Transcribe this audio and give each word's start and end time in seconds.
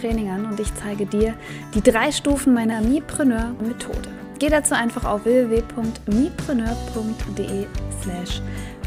Training 0.00 0.30
an 0.30 0.46
und 0.46 0.58
ich 0.58 0.74
zeige 0.74 1.06
dir 1.06 1.34
die 1.74 1.82
drei 1.82 2.10
Stufen 2.10 2.54
meiner 2.54 2.80
Mipreneur-Methode. 2.80 4.08
Geh 4.38 4.48
dazu 4.48 4.74
einfach 4.74 5.04
auf 5.04 5.26
www.mipreneur.de 5.26 7.66
slash 8.02 8.40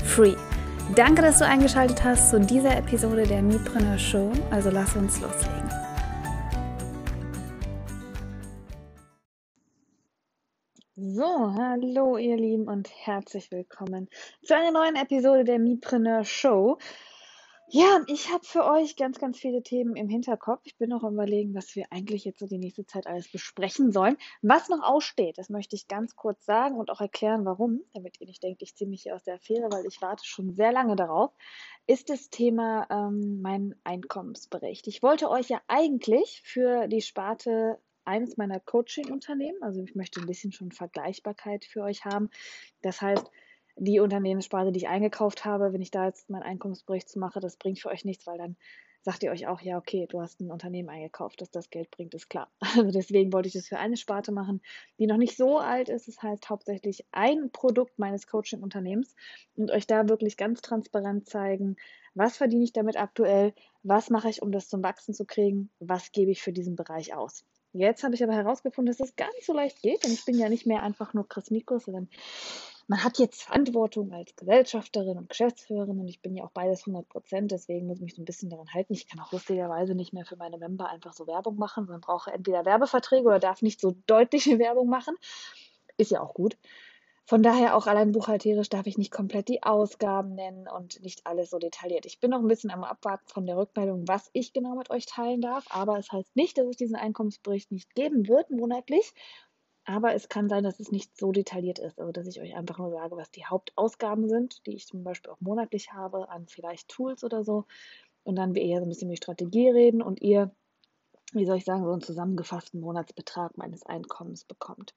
free. 0.03 0.33
Danke, 0.95 1.21
dass 1.21 1.37
du 1.39 1.45
eingeschaltet 1.45 2.03
hast 2.03 2.31
zu 2.31 2.39
dieser 2.39 2.75
Episode 2.77 3.27
der 3.27 3.43
Mipreneur 3.43 3.97
Show. 3.97 4.31
Also 4.49 4.69
lass 4.71 4.95
uns 4.95 5.19
loslegen. 5.21 5.69
So, 10.95 11.53
hallo 11.55 12.17
ihr 12.17 12.37
Lieben 12.37 12.67
und 12.67 12.89
herzlich 13.05 13.51
willkommen 13.51 14.09
zu 14.41 14.55
einer 14.55 14.71
neuen 14.71 14.95
Episode 14.95 15.43
der 15.43 15.59
Mipreneur 15.59 16.23
Show. 16.23 16.79
Ja, 17.67 18.01
ich 18.07 18.31
habe 18.31 18.45
für 18.45 18.65
euch 18.65 18.95
ganz, 18.97 19.19
ganz 19.19 19.39
viele 19.39 19.63
Themen 19.63 19.95
im 19.95 20.07
Hinterkopf. 20.07 20.61
Ich 20.63 20.77
bin 20.77 20.89
noch 20.89 21.03
am 21.03 21.13
Überlegen, 21.13 21.55
was 21.55 21.75
wir 21.75 21.85
eigentlich 21.91 22.23
jetzt 22.23 22.39
so 22.39 22.45
die 22.45 22.59
nächste 22.59 22.85
Zeit 22.85 23.07
alles 23.07 23.31
besprechen 23.31 23.91
sollen. 23.91 24.17
Was 24.41 24.69
noch 24.69 24.83
aussteht, 24.83 25.37
das 25.37 25.49
möchte 25.49 25.75
ich 25.75 25.87
ganz 25.87 26.15
kurz 26.15 26.45
sagen 26.45 26.75
und 26.77 26.91
auch 26.91 27.01
erklären, 27.01 27.45
warum, 27.45 27.81
damit 27.93 28.19
ihr 28.21 28.27
nicht 28.27 28.43
denkt, 28.43 28.61
ich 28.61 28.75
ziehe 28.75 28.89
mich 28.89 29.03
hier 29.03 29.15
aus 29.15 29.23
der 29.23 29.35
Affäre, 29.35 29.71
weil 29.71 29.85
ich 29.87 30.01
warte 30.01 30.23
schon 30.25 30.53
sehr 30.53 30.71
lange 30.71 30.95
darauf, 30.95 31.31
ist 31.87 32.09
das 32.09 32.29
Thema 32.29 32.85
ähm, 32.91 33.41
mein 33.41 33.75
Einkommensbericht. 33.83 34.87
Ich 34.87 35.01
wollte 35.01 35.29
euch 35.29 35.49
ja 35.49 35.61
eigentlich 35.67 36.41
für 36.43 36.87
die 36.87 37.01
Sparte 37.01 37.79
eines 38.05 38.37
meiner 38.37 38.59
Coaching-Unternehmen, 38.59 39.63
also 39.63 39.81
ich 39.81 39.95
möchte 39.95 40.19
ein 40.19 40.27
bisschen 40.27 40.51
schon 40.51 40.71
Vergleichbarkeit 40.71 41.65
für 41.65 41.81
euch 41.81 42.05
haben. 42.05 42.29
Das 42.81 43.01
heißt, 43.01 43.31
die 43.75 43.99
Unternehmenssparte, 43.99 44.71
die 44.71 44.79
ich 44.79 44.87
eingekauft 44.87 45.45
habe, 45.45 45.73
wenn 45.73 45.81
ich 45.81 45.91
da 45.91 46.05
jetzt 46.05 46.29
meinen 46.29 46.43
Einkommensbericht 46.43 47.15
mache, 47.15 47.39
das 47.39 47.57
bringt 47.57 47.79
für 47.79 47.89
euch 47.89 48.05
nichts, 48.05 48.27
weil 48.27 48.37
dann 48.37 48.55
sagt 49.03 49.21
ihr 49.21 49.31
euch 49.31 49.47
auch, 49.47 49.59
ja, 49.59 49.77
okay, 49.77 50.07
du 50.09 50.21
hast 50.21 50.39
ein 50.39 50.49
Unternehmen 50.49 50.89
eingekauft, 50.89 51.41
dass 51.41 51.51
das 51.51 51.69
Geld 51.69 51.91
bringt, 51.91 52.13
ist 52.13 52.29
klar. 52.29 52.49
Also 52.77 52.89
deswegen 52.89 53.33
wollte 53.33 53.47
ich 53.47 53.53
das 53.53 53.67
für 53.67 53.77
eine 53.77 53.97
Sparte 53.97 54.31
machen, 54.31 54.61
die 54.97 55.07
noch 55.07 55.17
nicht 55.17 55.35
so 55.35 55.57
alt 55.57 55.89
ist. 55.89 56.07
Das 56.07 56.21
heißt 56.21 56.49
hauptsächlich 56.49 57.05
ein 57.11 57.51
Produkt 57.51 57.99
meines 57.99 58.27
Coaching-Unternehmens 58.27 59.15
und 59.55 59.71
euch 59.71 59.87
da 59.87 60.07
wirklich 60.07 60.37
ganz 60.37 60.61
transparent 60.61 61.27
zeigen, 61.27 61.75
was 62.15 62.37
verdiene 62.37 62.63
ich 62.63 62.73
damit 62.73 62.97
aktuell, 62.97 63.53
was 63.81 64.09
mache 64.09 64.29
ich, 64.29 64.41
um 64.41 64.51
das 64.51 64.69
zum 64.69 64.83
Wachsen 64.83 65.13
zu 65.13 65.25
kriegen, 65.25 65.69
was 65.79 66.11
gebe 66.11 66.31
ich 66.31 66.41
für 66.41 66.53
diesen 66.53 66.75
Bereich 66.75 67.13
aus. 67.13 67.45
Jetzt 67.73 68.03
habe 68.03 68.13
ich 68.13 68.23
aber 68.23 68.33
herausgefunden, 68.33 68.91
dass 68.91 68.99
das 68.99 69.15
gar 69.15 69.33
nicht 69.33 69.47
so 69.47 69.53
leicht 69.53 69.81
geht, 69.81 70.03
denn 70.03 70.13
ich 70.13 70.25
bin 70.25 70.37
ja 70.37 70.47
nicht 70.47 70.67
mehr 70.67 70.83
einfach 70.83 71.13
nur 71.15 71.27
Chris 71.27 71.49
Mikus, 71.49 71.85
sondern 71.85 72.07
man 72.93 73.03
hat 73.03 73.17
jetzt 73.17 73.41
Verantwortung 73.41 74.13
als 74.13 74.35
Gesellschafterin 74.35 75.17
und 75.17 75.27
Geschäftsführerin 75.27 75.99
und 75.99 76.07
ich 76.07 76.21
bin 76.21 76.35
ja 76.35 76.43
auch 76.43 76.51
beides 76.51 76.81
100 76.81 77.09
Prozent, 77.09 77.49
deswegen 77.51 77.87
muss 77.87 77.97
ich 77.97 78.03
mich 78.03 78.13
so 78.13 78.21
ein 78.21 78.25
bisschen 78.25 78.51
daran 78.51 78.71
halten. 78.71 78.93
Ich 78.93 79.07
kann 79.07 79.19
auch 79.19 79.31
lustigerweise 79.31 79.95
nicht 79.95 80.13
mehr 80.13 80.25
für 80.25 80.35
meine 80.35 80.59
Member 80.59 80.87
einfach 80.89 81.11
so 81.11 81.25
Werbung 81.25 81.55
machen, 81.55 81.87
sondern 81.87 82.01
brauche 82.01 82.31
entweder 82.31 82.65
Werbeverträge 82.65 83.25
oder 83.25 83.39
darf 83.39 83.63
nicht 83.63 83.81
so 83.81 83.95
deutliche 84.05 84.59
Werbung 84.59 84.89
machen. 84.89 85.15
Ist 85.97 86.11
ja 86.11 86.21
auch 86.21 86.35
gut. 86.35 86.55
Von 87.25 87.41
daher 87.41 87.75
auch 87.75 87.87
allein 87.87 88.11
buchhalterisch 88.11 88.69
darf 88.69 88.85
ich 88.85 88.99
nicht 88.99 89.11
komplett 89.11 89.47
die 89.47 89.63
Ausgaben 89.63 90.35
nennen 90.35 90.67
und 90.67 91.01
nicht 91.01 91.25
alles 91.25 91.49
so 91.49 91.57
detailliert. 91.57 92.05
Ich 92.05 92.19
bin 92.19 92.29
noch 92.29 92.41
ein 92.41 92.47
bisschen 92.47 92.69
am 92.69 92.83
Abwarten 92.83 93.27
von 93.27 93.47
der 93.47 93.57
Rückmeldung, 93.57 94.07
was 94.07 94.29
ich 94.33 94.53
genau 94.53 94.75
mit 94.75 94.91
euch 94.91 95.07
teilen 95.07 95.41
darf, 95.41 95.65
aber 95.71 95.97
es 95.97 96.11
heißt 96.11 96.35
nicht, 96.35 96.59
dass 96.59 96.67
es 96.67 96.77
diesen 96.77 96.95
Einkommensbericht 96.95 97.71
nicht 97.71 97.95
geben 97.95 98.27
wird 98.27 98.51
monatlich, 98.51 99.15
aber 99.85 100.13
es 100.13 100.29
kann 100.29 100.47
sein, 100.47 100.63
dass 100.63 100.79
es 100.79 100.91
nicht 100.91 101.17
so 101.17 101.31
detailliert 101.31 101.79
ist. 101.79 101.99
Also, 101.99 102.11
dass 102.11 102.27
ich 102.27 102.39
euch 102.41 102.55
einfach 102.55 102.77
nur 102.77 102.91
sage, 102.91 103.17
was 103.17 103.31
die 103.31 103.45
Hauptausgaben 103.45 104.29
sind, 104.29 104.65
die 104.65 104.75
ich 104.75 104.87
zum 104.87 105.03
Beispiel 105.03 105.31
auch 105.31 105.41
monatlich 105.41 105.91
habe, 105.91 106.29
an 106.29 106.47
vielleicht 106.47 106.87
Tools 106.89 107.23
oder 107.23 107.43
so. 107.43 107.65
Und 108.23 108.37
dann 108.37 108.55
wir 108.55 108.61
eher 108.61 108.79
so 108.79 108.85
ein 108.85 108.89
bisschen 108.89 109.09
über 109.09 109.15
die 109.15 109.23
Strategie 109.23 109.69
reden 109.69 110.01
und 110.01 110.21
ihr, 110.21 110.55
wie 111.33 111.45
soll 111.45 111.57
ich 111.57 111.65
sagen, 111.65 111.83
so 111.83 111.91
einen 111.91 112.01
zusammengefassten 112.01 112.79
Monatsbetrag 112.79 113.57
meines 113.57 113.85
Einkommens 113.85 114.45
bekommt. 114.45 114.95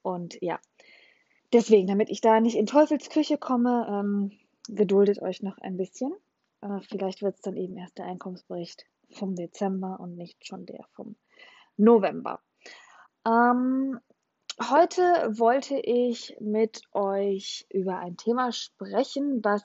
Und 0.00 0.40
ja, 0.40 0.58
deswegen, 1.52 1.86
damit 1.86 2.08
ich 2.08 2.22
da 2.22 2.40
nicht 2.40 2.56
in 2.56 2.66
Teufelsküche 2.66 3.36
komme, 3.36 3.86
ähm, 3.88 4.32
geduldet 4.68 5.20
euch 5.20 5.42
noch 5.42 5.58
ein 5.58 5.76
bisschen. 5.76 6.14
Äh, 6.62 6.80
vielleicht 6.88 7.20
wird 7.20 7.34
es 7.36 7.42
dann 7.42 7.56
eben 7.56 7.76
erst 7.76 7.98
der 7.98 8.06
Einkommensbericht 8.06 8.86
vom 9.10 9.34
Dezember 9.34 10.00
und 10.00 10.16
nicht 10.16 10.46
schon 10.46 10.64
der 10.64 10.86
vom 10.92 11.16
November. 11.76 12.40
Ähm, 13.26 14.00
Heute 14.60 15.02
wollte 15.38 15.78
ich 15.78 16.36
mit 16.38 16.82
euch 16.92 17.66
über 17.70 17.98
ein 17.98 18.18
Thema 18.18 18.52
sprechen, 18.52 19.42
was 19.42 19.62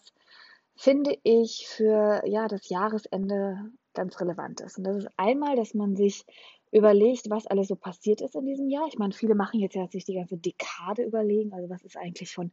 finde 0.77 1.17
ich 1.23 1.67
für 1.67 2.21
ja, 2.25 2.47
das 2.47 2.69
Jahresende 2.69 3.69
ganz 3.93 4.19
relevant 4.21 4.61
ist. 4.61 4.77
Und 4.77 4.85
das 4.85 4.97
ist 4.97 5.09
einmal, 5.17 5.57
dass 5.57 5.73
man 5.73 5.97
sich 5.97 6.25
überlegt, 6.71 7.29
was 7.29 7.47
alles 7.47 7.67
so 7.67 7.75
passiert 7.75 8.21
ist 8.21 8.35
in 8.35 8.45
diesem 8.45 8.69
Jahr. 8.69 8.87
Ich 8.87 8.97
meine, 8.97 9.13
viele 9.13 9.35
machen 9.35 9.59
jetzt 9.59 9.75
ja 9.75 9.87
sich 9.87 10.05
die 10.05 10.15
ganze 10.15 10.37
Dekade 10.37 11.03
überlegen, 11.03 11.53
also 11.53 11.69
was 11.69 11.83
ist 11.83 11.97
eigentlich 11.97 12.31
von 12.31 12.51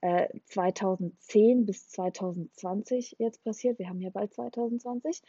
äh, 0.00 0.28
2010 0.46 1.66
bis 1.66 1.88
2020 1.88 3.16
jetzt 3.18 3.44
passiert. 3.44 3.78
Wir 3.78 3.88
haben 3.88 4.00
ja 4.00 4.10
bald 4.10 4.32
2020. 4.32 5.22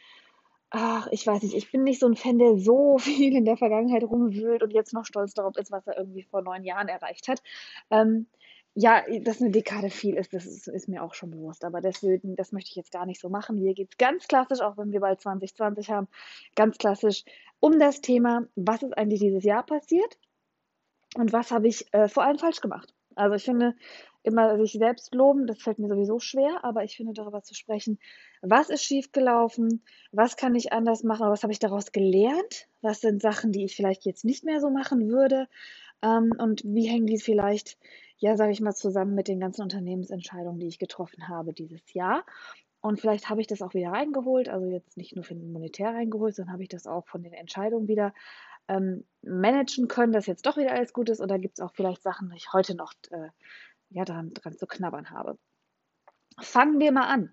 Ach, 0.70 1.06
ich 1.10 1.26
weiß 1.26 1.42
nicht, 1.42 1.54
ich 1.54 1.70
bin 1.70 1.84
nicht 1.84 2.00
so 2.00 2.06
ein 2.06 2.16
Fan, 2.16 2.38
der 2.38 2.58
so 2.58 2.98
viel 2.98 3.36
in 3.36 3.44
der 3.44 3.56
Vergangenheit 3.56 4.04
rumwühlt 4.04 4.62
und 4.62 4.72
jetzt 4.72 4.92
noch 4.92 5.04
stolz 5.04 5.34
darauf 5.34 5.56
ist, 5.56 5.70
was 5.70 5.86
er 5.86 5.98
irgendwie 5.98 6.22
vor 6.24 6.42
neun 6.42 6.64
Jahren 6.64 6.88
erreicht 6.88 7.28
hat. 7.28 7.42
Ähm, 7.90 8.26
ja, 8.78 9.02
dass 9.22 9.40
eine 9.40 9.50
Dekade 9.50 9.88
viel 9.88 10.16
ist, 10.16 10.34
das 10.34 10.44
ist, 10.44 10.68
ist 10.68 10.86
mir 10.86 11.02
auch 11.02 11.14
schon 11.14 11.30
bewusst. 11.30 11.64
Aber 11.64 11.80
deswegen, 11.80 12.36
das 12.36 12.52
möchte 12.52 12.70
ich 12.70 12.76
jetzt 12.76 12.92
gar 12.92 13.06
nicht 13.06 13.20
so 13.20 13.30
machen. 13.30 13.56
Hier 13.56 13.72
geht 13.72 13.92
es 13.92 13.96
ganz 13.96 14.28
klassisch, 14.28 14.60
auch 14.60 14.76
wenn 14.76 14.92
wir 14.92 15.00
bald 15.00 15.18
2020 15.20 15.90
haben, 15.90 16.08
ganz 16.56 16.76
klassisch 16.76 17.24
um 17.58 17.78
das 17.78 18.02
Thema, 18.02 18.46
was 18.54 18.82
ist 18.82 18.96
eigentlich 18.98 19.20
dieses 19.20 19.44
Jahr 19.44 19.64
passiert 19.64 20.18
und 21.16 21.32
was 21.32 21.52
habe 21.52 21.68
ich 21.68 21.86
äh, 21.94 22.08
vor 22.08 22.24
allem 22.24 22.38
falsch 22.38 22.60
gemacht. 22.60 22.92
Also 23.14 23.36
ich 23.36 23.44
finde, 23.44 23.74
immer 24.26 24.58
sich 24.58 24.72
selbst 24.72 25.14
loben, 25.14 25.46
das 25.46 25.58
fällt 25.58 25.78
mir 25.78 25.88
sowieso 25.88 26.18
schwer, 26.18 26.64
aber 26.64 26.84
ich 26.84 26.96
finde 26.96 27.12
darüber 27.12 27.42
zu 27.42 27.54
sprechen, 27.54 27.98
was 28.42 28.70
ist 28.70 28.82
schiefgelaufen, 28.82 29.82
was 30.12 30.36
kann 30.36 30.54
ich 30.54 30.72
anders 30.72 31.02
machen, 31.02 31.28
was 31.28 31.42
habe 31.42 31.52
ich 31.52 31.58
daraus 31.58 31.92
gelernt, 31.92 32.68
was 32.82 33.00
sind 33.00 33.22
Sachen, 33.22 33.52
die 33.52 33.64
ich 33.64 33.76
vielleicht 33.76 34.04
jetzt 34.04 34.24
nicht 34.24 34.44
mehr 34.44 34.60
so 34.60 34.70
machen 34.70 35.08
würde 35.08 35.48
ähm, 36.02 36.32
und 36.38 36.62
wie 36.64 36.88
hängen 36.88 37.06
die 37.06 37.18
vielleicht, 37.18 37.78
ja, 38.18 38.36
sage 38.36 38.52
ich 38.52 38.60
mal, 38.60 38.74
zusammen 38.74 39.14
mit 39.14 39.28
den 39.28 39.40
ganzen 39.40 39.62
Unternehmensentscheidungen, 39.62 40.58
die 40.58 40.68
ich 40.68 40.78
getroffen 40.78 41.28
habe 41.28 41.52
dieses 41.52 41.92
Jahr. 41.94 42.24
Und 42.80 43.00
vielleicht 43.00 43.30
habe 43.30 43.40
ich 43.40 43.46
das 43.46 43.62
auch 43.62 43.74
wieder 43.74 43.90
reingeholt, 43.90 44.48
also 44.48 44.66
jetzt 44.66 44.96
nicht 44.96 45.14
nur 45.14 45.24
für 45.24 45.34
den 45.34 45.52
monetär 45.52 45.88
reingeholt, 45.88 46.34
sondern 46.34 46.52
habe 46.52 46.62
ich 46.62 46.68
das 46.68 46.86
auch 46.86 47.06
von 47.06 47.22
den 47.22 47.32
Entscheidungen 47.32 47.88
wieder 47.88 48.12
ähm, 48.68 49.04
managen 49.22 49.88
können, 49.88 50.12
dass 50.12 50.26
jetzt 50.26 50.46
doch 50.46 50.56
wieder 50.56 50.72
alles 50.72 50.92
gut 50.92 51.08
ist. 51.08 51.20
Oder 51.20 51.38
gibt 51.38 51.58
es 51.58 51.64
auch 51.64 51.72
vielleicht 51.74 52.02
Sachen, 52.02 52.30
die 52.30 52.36
ich 52.36 52.52
heute 52.52 52.74
noch 52.74 52.92
äh, 53.10 53.28
ja, 53.90 54.04
daran, 54.04 54.32
dran 54.34 54.56
zu 54.56 54.66
knabbern 54.66 55.10
habe. 55.10 55.38
Fangen 56.40 56.80
wir 56.80 56.92
mal 56.92 57.06
an. 57.08 57.30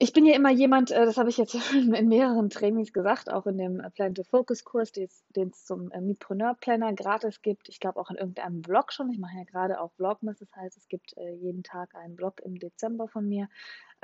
Ich 0.00 0.12
bin 0.12 0.26
ja 0.26 0.34
immer 0.34 0.50
jemand, 0.50 0.90
äh, 0.90 1.04
das 1.04 1.18
habe 1.18 1.30
ich 1.30 1.36
jetzt 1.36 1.54
in 1.72 2.08
mehreren 2.08 2.50
Trainings 2.50 2.92
gesagt, 2.92 3.30
auch 3.30 3.46
in 3.46 3.58
dem 3.58 3.80
Plan 3.94 4.14
to 4.14 4.24
Focus 4.24 4.64
Kurs, 4.64 4.90
den 4.90 5.08
es 5.48 5.64
zum 5.64 5.90
äh, 5.92 6.00
Meetpreneur 6.00 6.54
Planner 6.54 6.92
gratis 6.94 7.42
gibt. 7.42 7.68
Ich 7.68 7.78
glaube 7.78 8.00
auch 8.00 8.10
in 8.10 8.16
irgendeinem 8.16 8.60
Blog 8.60 8.92
schon. 8.92 9.10
Ich 9.10 9.18
mache 9.18 9.36
ja 9.36 9.44
gerade 9.44 9.80
auch 9.80 9.92
Vlogmas, 9.92 10.38
das 10.38 10.52
heißt, 10.56 10.76
es 10.76 10.88
gibt 10.88 11.16
äh, 11.16 11.34
jeden 11.34 11.62
Tag 11.62 11.94
einen 11.94 12.16
Blog 12.16 12.40
im 12.40 12.58
Dezember 12.58 13.06
von 13.06 13.28
mir, 13.28 13.48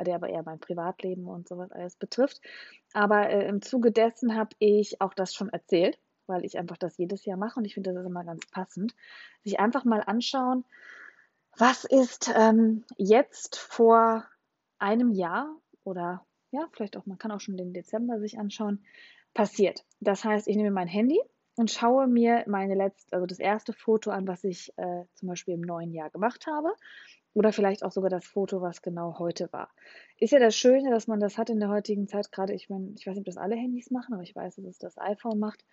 der 0.00 0.14
aber 0.14 0.28
eher 0.28 0.44
mein 0.44 0.60
Privatleben 0.60 1.26
und 1.26 1.48
sowas 1.48 1.72
alles 1.72 1.96
betrifft. 1.96 2.40
Aber 2.92 3.28
im 3.28 3.60
Zuge 3.60 3.90
dessen 3.90 4.36
habe 4.36 4.54
ich 4.60 5.00
auch 5.00 5.12
das 5.12 5.34
schon 5.34 5.50
erzählt, 5.50 5.98
weil 6.26 6.44
ich 6.44 6.56
einfach 6.56 6.78
das 6.78 6.96
jedes 6.98 7.24
Jahr 7.24 7.36
mache 7.36 7.58
und 7.58 7.64
ich 7.64 7.74
finde 7.74 7.92
das 7.92 8.00
ist 8.00 8.06
immer 8.06 8.24
ganz 8.24 8.46
passend. 8.50 8.94
Sich 9.42 9.60
einfach 9.60 9.84
mal 9.84 10.02
anschauen, 10.06 10.64
was 11.60 11.84
ist 11.84 12.32
ähm, 12.34 12.84
jetzt 12.96 13.58
vor 13.58 14.24
einem 14.78 15.12
Jahr 15.12 15.54
oder 15.84 16.24
ja, 16.52 16.66
vielleicht 16.72 16.96
auch, 16.96 17.04
man 17.06 17.18
kann 17.18 17.30
auch 17.30 17.40
schon 17.40 17.58
den 17.58 17.74
Dezember 17.74 18.18
sich 18.18 18.38
anschauen, 18.38 18.84
passiert? 19.34 19.84
Das 20.00 20.24
heißt, 20.24 20.48
ich 20.48 20.56
nehme 20.56 20.70
mein 20.70 20.88
Handy 20.88 21.20
und 21.56 21.70
schaue 21.70 22.06
mir 22.06 22.44
meine 22.46 22.74
letzte, 22.74 23.14
also 23.14 23.26
das 23.26 23.38
erste 23.38 23.72
Foto 23.74 24.10
an, 24.10 24.26
was 24.26 24.42
ich 24.42 24.72
äh, 24.78 25.04
zum 25.14 25.28
Beispiel 25.28 25.54
im 25.54 25.60
neuen 25.60 25.92
Jahr 25.92 26.10
gemacht 26.10 26.46
habe. 26.46 26.74
oder 27.34 27.52
vielleicht 27.52 27.84
auch 27.84 27.92
sogar 27.92 28.10
das 28.10 28.24
Foto, 28.24 28.62
was 28.62 28.82
genau 28.82 29.18
heute 29.18 29.52
war. 29.52 29.70
Ist 30.18 30.32
ja 30.32 30.40
das 30.40 30.56
Schöne, 30.56 30.90
dass 30.90 31.06
man 31.06 31.20
das 31.20 31.38
hat 31.38 31.50
in 31.50 31.60
der 31.60 31.68
heutigen 31.68 32.08
Zeit, 32.08 32.32
gerade 32.32 32.54
ich 32.54 32.68
meine, 32.70 32.92
ich 32.96 33.06
weiß 33.06 33.14
nicht, 33.14 33.20
ob 33.20 33.26
das 33.26 33.36
alle 33.36 33.54
Handys 33.56 33.90
machen, 33.90 34.14
aber 34.14 34.22
ich 34.22 34.34
weiß, 34.34 34.56
dass 34.56 34.64
es 34.64 34.78
das 34.78 34.98
iPhone 34.98 35.38
macht, 35.38 35.64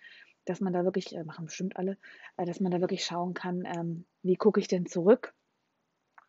dass 0.44 0.60
man 0.60 0.72
da 0.72 0.84
wirklich, 0.84 1.16
äh, 1.16 1.24
machen 1.24 1.46
bestimmt 1.46 1.76
alle, 1.76 1.96
äh, 2.36 2.44
dass 2.44 2.60
man 2.60 2.70
da 2.72 2.80
wirklich 2.80 3.04
schauen 3.04 3.34
kann, 3.34 3.64
ähm, 3.64 4.04
wie 4.22 4.36
gucke 4.36 4.60
ich 4.60 4.68
denn 4.68 4.86
zurück 4.86 5.34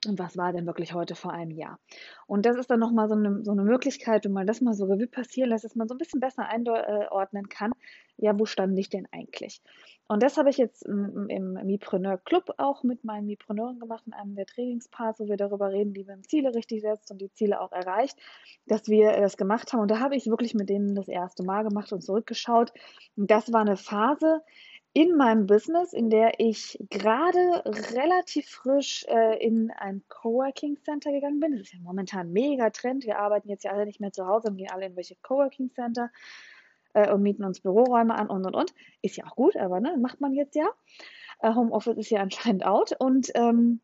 und 0.08 0.18
was 0.20 0.38
war 0.38 0.54
denn 0.54 0.66
wirklich 0.66 0.94
heute 0.94 1.16
vor 1.16 1.34
einem 1.34 1.52
Jahr. 1.52 1.80
Und 2.26 2.46
das 2.46 2.58
ist 2.58 2.70
dann 2.70 2.80
nochmal 2.80 3.10
so 3.10 3.16
eine, 3.16 3.44
so 3.44 3.52
eine 3.52 3.64
Möglichkeit, 3.64 4.26
wenn 4.26 4.32
man 4.32 4.48
das 4.48 4.62
mal 4.62 4.74
so 4.74 4.86
Revue 4.86 5.08
passieren 5.08 5.50
lässt, 5.50 5.66
dass 5.66 5.76
man 5.76 5.88
so 5.88 5.96
ein 5.96 5.98
bisschen 5.98 6.20
besser 6.20 6.48
einordnen 6.48 7.50
kann, 7.50 7.72
ja, 8.18 8.38
wo 8.38 8.46
stand 8.46 8.78
ich 8.78 8.90
denn 8.90 9.08
eigentlich? 9.12 9.62
Und 10.08 10.24
das 10.24 10.38
habe 10.38 10.50
ich 10.50 10.58
jetzt 10.58 10.84
im, 10.84 11.30
im 11.30 11.54
Mipreneur 11.66 12.18
Club 12.18 12.56
auch 12.58 12.84
mit 12.84 13.04
meinen 13.04 13.28
Mipreneuren 13.28 13.80
gemacht, 13.80 14.04
in 14.08 14.14
einem 14.14 14.36
der 14.36 14.46
Trainingsparts, 14.46 15.20
wo 15.20 15.28
wir 15.28 15.38
darüber 15.38 15.72
reden, 15.72 15.96
wie 15.96 16.04
man 16.04 16.24
Ziele 16.24 16.54
richtig 16.56 16.82
setzt 16.82 17.12
und 17.12 17.22
die 17.22 17.32
Ziele 17.32 17.62
auch 17.62 17.72
erreicht, 17.72 18.18
dass 18.66 18.88
wir 18.88 19.12
das 19.12 19.38
gemacht 19.38 19.72
haben. 19.72 19.82
Und 19.82 19.92
da 19.92 20.00
habe 20.00 20.16
ich 20.16 20.26
wirklich 20.26 20.56
mit 20.56 20.68
denen 20.68 20.96
das 20.96 21.08
erste 21.08 21.44
Mal 21.44 21.64
gemacht 21.64 21.94
und 21.94 22.02
zurückgeschaut. 22.02 22.74
Und 23.16 23.30
das 23.30 23.54
war 23.54 23.62
eine 23.62 23.78
Phase, 23.78 24.42
in 24.94 25.16
meinem 25.16 25.46
Business, 25.46 25.94
in 25.94 26.10
der 26.10 26.40
ich 26.40 26.78
gerade 26.90 27.64
relativ 27.94 28.50
frisch 28.50 29.06
äh, 29.08 29.38
in 29.44 29.72
ein 29.72 30.04
Coworking 30.08 30.78
Center 30.84 31.12
gegangen 31.12 31.40
bin. 31.40 31.52
Das 31.52 31.62
ist 31.62 31.74
ja 31.74 31.80
momentan 31.82 32.32
mega 32.32 32.70
Trend. 32.72 33.06
Wir 33.06 33.20
arbeiten 33.20 33.50
jetzt 33.50 33.64
ja 33.64 33.72
alle 33.72 33.86
nicht 33.86 34.00
mehr 34.00 34.12
zu 34.12 34.26
Hause 34.26 34.50
und 34.50 34.58
gehen 34.58 34.72
alle 34.72 34.88
in 34.88 34.96
welche 34.96 35.16
Coworking 35.22 35.72
Center 35.72 36.10
äh, 36.94 37.12
und 37.12 37.22
mieten 37.22 37.44
uns 37.44 37.60
Büroräume 37.60 38.16
an 38.16 38.30
und 38.30 38.46
und 38.46 38.56
und. 38.56 38.74
Ist 39.02 39.16
ja 39.16 39.26
auch 39.26 39.36
gut, 39.36 39.56
aber 39.56 39.80
ne, 39.80 39.96
macht 39.98 40.22
man 40.22 40.34
jetzt 40.34 40.56
ja. 40.56 40.68
Äh, 41.42 41.54
Homeoffice 41.54 41.98
ist 41.98 42.10
ja 42.10 42.22
anscheinend 42.22 42.66
out 42.66 42.96
und 43.00 43.32
ähm, 43.36 43.82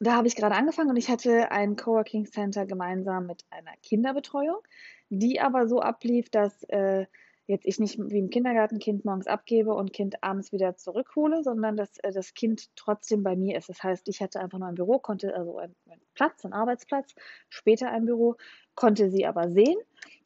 da 0.00 0.14
habe 0.14 0.28
ich 0.28 0.36
gerade 0.36 0.54
angefangen 0.54 0.90
und 0.90 0.96
ich 0.96 1.08
hatte 1.08 1.50
ein 1.50 1.76
Coworking 1.76 2.26
Center 2.26 2.66
gemeinsam 2.66 3.26
mit 3.26 3.44
einer 3.50 3.72
Kinderbetreuung, 3.82 4.58
die 5.08 5.40
aber 5.40 5.68
so 5.68 5.80
ablief, 5.80 6.28
dass 6.30 6.64
äh, 6.64 7.06
jetzt 7.46 7.66
ich 7.66 7.78
nicht 7.78 7.98
wie 7.98 8.18
im 8.18 8.30
Kindergarten 8.30 8.78
Kind 8.78 9.04
morgens 9.04 9.26
abgebe 9.26 9.72
und 9.72 9.92
Kind 9.92 10.22
abends 10.22 10.52
wieder 10.52 10.76
zurückhole, 10.76 11.42
sondern 11.42 11.76
dass 11.76 11.98
äh, 11.98 12.12
das 12.12 12.34
Kind 12.34 12.74
trotzdem 12.76 13.22
bei 13.22 13.36
mir 13.36 13.56
ist. 13.56 13.68
Das 13.68 13.82
heißt, 13.82 14.08
ich 14.08 14.20
hatte 14.20 14.40
einfach 14.40 14.58
nur 14.58 14.68
ein 14.68 14.74
Büro, 14.74 14.98
konnte 14.98 15.34
also 15.34 15.58
einen 15.58 15.74
Platz, 16.14 16.44
einen 16.44 16.54
Arbeitsplatz, 16.54 17.14
später 17.48 17.90
ein 17.90 18.06
Büro, 18.06 18.36
konnte 18.74 19.10
sie 19.10 19.26
aber 19.26 19.50
sehen 19.50 19.76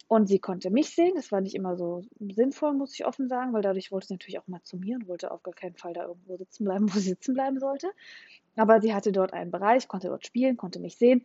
und 0.09 0.27
sie 0.27 0.39
konnte 0.39 0.71
mich 0.71 0.95
sehen. 0.95 1.13
Das 1.15 1.31
war 1.31 1.41
nicht 1.41 1.55
immer 1.55 1.77
so 1.77 2.03
sinnvoll, 2.19 2.73
muss 2.73 2.95
ich 2.95 3.05
offen 3.05 3.29
sagen, 3.29 3.53
weil 3.53 3.63
dadurch 3.63 3.93
wollte 3.93 4.09
sie 4.09 4.15
natürlich 4.15 4.39
auch 4.39 4.49
mal 4.49 4.63
zu 4.63 4.79
mir 4.79 4.97
und 4.97 5.07
wollte 5.07 5.31
auf 5.31 5.43
gar 5.43 5.55
keinen 5.55 5.77
Fall 5.77 5.93
da 5.93 6.07
irgendwo 6.07 6.37
sitzen 6.37 6.65
bleiben, 6.65 6.89
wo 6.95 6.99
sie 6.99 7.11
sitzen 7.11 7.35
bleiben 7.35 7.61
sollte. 7.61 7.91
Aber 8.57 8.81
sie 8.81 8.95
hatte 8.95 9.13
dort 9.13 9.33
einen 9.33 9.51
Bereich, 9.51 9.89
konnte 9.89 10.09
dort 10.09 10.27
spielen, 10.27 10.57
konnte 10.57 10.81
mich 10.81 10.97
sehen. 10.97 11.25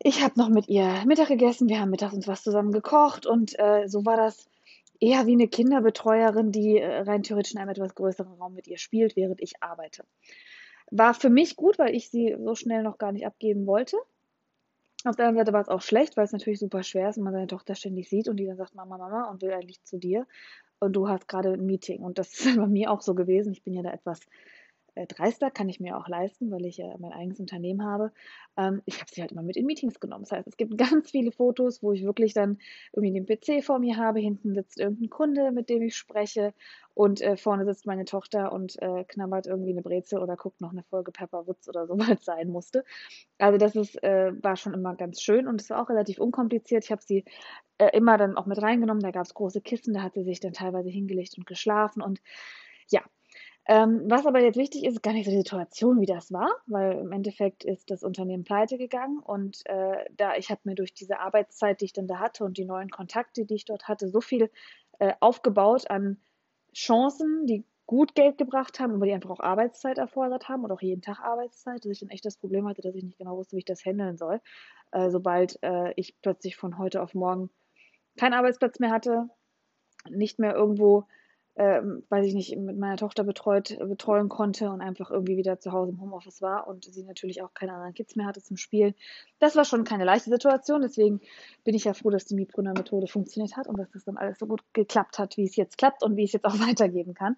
Ich 0.00 0.22
habe 0.22 0.38
noch 0.38 0.48
mit 0.48 0.68
ihr 0.68 1.04
Mittag 1.06 1.28
gegessen, 1.28 1.68
wir 1.68 1.80
haben 1.80 1.90
mittags 1.90 2.14
uns 2.14 2.28
was 2.28 2.42
zusammen 2.42 2.70
gekocht 2.72 3.26
und 3.26 3.58
äh, 3.58 3.88
so 3.88 4.06
war 4.06 4.16
das 4.16 4.48
eher 5.00 5.26
wie 5.26 5.32
eine 5.32 5.48
Kinderbetreuerin, 5.48 6.52
die 6.52 6.78
äh, 6.78 7.00
rein 7.00 7.22
theoretisch 7.22 7.52
in 7.52 7.58
einem 7.58 7.70
etwas 7.70 7.94
größeren 7.94 8.32
Raum 8.34 8.54
mit 8.54 8.66
ihr 8.66 8.78
spielt, 8.78 9.16
während 9.16 9.40
ich 9.40 9.62
arbeite. 9.62 10.04
War 10.90 11.14
für 11.14 11.30
mich 11.30 11.56
gut, 11.56 11.78
weil 11.78 11.94
ich 11.94 12.10
sie 12.10 12.36
so 12.38 12.54
schnell 12.54 12.82
noch 12.82 12.98
gar 12.98 13.12
nicht 13.12 13.26
abgeben 13.26 13.66
wollte. 13.66 13.96
Auf 15.04 15.14
der 15.14 15.26
anderen 15.26 15.46
Seite 15.46 15.52
war 15.52 15.60
es 15.60 15.68
auch 15.68 15.82
schlecht, 15.82 16.16
weil 16.16 16.24
es 16.24 16.32
natürlich 16.32 16.58
super 16.58 16.82
schwer 16.82 17.08
ist, 17.08 17.16
wenn 17.16 17.24
man 17.24 17.32
seine 17.32 17.46
Tochter 17.46 17.74
ständig 17.74 18.08
sieht 18.08 18.28
und 18.28 18.36
die 18.36 18.46
dann 18.46 18.56
sagt 18.56 18.74
Mama, 18.74 18.98
Mama 18.98 19.30
und 19.30 19.42
will 19.42 19.52
eigentlich 19.52 19.82
zu 19.84 19.98
dir 19.98 20.26
und 20.80 20.94
du 20.94 21.08
hast 21.08 21.28
gerade 21.28 21.52
ein 21.52 21.66
Meeting. 21.66 22.02
Und 22.02 22.18
das 22.18 22.32
ist 22.32 22.56
bei 22.56 22.66
mir 22.66 22.90
auch 22.90 23.02
so 23.02 23.14
gewesen. 23.14 23.52
Ich 23.52 23.62
bin 23.62 23.74
ja 23.74 23.82
da 23.82 23.92
etwas 23.92 24.20
äh, 24.98 25.06
dreister, 25.06 25.50
kann 25.50 25.68
ich 25.68 25.78
mir 25.78 25.96
auch 25.96 26.08
leisten, 26.08 26.50
weil 26.50 26.66
ich 26.66 26.78
ja 26.78 26.94
mein 26.98 27.12
eigenes 27.12 27.38
Unternehmen 27.38 27.84
habe. 27.84 28.12
Ähm, 28.56 28.82
ich 28.84 29.00
habe 29.00 29.10
sie 29.12 29.20
halt 29.20 29.32
immer 29.32 29.42
mit 29.42 29.56
in 29.56 29.64
Meetings 29.64 30.00
genommen. 30.00 30.24
Das 30.24 30.32
heißt, 30.32 30.48
es 30.48 30.56
gibt 30.56 30.76
ganz 30.78 31.10
viele 31.10 31.30
Fotos, 31.30 31.82
wo 31.82 31.92
ich 31.92 32.04
wirklich 32.04 32.34
dann 32.34 32.58
irgendwie 32.92 33.12
den 33.12 33.26
PC 33.26 33.64
vor 33.64 33.78
mir 33.78 33.96
habe, 33.96 34.18
hinten 34.18 34.54
sitzt 34.54 34.80
irgendein 34.80 35.10
Kunde, 35.10 35.52
mit 35.52 35.68
dem 35.68 35.82
ich 35.82 35.96
spreche 35.96 36.52
und 36.94 37.20
äh, 37.20 37.36
vorne 37.36 37.64
sitzt 37.64 37.86
meine 37.86 38.04
Tochter 38.04 38.52
und 38.52 38.80
äh, 38.82 39.04
knabbert 39.04 39.46
irgendwie 39.46 39.70
eine 39.70 39.82
Brezel 39.82 40.18
oder 40.18 40.36
guckt 40.36 40.60
noch 40.60 40.72
eine 40.72 40.82
Folge 40.82 41.12
Pepper 41.12 41.46
Woods 41.46 41.68
oder 41.68 41.86
so, 41.86 41.96
weil 41.98 42.14
es 42.14 42.24
sein 42.24 42.48
musste. 42.48 42.84
Also 43.38 43.56
das 43.56 43.76
ist, 43.76 44.02
äh, 44.02 44.32
war 44.42 44.56
schon 44.56 44.74
immer 44.74 44.96
ganz 44.96 45.20
schön 45.22 45.46
und 45.46 45.60
es 45.60 45.70
war 45.70 45.80
auch 45.80 45.90
relativ 45.90 46.18
unkompliziert. 46.18 46.84
Ich 46.84 46.90
habe 46.90 47.02
sie 47.02 47.24
äh, 47.78 47.96
immer 47.96 48.16
dann 48.18 48.36
auch 48.36 48.46
mit 48.46 48.60
reingenommen. 48.60 49.02
Da 49.02 49.12
gab 49.12 49.26
es 49.26 49.34
große 49.34 49.60
Kissen, 49.60 49.94
da 49.94 50.02
hat 50.02 50.14
sie 50.14 50.24
sich 50.24 50.40
dann 50.40 50.52
teilweise 50.52 50.88
hingelegt 50.88 51.38
und 51.38 51.46
geschlafen 51.46 52.02
und 52.02 52.20
ja, 52.90 53.02
ähm, 53.68 54.02
was 54.06 54.26
aber 54.26 54.40
jetzt 54.40 54.56
wichtig 54.56 54.84
ist, 54.84 54.94
ist 54.94 55.02
gar 55.02 55.12
nicht 55.12 55.26
so 55.26 55.30
die 55.30 55.36
Situation, 55.36 56.00
wie 56.00 56.06
das 56.06 56.32
war, 56.32 56.50
weil 56.66 56.98
im 56.98 57.12
Endeffekt 57.12 57.64
ist 57.64 57.90
das 57.90 58.02
Unternehmen 58.02 58.44
pleite 58.44 58.78
gegangen 58.78 59.18
und 59.18 59.60
äh, 59.66 60.06
da 60.16 60.36
ich 60.36 60.50
habe 60.50 60.62
mir 60.64 60.74
durch 60.74 60.94
diese 60.94 61.20
Arbeitszeit, 61.20 61.80
die 61.80 61.86
ich 61.86 61.92
dann 61.92 62.06
da 62.06 62.18
hatte 62.18 62.44
und 62.44 62.56
die 62.56 62.64
neuen 62.64 62.90
Kontakte, 62.90 63.44
die 63.44 63.54
ich 63.54 63.66
dort 63.66 63.86
hatte, 63.86 64.08
so 64.08 64.22
viel 64.22 64.50
äh, 64.98 65.12
aufgebaut 65.20 65.90
an 65.90 66.18
Chancen, 66.74 67.46
die 67.46 67.64
gut 67.86 68.14
Geld 68.14 68.38
gebracht 68.38 68.80
haben, 68.80 68.94
aber 68.94 69.06
die 69.06 69.12
einfach 69.12 69.30
auch 69.30 69.40
Arbeitszeit 69.40 69.98
erfordert 69.98 70.48
haben 70.48 70.64
und 70.64 70.72
auch 70.72 70.82
jeden 70.82 71.02
Tag 71.02 71.20
Arbeitszeit, 71.20 71.84
dass 71.84 71.92
ich 71.92 72.00
dann 72.00 72.10
echt 72.10 72.24
das 72.24 72.36
Problem 72.38 72.66
hatte, 72.66 72.82
dass 72.82 72.94
ich 72.94 73.04
nicht 73.04 73.18
genau 73.18 73.36
wusste, 73.36 73.56
wie 73.56 73.60
ich 73.60 73.64
das 73.66 73.84
handeln 73.84 74.16
soll. 74.16 74.40
Äh, 74.92 75.10
sobald 75.10 75.62
äh, 75.62 75.92
ich 75.96 76.20
plötzlich 76.22 76.56
von 76.56 76.78
heute 76.78 77.02
auf 77.02 77.14
morgen 77.14 77.50
keinen 78.18 78.34
Arbeitsplatz 78.34 78.78
mehr 78.78 78.90
hatte, 78.90 79.28
nicht 80.08 80.38
mehr 80.38 80.54
irgendwo 80.54 81.04
ähm, 81.58 82.04
weiß 82.08 82.24
ich 82.24 82.34
nicht, 82.34 82.56
mit 82.56 82.78
meiner 82.78 82.96
Tochter 82.96 83.24
betreut, 83.24 83.76
betreuen 83.80 84.28
konnte 84.28 84.70
und 84.70 84.80
einfach 84.80 85.10
irgendwie 85.10 85.36
wieder 85.36 85.58
zu 85.58 85.72
Hause 85.72 85.90
im 85.90 86.00
Homeoffice 86.00 86.40
war 86.40 86.68
und 86.68 86.84
sie 86.84 87.02
natürlich 87.02 87.42
auch 87.42 87.52
keine 87.52 87.72
anderen 87.72 87.94
Kids 87.94 88.14
mehr 88.14 88.26
hatte 88.26 88.40
zum 88.40 88.56
Spielen. 88.56 88.94
Das 89.40 89.56
war 89.56 89.64
schon 89.64 89.82
keine 89.82 90.04
leichte 90.04 90.30
Situation, 90.30 90.82
deswegen 90.82 91.20
bin 91.64 91.74
ich 91.74 91.84
ja 91.84 91.94
froh, 91.94 92.10
dass 92.10 92.26
die 92.26 92.36
Miebrunner-Methode 92.36 93.08
funktioniert 93.08 93.56
hat 93.56 93.66
und 93.66 93.76
dass 93.76 93.90
das 93.90 94.04
dann 94.04 94.16
alles 94.16 94.38
so 94.38 94.46
gut 94.46 94.62
geklappt 94.72 95.18
hat, 95.18 95.36
wie 95.36 95.44
es 95.44 95.56
jetzt 95.56 95.78
klappt 95.78 96.04
und 96.04 96.16
wie 96.16 96.22
ich 96.22 96.28
es 96.28 96.34
jetzt 96.34 96.44
auch 96.44 96.54
weitergeben 96.68 97.14
kann. 97.14 97.36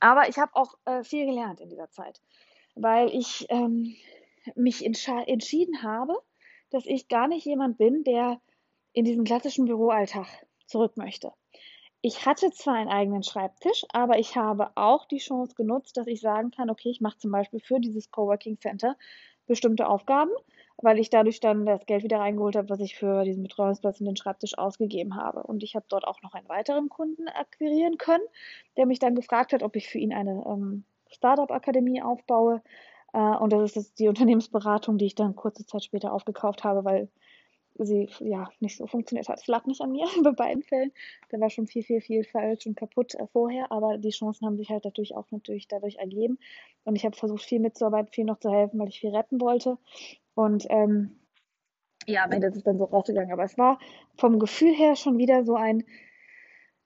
Aber 0.00 0.30
ich 0.30 0.38
habe 0.38 0.52
auch 0.54 0.74
äh, 0.86 1.04
viel 1.04 1.26
gelernt 1.26 1.60
in 1.60 1.68
dieser 1.68 1.90
Zeit, 1.90 2.22
weil 2.74 3.10
ich 3.10 3.46
ähm, 3.50 3.94
mich 4.54 4.82
entschieden 4.82 5.82
habe, 5.82 6.14
dass 6.70 6.86
ich 6.86 7.08
gar 7.08 7.28
nicht 7.28 7.44
jemand 7.44 7.76
bin, 7.76 8.02
der 8.02 8.40
in 8.94 9.04
diesen 9.04 9.24
klassischen 9.24 9.66
Büroalltag 9.66 10.26
zurück 10.66 10.96
möchte. 10.96 11.32
Ich 12.00 12.26
hatte 12.26 12.50
zwar 12.52 12.74
einen 12.74 12.90
eigenen 12.90 13.24
Schreibtisch, 13.24 13.84
aber 13.92 14.18
ich 14.18 14.36
habe 14.36 14.70
auch 14.76 15.04
die 15.06 15.18
Chance 15.18 15.54
genutzt, 15.56 15.96
dass 15.96 16.06
ich 16.06 16.20
sagen 16.20 16.52
kann, 16.52 16.70
okay, 16.70 16.90
ich 16.90 17.00
mache 17.00 17.18
zum 17.18 17.32
Beispiel 17.32 17.60
für 17.60 17.80
dieses 17.80 18.10
Coworking 18.12 18.58
Center 18.60 18.96
bestimmte 19.48 19.88
Aufgaben, 19.88 20.30
weil 20.76 21.00
ich 21.00 21.10
dadurch 21.10 21.40
dann 21.40 21.66
das 21.66 21.86
Geld 21.86 22.04
wieder 22.04 22.20
reingeholt 22.20 22.54
habe, 22.54 22.68
was 22.68 22.78
ich 22.78 22.96
für 22.96 23.24
diesen 23.24 23.42
Betreuungsplatz 23.42 23.98
und 23.98 24.06
den 24.06 24.16
Schreibtisch 24.16 24.56
ausgegeben 24.56 25.16
habe. 25.16 25.42
Und 25.42 25.64
ich 25.64 25.74
habe 25.74 25.86
dort 25.88 26.06
auch 26.06 26.22
noch 26.22 26.34
einen 26.34 26.48
weiteren 26.48 26.88
Kunden 26.88 27.26
akquirieren 27.28 27.98
können, 27.98 28.24
der 28.76 28.86
mich 28.86 29.00
dann 29.00 29.16
gefragt 29.16 29.52
hat, 29.52 29.64
ob 29.64 29.74
ich 29.74 29.88
für 29.88 29.98
ihn 29.98 30.12
eine 30.12 30.44
ähm, 30.46 30.84
Startup-Akademie 31.10 32.02
aufbaue. 32.02 32.62
Äh, 33.12 33.18
und 33.18 33.52
das 33.52 33.76
ist 33.76 33.98
die 33.98 34.08
Unternehmensberatung, 34.08 34.98
die 34.98 35.06
ich 35.06 35.16
dann 35.16 35.34
kurze 35.34 35.66
Zeit 35.66 35.82
später 35.82 36.12
aufgekauft 36.12 36.62
habe, 36.62 36.84
weil 36.84 37.08
sie 37.84 38.08
ja 38.20 38.50
nicht 38.60 38.76
so 38.76 38.86
funktioniert 38.86 39.28
hat. 39.28 39.38
Es 39.38 39.46
lag 39.46 39.66
nicht 39.66 39.80
an 39.80 39.92
mir 39.92 40.06
bei 40.22 40.32
beiden 40.32 40.62
Fällen. 40.62 40.92
Da 41.30 41.40
war 41.40 41.50
schon 41.50 41.66
viel, 41.66 41.82
viel, 41.82 42.00
viel 42.00 42.24
falsch 42.24 42.66
und 42.66 42.76
kaputt 42.76 43.14
äh, 43.14 43.26
vorher, 43.28 43.70
aber 43.70 43.98
die 43.98 44.10
Chancen 44.10 44.46
haben 44.46 44.56
sich 44.56 44.70
halt 44.70 44.84
dadurch 44.84 45.14
auch 45.14 45.30
natürlich 45.30 45.68
dadurch 45.68 45.96
ergeben. 45.96 46.38
Und 46.84 46.96
ich 46.96 47.04
habe 47.04 47.16
versucht, 47.16 47.42
viel 47.42 47.60
mitzuarbeiten, 47.60 48.12
viel 48.12 48.24
noch 48.24 48.38
zu 48.38 48.50
helfen, 48.50 48.78
weil 48.80 48.88
ich 48.88 49.00
viel 49.00 49.14
retten 49.14 49.40
wollte. 49.40 49.78
Und 50.34 50.66
ähm, 50.70 51.18
ja, 52.06 52.24
am 52.24 52.32
Ende 52.32 52.46
ist 52.48 52.56
es 52.56 52.62
dann 52.62 52.78
so 52.78 52.84
rausgegangen. 52.84 53.32
Aber 53.32 53.44
es 53.44 53.58
war 53.58 53.78
vom 54.16 54.38
Gefühl 54.38 54.74
her 54.74 54.96
schon 54.96 55.18
wieder 55.18 55.44
so 55.44 55.54
ein 55.54 55.84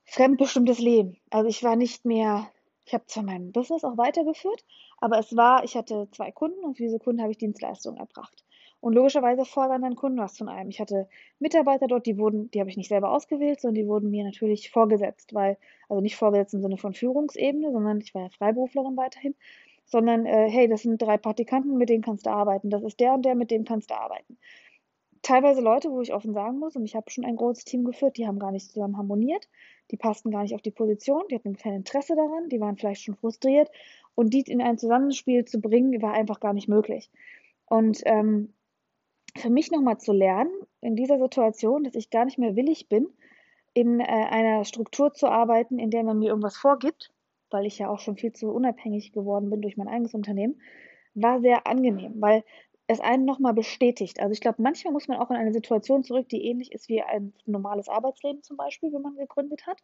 fremdbestimmtes 0.04 0.78
Leben. 0.78 1.16
Also 1.30 1.48
ich 1.48 1.62
war 1.62 1.76
nicht 1.76 2.04
mehr, 2.04 2.50
ich 2.84 2.92
habe 2.92 3.06
zwar 3.06 3.22
mein 3.22 3.52
Business 3.52 3.84
auch 3.84 3.96
weitergeführt, 3.96 4.64
aber 4.98 5.18
es 5.18 5.36
war, 5.36 5.64
ich 5.64 5.76
hatte 5.76 6.08
zwei 6.12 6.32
Kunden 6.32 6.64
und 6.64 6.76
für 6.76 6.82
diese 6.82 6.98
Kunden 6.98 7.22
habe 7.22 7.30
ich 7.30 7.38
Dienstleistungen 7.38 7.98
erbracht. 7.98 8.41
Und 8.82 8.94
logischerweise 8.94 9.44
fordern 9.44 9.82
dann 9.82 9.94
Kunden 9.94 10.18
was 10.18 10.36
von 10.36 10.48
einem. 10.48 10.68
Ich 10.68 10.80
hatte 10.80 11.08
Mitarbeiter 11.38 11.86
dort, 11.86 12.04
die 12.04 12.18
wurden, 12.18 12.50
die 12.50 12.58
habe 12.58 12.68
ich 12.68 12.76
nicht 12.76 12.88
selber 12.88 13.12
ausgewählt, 13.12 13.60
sondern 13.60 13.76
die 13.76 13.86
wurden 13.86 14.10
mir 14.10 14.24
natürlich 14.24 14.72
vorgesetzt, 14.72 15.32
weil, 15.34 15.56
also 15.88 16.02
nicht 16.02 16.16
vorgesetzt 16.16 16.52
im 16.52 16.62
Sinne 16.62 16.76
von 16.76 16.92
Führungsebene, 16.92 17.70
sondern 17.70 18.00
ich 18.00 18.12
war 18.12 18.22
ja 18.22 18.28
Freiberuflerin 18.30 18.96
weiterhin, 18.96 19.36
sondern 19.84 20.26
äh, 20.26 20.50
hey, 20.50 20.66
das 20.66 20.82
sind 20.82 21.00
drei 21.00 21.16
Praktikanten, 21.16 21.78
mit 21.78 21.90
denen 21.90 22.02
kannst 22.02 22.26
du 22.26 22.30
arbeiten. 22.30 22.70
Das 22.70 22.82
ist 22.82 22.98
der 22.98 23.14
und 23.14 23.24
der, 23.24 23.36
mit 23.36 23.52
dem 23.52 23.64
kannst 23.64 23.88
du 23.92 23.94
arbeiten. 23.94 24.36
Teilweise 25.22 25.60
Leute, 25.60 25.92
wo 25.92 26.00
ich 26.00 26.12
offen 26.12 26.34
sagen 26.34 26.58
muss, 26.58 26.74
und 26.74 26.84
ich 26.84 26.96
habe 26.96 27.08
schon 27.08 27.24
ein 27.24 27.36
großes 27.36 27.64
Team 27.64 27.84
geführt, 27.84 28.16
die 28.16 28.26
haben 28.26 28.40
gar 28.40 28.50
nicht 28.50 28.68
zusammen 28.68 28.96
harmoniert, 28.96 29.48
die 29.92 29.96
passten 29.96 30.32
gar 30.32 30.42
nicht 30.42 30.56
auf 30.56 30.62
die 30.62 30.72
Position, 30.72 31.22
die 31.30 31.36
hatten 31.36 31.54
kein 31.54 31.74
Interesse 31.74 32.16
daran, 32.16 32.48
die 32.48 32.58
waren 32.58 32.76
vielleicht 32.76 33.02
schon 33.02 33.14
frustriert 33.14 33.70
und 34.16 34.34
die 34.34 34.40
in 34.40 34.60
ein 34.60 34.76
Zusammenspiel 34.76 35.44
zu 35.44 35.60
bringen, 35.60 36.02
war 36.02 36.14
einfach 36.14 36.40
gar 36.40 36.52
nicht 36.52 36.66
möglich. 36.66 37.12
Und 37.66 38.02
ähm, 38.06 38.52
für 39.36 39.50
mich 39.50 39.70
nochmal 39.70 39.98
zu 39.98 40.12
lernen, 40.12 40.52
in 40.80 40.96
dieser 40.96 41.18
Situation, 41.18 41.84
dass 41.84 41.94
ich 41.94 42.10
gar 42.10 42.24
nicht 42.24 42.38
mehr 42.38 42.56
willig 42.56 42.88
bin, 42.88 43.08
in 43.74 44.00
äh, 44.00 44.04
einer 44.04 44.64
Struktur 44.64 45.14
zu 45.14 45.28
arbeiten, 45.28 45.78
in 45.78 45.90
der 45.90 46.02
man 46.04 46.18
mir 46.18 46.28
irgendwas 46.28 46.56
vorgibt, 46.56 47.12
weil 47.50 47.66
ich 47.66 47.78
ja 47.78 47.88
auch 47.88 48.00
schon 48.00 48.16
viel 48.16 48.32
zu 48.32 48.50
unabhängig 48.50 49.12
geworden 49.12 49.50
bin 49.50 49.62
durch 49.62 49.76
mein 49.76 49.88
eigenes 49.88 50.14
Unternehmen, 50.14 50.60
war 51.14 51.40
sehr 51.40 51.66
angenehm, 51.66 52.14
weil 52.20 52.44
es 52.86 53.00
einen 53.00 53.24
nochmal 53.24 53.54
bestätigt. 53.54 54.20
Also 54.20 54.32
ich 54.32 54.40
glaube, 54.40 54.60
manchmal 54.60 54.92
muss 54.92 55.08
man 55.08 55.18
auch 55.18 55.30
in 55.30 55.36
eine 55.36 55.52
Situation 55.52 56.04
zurück, 56.04 56.28
die 56.28 56.44
ähnlich 56.44 56.72
ist 56.72 56.88
wie 56.88 57.02
ein 57.02 57.32
normales 57.46 57.88
Arbeitsleben 57.88 58.42
zum 58.42 58.56
Beispiel, 58.56 58.92
wenn 58.92 59.02
man 59.02 59.16
gegründet 59.16 59.66
hat, 59.66 59.82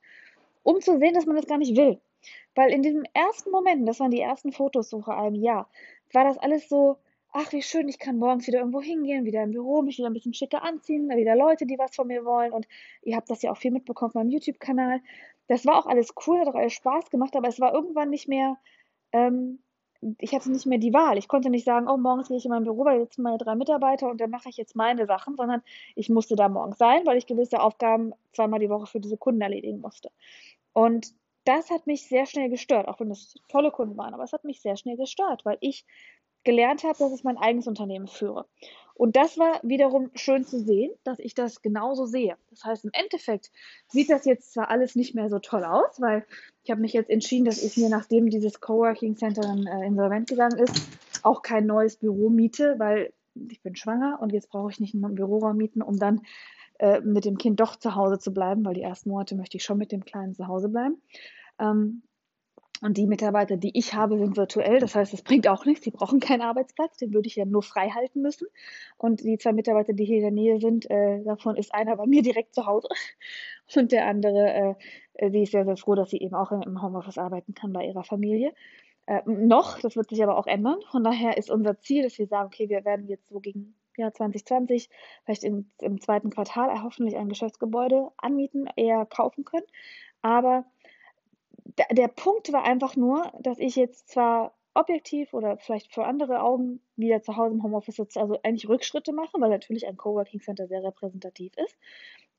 um 0.62 0.80
zu 0.80 0.98
sehen, 0.98 1.14
dass 1.14 1.26
man 1.26 1.36
das 1.36 1.46
gar 1.46 1.58
nicht 1.58 1.76
will. 1.76 2.00
Weil 2.54 2.72
in 2.72 2.82
diesem 2.82 3.04
ersten 3.14 3.50
Moment, 3.50 3.88
das 3.88 4.00
waren 4.00 4.10
die 4.10 4.20
ersten 4.20 4.52
Fotos 4.52 4.90
so 4.90 5.00
vor 5.00 5.16
einem 5.16 5.36
Jahr, 5.36 5.70
war 6.12 6.24
das 6.24 6.38
alles 6.38 6.68
so, 6.68 6.98
ach 7.32 7.52
wie 7.52 7.62
schön, 7.62 7.88
ich 7.88 7.98
kann 7.98 8.18
morgens 8.18 8.46
wieder 8.46 8.60
irgendwo 8.60 8.80
hingehen, 8.80 9.24
wieder 9.24 9.42
im 9.42 9.50
Büro, 9.50 9.82
mich 9.82 9.98
wieder 9.98 10.08
ein 10.08 10.14
bisschen 10.14 10.34
schicker 10.34 10.62
anziehen, 10.62 11.08
wieder 11.08 11.36
Leute, 11.36 11.66
die 11.66 11.78
was 11.78 11.94
von 11.94 12.06
mir 12.06 12.24
wollen. 12.24 12.52
Und 12.52 12.66
ihr 13.02 13.16
habt 13.16 13.30
das 13.30 13.42
ja 13.42 13.50
auch 13.52 13.56
viel 13.56 13.70
mitbekommen 13.70 14.10
auf 14.10 14.14
meinem 14.14 14.30
YouTube-Kanal. 14.30 15.00
Das 15.46 15.66
war 15.66 15.78
auch 15.78 15.86
alles 15.86 16.14
cool, 16.26 16.40
hat 16.40 16.48
auch 16.48 16.54
alles 16.54 16.74
Spaß 16.74 17.10
gemacht, 17.10 17.36
aber 17.36 17.48
es 17.48 17.60
war 17.60 17.74
irgendwann 17.74 18.10
nicht 18.10 18.28
mehr, 18.28 18.56
ähm, 19.12 19.60
ich 20.18 20.34
hatte 20.34 20.50
nicht 20.50 20.66
mehr 20.66 20.78
die 20.78 20.92
Wahl. 20.92 21.18
Ich 21.18 21.28
konnte 21.28 21.50
nicht 21.50 21.64
sagen, 21.64 21.88
oh, 21.88 21.96
morgens 21.96 22.28
gehe 22.28 22.36
ich 22.36 22.44
in 22.44 22.50
mein 22.50 22.64
Büro, 22.64 22.84
weil 22.84 23.00
jetzt 23.00 23.16
sind 23.16 23.24
meine 23.24 23.38
drei 23.38 23.56
Mitarbeiter 23.56 24.08
und 24.08 24.20
dann 24.20 24.30
mache 24.30 24.48
ich 24.48 24.56
jetzt 24.56 24.76
meine 24.76 25.06
Sachen, 25.06 25.36
sondern 25.36 25.62
ich 25.96 26.08
musste 26.08 26.36
da 26.36 26.48
morgens 26.48 26.78
sein, 26.78 27.04
weil 27.04 27.18
ich 27.18 27.26
gewisse 27.26 27.60
Aufgaben 27.60 28.12
zweimal 28.32 28.60
die 28.60 28.70
Woche 28.70 28.86
für 28.86 29.00
diese 29.00 29.16
Kunden 29.16 29.40
erledigen 29.40 29.80
musste. 29.80 30.10
Und 30.72 31.14
das 31.44 31.70
hat 31.70 31.86
mich 31.86 32.06
sehr 32.06 32.26
schnell 32.26 32.50
gestört, 32.50 32.88
auch 32.88 33.00
wenn 33.00 33.08
das 33.08 33.34
tolle 33.48 33.70
Kunden 33.70 33.96
waren, 33.96 34.12
aber 34.12 34.22
es 34.22 34.32
hat 34.32 34.44
mich 34.44 34.60
sehr 34.60 34.76
schnell 34.76 34.96
gestört, 34.96 35.44
weil 35.44 35.56
ich 35.60 35.86
gelernt 36.44 36.84
habe, 36.84 36.98
dass 36.98 37.12
ich 37.12 37.24
mein 37.24 37.38
eigenes 37.38 37.66
Unternehmen 37.66 38.06
führe. 38.06 38.46
Und 38.94 39.14
das 39.14 39.38
war 39.38 39.60
wiederum 39.62 40.10
schön 40.14 40.44
zu 40.44 40.58
sehen, 40.58 40.90
dass 41.04 41.20
ich 41.20 41.32
das 41.32 41.62
genauso 41.62 42.04
sehe. 42.04 42.36
Das 42.50 42.64
heißt, 42.64 42.84
im 42.84 42.90
Endeffekt 42.92 43.52
sieht 43.86 44.10
das 44.10 44.24
jetzt 44.24 44.52
zwar 44.52 44.70
alles 44.70 44.96
nicht 44.96 45.14
mehr 45.14 45.28
so 45.28 45.38
toll 45.38 45.64
aus, 45.64 46.00
weil 46.00 46.26
ich 46.64 46.70
habe 46.72 46.80
mich 46.80 46.94
jetzt 46.94 47.08
entschieden, 47.08 47.44
dass 47.44 47.62
ich 47.62 47.76
mir, 47.76 47.90
nachdem 47.90 48.28
dieses 48.28 48.60
Coworking 48.60 49.16
Center 49.16 49.42
dann 49.42 49.68
äh, 49.68 49.86
insolvent 49.86 50.28
gegangen 50.28 50.58
ist, 50.58 50.82
auch 51.22 51.42
kein 51.42 51.64
neues 51.64 51.96
Büro 51.96 52.28
miete, 52.28 52.74
weil 52.78 53.12
ich 53.48 53.62
bin 53.62 53.76
schwanger 53.76 54.18
und 54.20 54.32
jetzt 54.32 54.50
brauche 54.50 54.72
ich 54.72 54.80
nicht 54.80 54.94
einen 54.94 55.14
Büroraum 55.14 55.56
mieten, 55.56 55.80
um 55.80 55.96
dann 56.00 56.22
äh, 56.80 57.00
mit 57.00 57.24
dem 57.24 57.38
Kind 57.38 57.60
doch 57.60 57.76
zu 57.76 57.94
Hause 57.94 58.18
zu 58.18 58.32
bleiben, 58.32 58.64
weil 58.64 58.74
die 58.74 58.82
ersten 58.82 59.10
Monate 59.10 59.36
möchte 59.36 59.56
ich 59.56 59.64
schon 59.64 59.78
mit 59.78 59.92
dem 59.92 60.04
Kleinen 60.04 60.34
zu 60.34 60.48
Hause 60.48 60.68
bleiben. 60.68 61.00
Ähm, 61.60 62.02
und 62.80 62.96
die 62.96 63.06
Mitarbeiter, 63.06 63.56
die 63.56 63.76
ich 63.76 63.94
habe, 63.94 64.18
sind 64.18 64.36
virtuell. 64.36 64.78
Das 64.78 64.94
heißt, 64.94 65.12
es 65.12 65.22
bringt 65.22 65.48
auch 65.48 65.64
nichts. 65.64 65.82
Die 65.82 65.90
brauchen 65.90 66.20
keinen 66.20 66.42
Arbeitsplatz. 66.42 66.96
Den 66.96 67.12
würde 67.12 67.26
ich 67.26 67.36
ja 67.36 67.44
nur 67.44 67.62
frei 67.62 67.90
halten 67.90 68.22
müssen. 68.22 68.46
Und 68.96 69.20
die 69.20 69.36
zwei 69.38 69.52
Mitarbeiter, 69.52 69.92
die 69.92 70.04
hier 70.04 70.18
in 70.18 70.22
der 70.22 70.30
Nähe 70.30 70.60
sind, 70.60 70.88
äh, 70.90 71.22
davon 71.24 71.56
ist 71.56 71.74
einer 71.74 71.96
bei 71.96 72.06
mir 72.06 72.22
direkt 72.22 72.54
zu 72.54 72.66
Hause. 72.66 72.88
Und 73.74 73.92
der 73.92 74.06
andere, 74.06 74.76
äh, 75.14 75.30
die 75.30 75.42
ist 75.42 75.52
sehr, 75.52 75.64
sehr 75.64 75.76
froh, 75.76 75.94
dass 75.94 76.10
sie 76.10 76.18
eben 76.18 76.34
auch 76.34 76.52
im 76.52 76.80
Homeoffice 76.80 77.18
arbeiten 77.18 77.54
kann 77.54 77.72
bei 77.72 77.84
ihrer 77.84 78.04
Familie. 78.04 78.54
Äh, 79.06 79.22
noch, 79.26 79.80
das 79.80 79.96
wird 79.96 80.10
sich 80.10 80.22
aber 80.22 80.38
auch 80.38 80.46
ändern. 80.46 80.78
Von 80.90 81.02
daher 81.02 81.36
ist 81.36 81.50
unser 81.50 81.78
Ziel, 81.80 82.04
dass 82.04 82.18
wir 82.18 82.26
sagen, 82.28 82.46
okay, 82.46 82.68
wir 82.68 82.84
werden 82.84 83.08
jetzt 83.08 83.28
so 83.28 83.40
gegen 83.40 83.74
ja, 83.96 84.12
2020, 84.12 84.88
vielleicht 85.24 85.42
im, 85.42 85.70
im 85.80 86.00
zweiten 86.00 86.30
Quartal 86.30 86.82
hoffentlich 86.82 87.16
ein 87.16 87.28
Geschäftsgebäude 87.28 88.10
anmieten, 88.16 88.68
eher 88.76 89.04
kaufen 89.06 89.44
können. 89.44 89.66
Aber 90.22 90.64
der 91.90 92.08
Punkt 92.08 92.52
war 92.52 92.64
einfach 92.64 92.96
nur, 92.96 93.32
dass 93.40 93.58
ich 93.58 93.76
jetzt 93.76 94.08
zwar 94.08 94.54
objektiv 94.74 95.34
oder 95.34 95.58
vielleicht 95.58 95.92
für 95.92 96.04
andere 96.04 96.42
Augen 96.42 96.80
wieder 96.96 97.22
zu 97.22 97.36
Hause 97.36 97.54
im 97.54 97.62
Homeoffice 97.62 97.96
sitze, 97.96 98.20
also 98.20 98.38
eigentlich 98.42 98.68
Rückschritte 98.68 99.12
mache, 99.12 99.40
weil 99.40 99.50
natürlich 99.50 99.86
ein 99.86 99.96
Coworking 99.96 100.40
Center 100.40 100.68
sehr 100.68 100.84
repräsentativ 100.84 101.52
ist, 101.56 101.76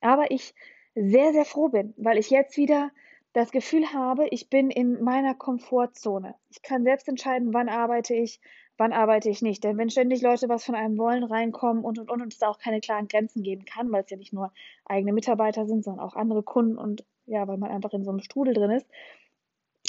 aber 0.00 0.30
ich 0.30 0.54
sehr, 0.94 1.32
sehr 1.32 1.44
froh 1.44 1.68
bin, 1.68 1.94
weil 1.96 2.18
ich 2.18 2.30
jetzt 2.30 2.56
wieder 2.56 2.90
das 3.32 3.52
Gefühl 3.52 3.92
habe, 3.92 4.26
ich 4.28 4.48
bin 4.48 4.70
in 4.70 5.02
meiner 5.04 5.34
Komfortzone. 5.34 6.34
Ich 6.48 6.62
kann 6.62 6.82
selbst 6.82 7.08
entscheiden, 7.08 7.54
wann 7.54 7.68
arbeite 7.68 8.14
ich, 8.14 8.40
wann 8.80 8.94
arbeite 8.94 9.28
ich 9.28 9.42
nicht. 9.42 9.62
Denn 9.62 9.76
wenn 9.76 9.90
ständig 9.90 10.22
Leute 10.22 10.48
was 10.48 10.64
von 10.64 10.74
einem 10.74 10.96
wollen, 10.96 11.22
reinkommen 11.22 11.84
und 11.84 11.98
und 11.98 12.10
und 12.10 12.22
und 12.22 12.32
es 12.32 12.38
da 12.38 12.48
auch 12.48 12.58
keine 12.58 12.80
klaren 12.80 13.08
Grenzen 13.08 13.42
geben 13.42 13.66
kann, 13.66 13.92
weil 13.92 14.02
es 14.02 14.10
ja 14.10 14.16
nicht 14.16 14.32
nur 14.32 14.52
eigene 14.86 15.12
Mitarbeiter 15.12 15.66
sind, 15.66 15.84
sondern 15.84 16.04
auch 16.04 16.16
andere 16.16 16.42
Kunden 16.42 16.78
und 16.78 17.04
ja, 17.26 17.46
weil 17.46 17.58
man 17.58 17.70
einfach 17.70 17.92
in 17.92 18.04
so 18.04 18.10
einem 18.10 18.20
Strudel 18.20 18.54
drin 18.54 18.70
ist, 18.70 18.86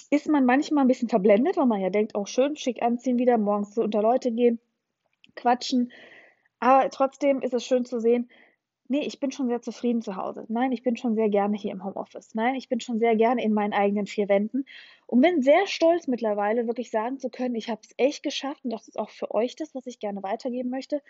ist 0.10 0.28
man 0.28 0.46
manchmal 0.46 0.84
ein 0.84 0.90
bisschen 0.90 1.08
verblendet, 1.08 1.56
weil 1.56 1.66
man 1.66 1.80
ja 1.80 1.90
denkt, 1.90 2.16
auch 2.16 2.24
oh, 2.24 2.26
schön, 2.26 2.58
schick 2.58 2.84
anziehen 2.84 3.18
wieder, 3.18 3.38
morgens 3.38 3.74
so 3.74 3.82
unter 3.82 4.02
Leute 4.02 4.30
gehen, 4.30 4.60
quatschen. 5.36 5.92
Aber 6.60 6.90
trotzdem 6.90 7.42
ist 7.42 7.54
es 7.54 7.66
schön 7.66 7.86
zu 7.86 8.02
sehen, 8.02 8.30
nee, 8.92 9.06
ich 9.06 9.22
bin 9.22 9.32
schon 9.32 9.48
sehr 9.48 9.62
zufrieden 9.62 10.02
zu 10.02 10.18
Hause. 10.18 10.46
Nein, 10.50 10.74
ich 10.74 10.84
bin 10.84 10.98
schon 10.98 11.16
sehr 11.16 11.30
gerne 11.30 11.56
hier 11.56 11.72
im 11.72 11.84
Homeoffice. 11.84 12.36
Nein, 12.36 12.56
ich 12.56 12.68
bin 12.68 12.82
schon 12.82 13.00
sehr 13.00 13.16
gerne 13.16 13.42
in 13.42 13.54
meinen 13.54 13.72
eigenen 13.72 14.06
vier 14.06 14.28
Wänden 14.28 14.66
und 15.08 15.22
bin 15.22 15.42
sehr 15.42 15.66
stolz 15.66 16.08
mittlerweile, 16.08 16.68
wirklich 16.68 16.92
sagen 16.92 17.18
zu 17.18 17.30
können, 17.30 17.56
ich 17.56 17.70
habe 17.70 17.80
es 17.84 17.94
echt 17.96 18.22
geschafft 18.22 18.66
und 18.66 18.72
das 18.72 18.90
ist 18.90 19.00
auch 19.00 19.10
für 19.10 19.32
euch 19.34 19.56
das, 19.56 19.74
was 19.74 19.88
ich 19.88 20.00
gerne 20.00 20.22
weitergeben 20.24 20.70
möchte. 20.70 21.02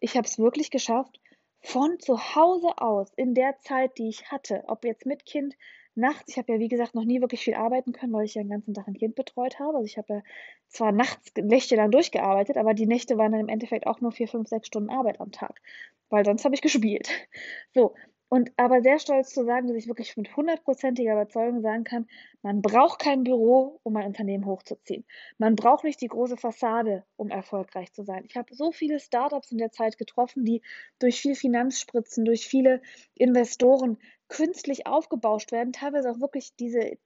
Ich 0.00 0.16
habe 0.16 0.26
es 0.26 0.38
wirklich 0.40 0.72
geschafft, 0.72 1.20
von 1.60 2.00
zu 2.00 2.34
Hause 2.34 2.78
aus 2.78 3.12
in 3.14 3.34
der 3.34 3.58
Zeit, 3.60 3.98
die 3.98 4.08
ich 4.08 4.32
hatte, 4.32 4.64
ob 4.66 4.84
jetzt 4.84 5.06
mit 5.06 5.24
Kind, 5.24 5.54
nachts, 5.98 6.30
ich 6.30 6.38
habe 6.38 6.52
ja 6.52 6.58
wie 6.58 6.68
gesagt 6.68 6.94
noch 6.94 7.04
nie 7.04 7.20
wirklich 7.20 7.42
viel 7.42 7.54
arbeiten 7.54 7.92
können, 7.92 8.12
weil 8.12 8.24
ich 8.24 8.34
ja 8.34 8.42
den 8.42 8.50
ganzen 8.50 8.74
Tag 8.74 8.88
ein 8.88 8.94
Kind 8.94 9.14
betreut 9.14 9.58
habe. 9.58 9.76
Also 9.76 9.86
ich 9.86 9.98
habe 9.98 10.14
ja 10.14 10.22
zwar 10.68 10.92
nachts 10.92 11.32
nächtelang 11.36 11.90
durchgearbeitet, 11.90 12.56
aber 12.56 12.74
die 12.74 12.86
Nächte 12.86 13.18
waren 13.18 13.32
dann 13.32 13.42
im 13.42 13.48
Endeffekt 13.48 13.86
auch 13.86 14.00
nur 14.00 14.12
vier, 14.12 14.28
fünf, 14.28 14.48
sechs 14.48 14.68
Stunden 14.68 14.90
Arbeit 14.90 15.20
am 15.20 15.32
Tag, 15.32 15.60
weil 16.08 16.24
sonst 16.24 16.44
habe 16.44 16.54
ich 16.54 16.62
gespielt. 16.62 17.10
So, 17.74 17.94
und 18.30 18.52
aber 18.58 18.82
sehr 18.82 18.98
stolz 18.98 19.30
zu 19.30 19.44
sagen, 19.44 19.68
dass 19.68 19.76
ich 19.76 19.88
wirklich 19.88 20.16
mit 20.16 20.36
hundertprozentiger 20.36 21.12
Überzeugung 21.12 21.62
sagen 21.62 21.84
kann, 21.84 22.06
man 22.42 22.60
braucht 22.60 23.00
kein 23.00 23.24
Büro, 23.24 23.80
um 23.82 23.96
ein 23.96 24.06
Unternehmen 24.06 24.44
hochzuziehen. 24.44 25.06
Man 25.38 25.56
braucht 25.56 25.84
nicht 25.84 26.00
die 26.02 26.08
große 26.08 26.36
Fassade, 26.36 27.04
um 27.16 27.30
erfolgreich 27.30 27.92
zu 27.92 28.02
sein. 28.04 28.24
Ich 28.26 28.36
habe 28.36 28.54
so 28.54 28.70
viele 28.70 29.00
Startups 29.00 29.50
in 29.50 29.58
der 29.58 29.70
Zeit 29.70 29.96
getroffen, 29.96 30.44
die 30.44 30.60
durch 30.98 31.20
viel 31.20 31.34
Finanzspritzen, 31.34 32.26
durch 32.26 32.46
viele 32.46 32.82
Investoren 33.14 33.96
künstlich 34.28 34.86
aufgebauscht 34.86 35.52
werden, 35.52 35.72
teilweise 35.72 36.10
auch 36.10 36.20
wirklich 36.20 36.54
diese 36.56 36.98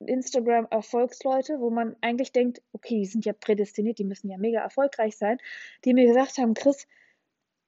Instagram-Erfolgsleute, 0.00 1.60
wo 1.60 1.70
man 1.70 1.96
eigentlich 2.00 2.32
denkt, 2.32 2.62
okay, 2.72 2.98
die 2.98 3.06
sind 3.06 3.24
ja 3.24 3.32
prädestiniert, 3.32 3.98
die 3.98 4.04
müssen 4.04 4.28
ja 4.28 4.36
mega 4.38 4.60
erfolgreich 4.60 5.16
sein, 5.16 5.38
die 5.84 5.94
mir 5.94 6.06
gesagt 6.06 6.38
haben, 6.38 6.54
Chris, 6.54 6.86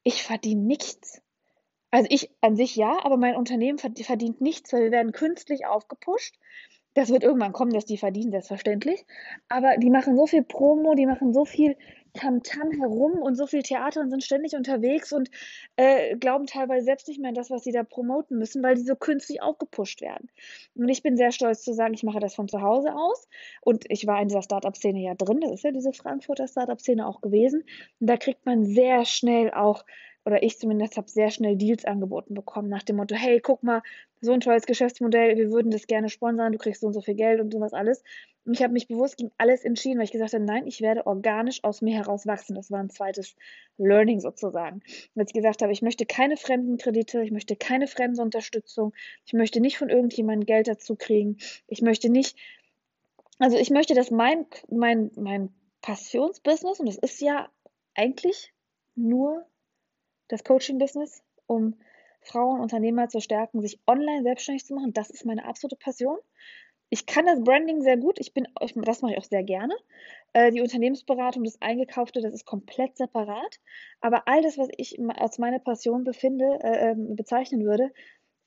ich 0.02 0.22
verdiene 0.22 0.62
nichts. 0.62 1.22
Also 1.90 2.08
ich 2.10 2.30
an 2.42 2.54
sich 2.54 2.76
ja, 2.76 3.02
aber 3.02 3.16
mein 3.16 3.34
Unternehmen 3.34 3.78
verdient 3.78 4.40
nichts, 4.40 4.72
weil 4.72 4.84
wir 4.84 4.90
werden 4.90 5.12
künstlich 5.12 5.64
aufgepusht. 5.64 6.38
Das 6.94 7.08
wird 7.08 7.22
irgendwann 7.22 7.52
kommen, 7.52 7.72
dass 7.72 7.86
die 7.86 7.96
verdienen, 7.96 8.30
selbstverständlich. 8.30 9.06
Aber 9.48 9.76
die 9.78 9.90
machen 9.90 10.16
so 10.16 10.26
viel 10.26 10.42
Promo, 10.42 10.94
die 10.94 11.06
machen 11.06 11.32
so 11.32 11.44
viel 11.44 11.76
Tamtam 12.18 12.72
herum 12.72 13.22
und 13.22 13.36
so 13.36 13.46
viel 13.46 13.62
Theater 13.62 14.00
und 14.00 14.10
sind 14.10 14.24
ständig 14.24 14.54
unterwegs 14.54 15.12
und 15.12 15.30
äh, 15.76 16.16
glauben 16.16 16.46
teilweise 16.46 16.84
selbst 16.84 17.06
nicht 17.08 17.20
mehr 17.20 17.28
an 17.28 17.34
das, 17.34 17.50
was 17.50 17.64
sie 17.64 17.72
da 17.72 17.84
promoten 17.84 18.38
müssen, 18.38 18.62
weil 18.62 18.74
die 18.74 18.82
so 18.82 18.96
künstlich 18.96 19.40
aufgepusht 19.40 20.00
werden. 20.00 20.28
Und 20.74 20.88
ich 20.88 21.02
bin 21.02 21.16
sehr 21.16 21.30
stolz 21.30 21.62
zu 21.62 21.72
sagen, 21.72 21.94
ich 21.94 22.02
mache 22.02 22.20
das 22.20 22.34
von 22.34 22.48
zu 22.48 22.60
Hause 22.60 22.94
aus. 22.94 23.28
Und 23.60 23.84
ich 23.88 24.06
war 24.06 24.20
in 24.20 24.28
dieser 24.28 24.42
Startup-Szene 24.42 25.00
ja 25.00 25.14
drin. 25.14 25.40
Das 25.40 25.52
ist 25.52 25.64
ja 25.64 25.70
diese 25.70 25.92
Frankfurter 25.92 26.48
Startup-Szene 26.48 27.06
auch 27.06 27.20
gewesen. 27.20 27.64
Und 28.00 28.06
da 28.08 28.16
kriegt 28.16 28.44
man 28.44 28.64
sehr 28.64 29.04
schnell 29.04 29.52
auch 29.52 29.84
oder 30.28 30.42
ich 30.42 30.58
zumindest 30.58 30.98
habe 30.98 31.08
sehr 31.08 31.30
schnell 31.30 31.56
Deals 31.56 31.86
angeboten 31.86 32.34
bekommen, 32.34 32.68
nach 32.68 32.82
dem 32.82 32.96
Motto, 32.96 33.14
hey, 33.14 33.40
guck 33.40 33.62
mal, 33.62 33.80
so 34.20 34.32
ein 34.32 34.40
tolles 34.40 34.66
Geschäftsmodell, 34.66 35.38
wir 35.38 35.50
würden 35.50 35.70
das 35.70 35.86
gerne 35.86 36.10
sponsern, 36.10 36.52
du 36.52 36.58
kriegst 36.58 36.82
so 36.82 36.86
und 36.86 36.92
so 36.92 37.00
viel 37.00 37.14
Geld 37.14 37.40
und 37.40 37.50
sowas 37.50 37.72
alles. 37.72 38.04
Und 38.44 38.52
ich 38.52 38.62
habe 38.62 38.74
mich 38.74 38.88
bewusst 38.88 39.16
gegen 39.16 39.30
alles 39.38 39.64
entschieden, 39.64 39.96
weil 39.96 40.04
ich 40.04 40.12
gesagt 40.12 40.34
habe, 40.34 40.44
nein, 40.44 40.66
ich 40.66 40.82
werde 40.82 41.06
organisch 41.06 41.64
aus 41.64 41.80
mir 41.80 41.96
heraus 41.96 42.26
wachsen. 42.26 42.54
Das 42.54 42.70
war 42.70 42.80
ein 42.80 42.90
zweites 42.90 43.36
Learning 43.78 44.20
sozusagen. 44.20 44.82
Weil 45.14 45.24
ich 45.26 45.32
gesagt 45.32 45.62
habe, 45.62 45.72
ich 45.72 45.80
möchte 45.80 46.04
keine 46.04 46.36
fremden 46.36 46.76
Kredite, 46.76 47.22
ich 47.22 47.30
möchte 47.30 47.56
keine 47.56 47.86
fremde 47.86 48.20
Unterstützung, 48.20 48.92
ich 49.24 49.32
möchte 49.32 49.60
nicht 49.60 49.78
von 49.78 49.88
irgendjemandem 49.88 50.44
Geld 50.44 50.68
dazu 50.68 50.94
kriegen, 50.94 51.38
ich 51.68 51.80
möchte 51.80 52.10
nicht, 52.10 52.36
also 53.38 53.56
ich 53.56 53.70
möchte, 53.70 53.94
dass 53.94 54.10
mein, 54.10 54.44
mein, 54.70 55.10
mein 55.16 55.54
Passionsbusiness, 55.80 56.80
und 56.80 56.86
das 56.86 56.98
ist 56.98 57.22
ja 57.22 57.48
eigentlich 57.94 58.52
nur 58.94 59.46
das 60.28 60.44
Coaching-Business, 60.44 61.22
um 61.46 61.74
Frauen, 62.22 62.60
Unternehmer 62.60 63.08
zu 63.08 63.20
stärken, 63.20 63.60
sich 63.60 63.80
online 63.86 64.22
selbstständig 64.22 64.64
zu 64.64 64.74
machen. 64.74 64.92
Das 64.92 65.10
ist 65.10 65.24
meine 65.24 65.44
absolute 65.44 65.76
Passion. 65.76 66.18
Ich 66.90 67.04
kann 67.04 67.26
das 67.26 67.42
Branding 67.42 67.82
sehr 67.82 67.98
gut. 67.98 68.18
Ich 68.18 68.32
bin, 68.32 68.48
das 68.58 69.02
mache 69.02 69.12
ich 69.12 69.18
auch 69.18 69.24
sehr 69.24 69.42
gerne. 69.42 69.74
Äh, 70.32 70.50
die 70.50 70.62
Unternehmensberatung, 70.62 71.44
das 71.44 71.60
Eingekaufte, 71.60 72.22
das 72.22 72.32
ist 72.32 72.46
komplett 72.46 72.96
separat. 72.96 73.60
Aber 74.00 74.26
all 74.26 74.42
das, 74.42 74.56
was 74.56 74.68
ich 74.76 74.98
als 75.16 75.38
meine 75.38 75.60
Passion 75.60 76.04
befinde, 76.04 76.58
äh, 76.62 76.90
ähm, 76.90 77.14
bezeichnen 77.14 77.64
würde, 77.64 77.92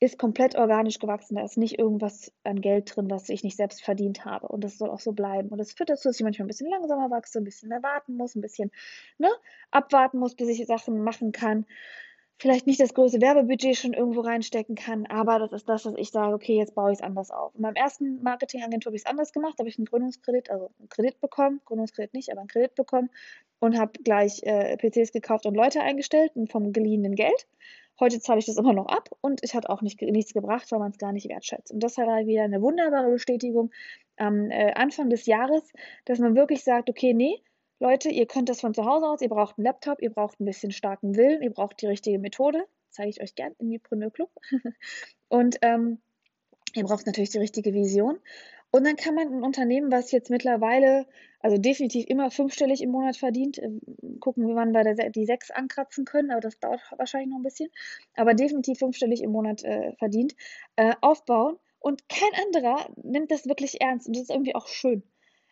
ist 0.02 0.18
komplett 0.18 0.56
organisch 0.56 1.00
gewachsen. 1.00 1.36
Da 1.36 1.44
ist 1.46 1.58
nicht 1.58 1.78
irgendwas 1.80 2.34
an 2.44 2.60
Geld 2.60 2.96
drin, 2.96 3.10
was 3.10 3.30
ich 3.30 3.44
nicht 3.44 3.56
selbst 3.56 3.84
verdient 3.84 4.26
habe. 4.26 4.48
Und 4.48 4.64
das 4.64 4.80
soll 4.80 4.90
auch 4.90 5.00
so 5.00 5.12
bleiben. 5.12 5.50
Und 5.50 5.60
das 5.60 5.74
führt 5.74 5.92
dazu, 5.92 6.10
dass 6.10 6.20
ich 6.20 6.24
manchmal 6.24 6.46
ein 6.46 6.48
bisschen 6.48 6.72
langsamer 6.72 7.12
wachse, 7.12 7.40
ein 7.40 7.44
bisschen 7.44 7.70
mehr 7.70 7.84
warten 7.84 8.18
muss, 8.18 8.36
ein 8.36 8.42
bisschen 8.42 8.72
ne, 9.20 9.30
abwarten 9.70 10.18
muss, 10.18 10.36
bis 10.36 10.50
ich 10.50 10.66
Sachen 10.66 11.04
machen 11.04 11.32
kann. 11.32 11.66
vielleicht 12.40 12.66
nicht 12.66 12.80
das 12.80 12.96
große 12.96 13.22
Werbebudget 13.22 13.78
schon 13.78 13.94
irgendwo 13.94 14.22
reinstecken 14.22 14.76
kann, 14.76 15.06
aber 15.06 15.38
das 15.38 15.54
ist 15.54 15.70
das, 15.70 15.86
was 15.86 15.94
ich 15.98 16.10
sage, 16.10 16.34
okay, 16.34 16.58
jetzt 16.58 16.74
baue 16.74 16.92
ich 16.92 16.98
es 16.98 17.04
anders 17.04 17.30
auf. 17.30 17.54
In 17.56 17.62
meinem 17.62 17.76
ersten 17.76 18.24
Marketingagentur 18.24 18.90
habe 18.90 18.96
ich 18.96 19.04
es 19.04 19.06
anders 19.06 19.32
gemacht, 19.32 19.60
habe 19.60 19.70
ich 19.70 19.78
einen 19.78 19.86
Gründungskredit, 19.86 20.50
also 20.50 20.72
einen 20.80 20.90
Kredit 20.90 21.22
bekommen, 21.22 21.62
Gründungskredit 21.66 22.16
nicht, 22.16 22.32
aber 22.32 22.42
einen 22.42 22.48
Kredit 22.48 22.74
bekommen 22.74 23.12
und 23.60 23.78
habe 23.78 23.92
gleich 24.04 24.42
äh, 24.44 24.76
PCs 24.78 25.12
gekauft 25.12 25.46
und 25.46 25.56
Leute 25.56 25.82
eingestellt 25.82 26.32
vom 26.50 26.74
geliehenen 26.74 27.14
Geld. 27.14 27.48
Heute 28.02 28.20
zahle 28.20 28.40
ich 28.40 28.48
das 28.48 28.58
immer 28.58 28.74
noch 28.74 28.88
ab 28.88 29.10
und 29.22 29.44
es 29.44 29.54
hat 29.54 29.70
auch 29.70 29.84
nicht, 29.84 30.02
nichts 30.02 30.34
gebracht, 30.34 30.72
weil 30.72 30.80
man 30.80 30.90
es 30.90 30.98
gar 30.98 31.14
nicht 31.14 31.30
wertschätzt. 31.30 31.72
Und 31.72 31.82
das 31.82 31.98
war 31.98 32.26
wieder 32.26 32.42
eine 32.42 32.60
wunderbare 32.60 33.12
Bestätigung 33.12 33.72
am 34.18 34.50
äh, 34.50 34.74
Anfang 34.74 35.12
des 35.12 35.28
Jahres, 35.28 35.72
dass 36.06 36.18
man 36.18 36.36
wirklich 36.36 36.64
sagt, 36.64 36.90
okay, 36.90 37.14
nee, 37.14 37.44
Leute, 37.80 38.10
ihr 38.10 38.26
könnt 38.26 38.50
das 38.50 38.60
von 38.60 38.74
zu 38.74 38.86
Hause 38.86 39.06
aus, 39.06 39.22
ihr 39.22 39.30
braucht 39.30 39.60
einen 39.60 39.66
Laptop, 39.66 40.02
ihr 40.02 40.10
braucht 40.10 40.40
ein 40.40 40.46
bisschen 40.46 40.72
starken 40.72 41.16
Willen, 41.16 41.44
ihr 41.44 41.52
braucht 41.52 41.80
die 41.82 41.88
richtige 41.88 42.18
Methode, 42.18 42.66
zeige 42.90 43.10
ich 43.10 43.22
euch 43.22 43.36
gern 43.36 43.54
im 43.60 43.70
Mipreneur 43.70 44.10
Club. 44.10 44.32
und 45.30 45.60
ähm, 45.62 46.00
ihr 46.74 46.84
braucht 46.84 47.06
natürlich 47.06 47.30
die 47.30 47.40
richtige 47.40 47.72
Vision. 47.72 48.18
Und 48.72 48.86
dann 48.86 48.96
kann 48.96 49.16
man 49.16 49.28
ein 49.28 49.44
Unternehmen, 49.44 49.92
was 49.92 50.12
jetzt 50.12 50.30
mittlerweile, 50.30 51.06
also 51.42 51.58
definitiv 51.58 52.06
immer 52.08 52.32
fünfstellig 52.32 52.82
im 52.82 52.92
Monat 52.92 53.18
verdient, 53.18 53.58
äh, 53.58 53.70
gucken, 54.20 54.48
wie 54.48 54.54
man 54.54 54.72
bei 54.72 54.84
der, 54.84 55.10
die 55.10 55.26
sechs 55.26 55.52
ankratzen 55.52 56.06
können, 56.06 56.32
aber 56.32 56.40
das 56.40 56.58
dauert 56.60 56.82
wahrscheinlich 56.98 57.30
noch 57.30 57.38
ein 57.38 57.44
bisschen, 57.44 57.70
aber 58.16 58.34
definitiv 58.34 58.80
fünfstellig 58.80 59.22
im 59.22 59.32
Monat 59.32 59.64
äh, 59.64 59.94
verdient, 59.98 60.36
äh, 60.78 60.94
aufbauen. 61.02 61.58
Und 61.80 62.08
kein 62.08 62.30
anderer 62.46 62.90
nimmt 63.04 63.32
das 63.32 63.48
wirklich 63.48 63.82
ernst. 63.82 64.08
Und 64.08 64.16
das 64.16 64.24
ist 64.24 64.30
irgendwie 64.30 64.56
auch 64.56 64.68
schön. 64.68 65.04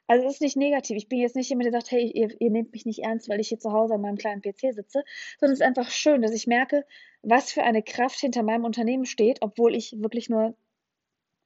Also 0.08 0.26
es 0.26 0.36
ist 0.36 0.42
nicht 0.42 0.58
negativ. 0.58 0.96
Ich 0.96 1.10
bin 1.10 1.20
jetzt 1.20 1.36
nicht 1.36 1.50
jemand, 1.50 1.66
der 1.66 1.74
sagt, 1.74 1.92
hey, 1.92 2.10
ihr, 2.10 2.30
ihr 2.40 2.50
nehmt 2.50 2.72
mich 2.72 2.86
nicht 2.86 3.04
ernst, 3.04 3.30
weil 3.30 3.40
ich 3.40 3.50
hier 3.50 3.60
zu 3.60 3.74
Hause 3.74 3.96
an 3.96 4.02
meinem 4.02 4.18
kleinen 4.18 4.42
PC 4.42 4.74
sitze, 4.74 5.04
sondern 5.40 5.54
es 5.54 5.60
ist 5.60 5.66
einfach 5.66 5.92
schön, 5.92 6.22
dass 6.22 6.34
ich 6.34 6.48
merke, 6.48 6.86
was 7.22 7.52
für 7.52 7.64
eine 7.64 7.84
Kraft 7.84 8.20
hinter 8.20 8.44
meinem 8.44 8.64
Unternehmen 8.64 9.06
steht, 9.06 9.42
obwohl 9.42 9.76
ich 9.76 10.02
wirklich 10.02 10.30
nur 10.30 10.56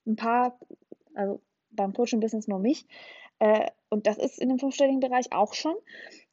ein 0.06 0.16
paar, 0.16 0.60
also 1.14 1.42
beim 1.76 1.94
Coaching-Business 1.94 2.48
nur 2.48 2.60
mich. 2.60 2.86
Äh, 3.40 3.68
und 3.90 4.08
das 4.08 4.18
ist 4.18 4.40
in 4.40 4.50
dem 4.50 4.60
fünfstelligen 4.60 5.00
Bereich 5.00 5.32
auch 5.32 5.54
schon. 5.54 5.76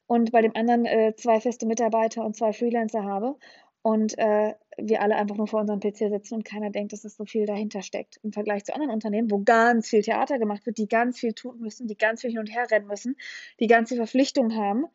Und 0.07 0.31
bei 0.31 0.41
dem 0.41 0.55
anderen 0.55 0.85
äh, 0.85 1.13
zwei 1.15 1.39
feste 1.39 1.65
Mitarbeiter 1.65 2.25
und 2.25 2.35
zwei 2.35 2.53
Freelancer 2.53 3.03
habe 3.03 3.37
und 3.81 4.17
äh, 4.17 4.53
wir 4.77 5.01
alle 5.01 5.15
einfach 5.15 5.37
nur 5.37 5.47
vor 5.47 5.61
unserem 5.61 5.79
PC 5.79 6.09
sitzen 6.09 6.35
und 6.35 6.45
keiner 6.45 6.69
denkt, 6.69 6.93
dass 6.93 7.03
es 7.03 7.15
so 7.15 7.25
viel 7.25 7.45
dahinter 7.45 7.81
steckt. 7.81 8.19
Im 8.23 8.31
Vergleich 8.31 8.63
zu 8.63 8.73
anderen 8.73 8.93
Unternehmen, 8.93 9.31
wo 9.31 9.39
ganz 9.39 9.89
viel 9.89 10.01
Theater 10.01 10.37
gemacht 10.39 10.65
wird, 10.65 10.77
die 10.77 10.87
ganz 10.87 11.19
viel 11.19 11.33
tun 11.33 11.59
müssen, 11.59 11.87
die 11.87 11.97
ganz 11.97 12.21
viel 12.21 12.29
hin 12.29 12.39
und 12.39 12.53
her 12.53 12.67
rennen 12.69 12.87
müssen, 12.87 13.15
die 13.59 13.67
ganz 13.67 13.89
viel 13.89 13.97
Verpflichtungen 13.97 14.55
haben. 14.55 14.85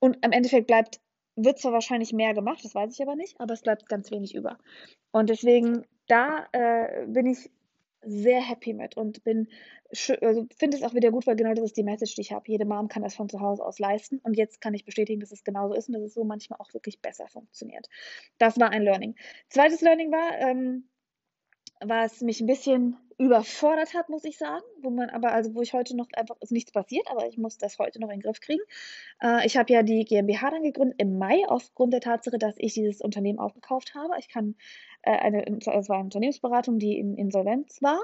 Und 0.00 0.24
am 0.24 0.32
Endeffekt 0.32 0.66
bleibt, 0.66 1.00
wird 1.36 1.58
zwar 1.58 1.72
wahrscheinlich 1.72 2.12
mehr 2.12 2.34
gemacht, 2.34 2.64
das 2.64 2.74
weiß 2.74 2.92
ich 2.92 3.02
aber 3.02 3.14
nicht, 3.14 3.40
aber 3.40 3.54
es 3.54 3.62
bleibt 3.62 3.88
ganz 3.88 4.10
wenig 4.10 4.34
über. 4.34 4.58
Und 5.12 5.30
deswegen, 5.30 5.84
da 6.08 6.46
äh, 6.52 7.06
bin 7.06 7.26
ich 7.26 7.50
sehr 8.06 8.40
happy 8.40 8.72
mit 8.72 8.96
und 8.96 9.24
bin 9.24 9.48
also 10.20 10.46
finde 10.56 10.76
es 10.76 10.82
auch 10.82 10.94
wieder 10.94 11.10
gut, 11.10 11.26
weil 11.26 11.36
genau 11.36 11.54
das 11.54 11.64
ist 11.64 11.76
die 11.76 11.82
Message, 11.82 12.14
die 12.14 12.22
ich 12.22 12.32
habe. 12.32 12.44
Jede 12.46 12.64
Mom 12.64 12.88
kann 12.88 13.02
das 13.02 13.14
von 13.14 13.28
zu 13.28 13.40
Hause 13.40 13.64
aus 13.64 13.78
leisten 13.78 14.18
und 14.22 14.36
jetzt 14.36 14.60
kann 14.60 14.74
ich 14.74 14.84
bestätigen, 14.84 15.20
dass 15.20 15.32
es 15.32 15.44
genauso 15.44 15.74
ist 15.74 15.88
und 15.88 15.94
dass 15.94 16.02
es 16.02 16.14
so 16.14 16.24
manchmal 16.24 16.58
auch 16.60 16.72
wirklich 16.74 17.00
besser 17.00 17.28
funktioniert. 17.28 17.88
Das 18.38 18.58
war 18.58 18.70
ein 18.70 18.82
Learning. 18.82 19.14
Zweites 19.48 19.80
Learning 19.82 20.10
war, 20.10 20.38
ähm, 20.38 20.88
was 21.80 22.20
mich 22.20 22.40
ein 22.40 22.46
bisschen 22.46 22.96
überfordert 23.18 23.94
hat, 23.94 24.10
muss 24.10 24.24
ich 24.24 24.36
sagen, 24.36 24.64
wo 24.82 24.90
man 24.90 25.08
aber, 25.08 25.32
also 25.32 25.54
wo 25.54 25.62
ich 25.62 25.72
heute 25.72 25.96
noch 25.96 26.06
einfach, 26.14 26.36
ist 26.40 26.52
nichts 26.52 26.70
passiert, 26.70 27.06
aber 27.10 27.26
ich 27.26 27.38
muss 27.38 27.56
das 27.56 27.78
heute 27.78 27.98
noch 27.98 28.08
in 28.08 28.18
den 28.18 28.22
Griff 28.22 28.40
kriegen. 28.40 28.62
Äh, 29.22 29.46
ich 29.46 29.56
habe 29.56 29.72
ja 29.72 29.82
die 29.82 30.04
GmbH 30.04 30.50
dann 30.50 30.62
gegründet 30.62 31.00
im 31.00 31.16
Mai 31.16 31.42
aufgrund 31.48 31.94
der 31.94 32.00
Tatsache, 32.00 32.38
dass 32.38 32.56
ich 32.58 32.74
dieses 32.74 33.00
Unternehmen 33.00 33.38
aufgekauft 33.38 33.94
habe. 33.94 34.14
Ich 34.18 34.28
kann 34.28 34.54
eine, 35.06 35.46
es 35.46 35.66
war 35.88 35.96
eine 35.96 36.04
Unternehmensberatung, 36.04 36.78
die 36.78 36.98
in 36.98 37.16
Insolvenz 37.16 37.82
war 37.82 38.00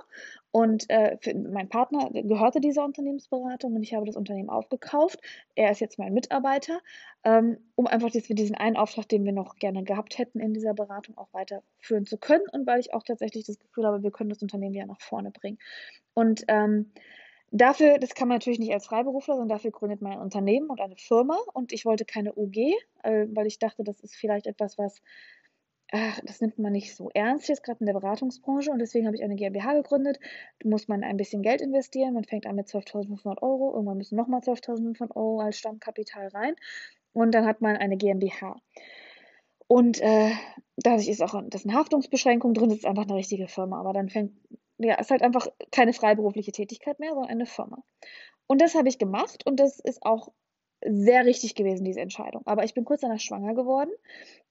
und 0.50 0.88
äh, 0.90 1.16
mein 1.34 1.68
Partner 1.68 2.10
gehörte 2.12 2.60
dieser 2.60 2.84
Unternehmensberatung 2.84 3.74
und 3.74 3.82
ich 3.82 3.94
habe 3.94 4.06
das 4.06 4.16
Unternehmen 4.16 4.50
aufgekauft. 4.50 5.20
Er 5.54 5.70
ist 5.70 5.80
jetzt 5.80 5.98
mein 5.98 6.14
Mitarbeiter, 6.14 6.80
ähm, 7.24 7.58
um 7.74 7.86
einfach 7.86 8.10
dass 8.10 8.28
wir 8.28 8.36
diesen 8.36 8.54
einen 8.54 8.76
Auftrag, 8.76 9.08
den 9.08 9.24
wir 9.24 9.32
noch 9.32 9.56
gerne 9.56 9.84
gehabt 9.84 10.18
hätten 10.18 10.40
in 10.40 10.54
dieser 10.54 10.74
Beratung, 10.74 11.18
auch 11.18 11.32
weiterführen 11.32 12.06
zu 12.06 12.18
können 12.18 12.44
und 12.52 12.66
weil 12.66 12.80
ich 12.80 12.94
auch 12.94 13.02
tatsächlich 13.02 13.44
das 13.44 13.58
Gefühl 13.58 13.86
habe, 13.86 14.02
wir 14.02 14.10
können 14.10 14.30
das 14.30 14.42
Unternehmen 14.42 14.74
ja 14.74 14.86
nach 14.86 15.00
vorne 15.00 15.30
bringen. 15.30 15.58
Und 16.14 16.44
ähm, 16.48 16.92
Dafür, 17.54 17.98
das 17.98 18.14
kann 18.14 18.28
man 18.28 18.36
natürlich 18.36 18.58
nicht 18.58 18.72
als 18.72 18.86
Freiberufler, 18.86 19.34
sondern 19.34 19.58
dafür 19.58 19.72
gründet 19.72 20.00
man 20.00 20.12
ein 20.12 20.20
Unternehmen 20.20 20.70
und 20.70 20.80
eine 20.80 20.96
Firma. 20.96 21.36
Und 21.52 21.70
ich 21.74 21.84
wollte 21.84 22.06
keine 22.06 22.32
UG, 22.34 22.56
äh, 23.02 23.26
weil 23.30 23.46
ich 23.46 23.58
dachte, 23.58 23.84
das 23.84 24.00
ist 24.00 24.14
vielleicht 24.16 24.46
etwas, 24.46 24.78
was 24.78 25.02
ach, 25.92 26.20
das 26.24 26.40
nimmt 26.40 26.58
man 26.58 26.72
nicht 26.72 26.96
so 26.96 27.10
ernst 27.14 27.48
jetzt 27.48 27.62
gerade 27.62 27.80
in 27.80 27.86
der 27.86 27.92
Beratungsbranche 27.92 28.70
und 28.70 28.78
deswegen 28.78 29.06
habe 29.06 29.16
ich 29.16 29.22
eine 29.22 29.36
GmbH 29.36 29.74
gegründet. 29.74 30.18
Da 30.60 30.68
muss 30.68 30.88
man 30.88 31.04
ein 31.04 31.16
bisschen 31.16 31.42
Geld 31.42 31.60
investieren. 31.60 32.14
Man 32.14 32.24
fängt 32.24 32.46
an 32.46 32.56
mit 32.56 32.66
12.500 32.66 33.42
Euro, 33.42 33.72
irgendwann 33.74 33.98
müssen 33.98 34.16
nochmal 34.16 34.40
12.500 34.40 35.14
Euro 35.14 35.40
als 35.40 35.58
Stammkapital 35.58 36.28
rein 36.28 36.56
und 37.12 37.34
dann 37.34 37.46
hat 37.46 37.60
man 37.60 37.76
eine 37.76 37.96
GmbH. 37.96 38.56
Und 39.68 40.00
äh, 40.00 40.32
dadurch 40.76 41.08
ist 41.08 41.22
auch 41.22 41.40
das 41.48 41.64
eine 41.64 41.74
Haftungsbeschränkung 41.74 42.54
drin, 42.54 42.70
das 42.70 42.78
ist 42.78 42.86
einfach 42.86 43.04
eine 43.04 43.14
richtige 43.14 43.48
Firma. 43.48 43.78
Aber 43.80 43.92
dann 43.92 44.08
fängt, 44.08 44.32
ja, 44.78 44.94
ist 44.96 45.10
halt 45.10 45.22
einfach 45.22 45.46
keine 45.70 45.92
freiberufliche 45.92 46.52
Tätigkeit 46.52 46.98
mehr, 47.00 47.10
sondern 47.10 47.30
eine 47.30 47.46
Firma. 47.46 47.82
Und 48.46 48.60
das 48.60 48.74
habe 48.74 48.88
ich 48.88 48.98
gemacht 48.98 49.46
und 49.46 49.60
das 49.60 49.78
ist 49.78 50.04
auch 50.04 50.28
sehr 50.88 51.24
richtig 51.26 51.54
gewesen, 51.54 51.84
diese 51.84 52.00
Entscheidung. 52.00 52.42
Aber 52.46 52.64
ich 52.64 52.74
bin 52.74 52.84
kurz 52.84 53.00
danach 53.02 53.20
schwanger 53.20 53.54
geworden 53.54 53.90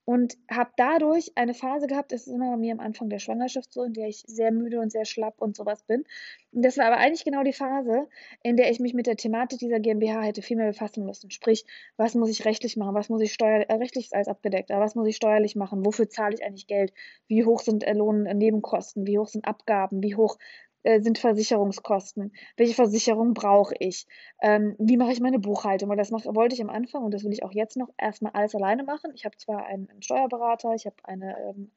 und 0.04 0.36
habe 0.50 0.70
dadurch 0.76 1.32
eine 1.36 1.54
Phase 1.54 1.86
gehabt, 1.86 2.10
das 2.10 2.26
ist 2.26 2.32
immer 2.32 2.50
bei 2.52 2.56
mir 2.56 2.72
am 2.72 2.80
Anfang 2.80 3.08
der 3.08 3.20
Schwangerschaft 3.20 3.72
so, 3.72 3.84
in 3.84 3.92
der 3.92 4.08
ich 4.08 4.24
sehr 4.26 4.50
müde 4.50 4.80
und 4.80 4.90
sehr 4.90 5.04
schlapp 5.04 5.40
und 5.40 5.56
sowas 5.56 5.84
bin. 5.84 6.04
Und 6.50 6.64
das 6.64 6.76
war 6.76 6.86
aber 6.86 6.96
eigentlich 6.96 7.24
genau 7.24 7.44
die 7.44 7.52
Phase, 7.52 8.08
in 8.42 8.56
der 8.56 8.70
ich 8.70 8.80
mich 8.80 8.94
mit 8.94 9.06
der 9.06 9.16
Thematik 9.16 9.60
dieser 9.60 9.78
GmbH 9.78 10.22
hätte 10.22 10.42
viel 10.42 10.56
mehr 10.56 10.66
befassen 10.66 11.04
müssen. 11.04 11.30
Sprich, 11.30 11.64
was 11.96 12.14
muss 12.14 12.30
ich 12.30 12.44
rechtlich 12.44 12.76
machen, 12.76 12.94
was 12.94 13.10
muss 13.10 13.22
ich 13.22 13.32
steuerlich, 13.32 13.68
äh, 13.70 13.74
rechtlich 13.74 14.12
abgedeckt, 14.12 14.72
aber 14.72 14.84
was 14.84 14.96
muss 14.96 15.06
ich 15.06 15.16
steuerlich 15.16 15.54
machen, 15.54 15.86
wofür 15.86 16.08
zahle 16.08 16.34
ich 16.34 16.44
eigentlich 16.44 16.66
Geld, 16.66 16.92
wie 17.28 17.44
hoch 17.44 17.60
sind 17.60 17.84
äh, 17.84 17.92
Lohnnebenkosten, 17.92 19.06
wie 19.06 19.18
hoch 19.18 19.28
sind 19.28 19.46
Abgaben, 19.46 20.02
wie 20.02 20.16
hoch 20.16 20.36
äh, 20.82 21.00
sind 21.00 21.18
Versicherungskosten? 21.18 22.32
Welche 22.56 22.74
Versicherung 22.74 23.34
brauche 23.34 23.74
ich? 23.78 24.06
Ähm, 24.40 24.74
wie 24.78 24.96
mache 24.96 25.12
ich 25.12 25.20
meine 25.20 25.38
Buchhaltung? 25.38 25.88
Weil 25.88 25.96
das 25.96 26.10
mach, 26.10 26.24
wollte 26.26 26.54
ich 26.54 26.62
am 26.62 26.70
Anfang 26.70 27.04
und 27.04 27.12
das 27.12 27.24
will 27.24 27.32
ich 27.32 27.42
auch 27.44 27.52
jetzt 27.52 27.76
noch 27.76 27.88
erstmal 27.98 28.32
alles 28.32 28.54
alleine 28.54 28.84
machen. 28.84 29.12
Ich 29.14 29.24
habe 29.24 29.36
zwar 29.36 29.66
einen, 29.66 29.88
einen, 29.90 30.02
Steuerberater, 30.02 30.74
ich 30.74 30.86
habe 30.86 30.96
eine 31.04 31.36
ähm, 31.38 31.70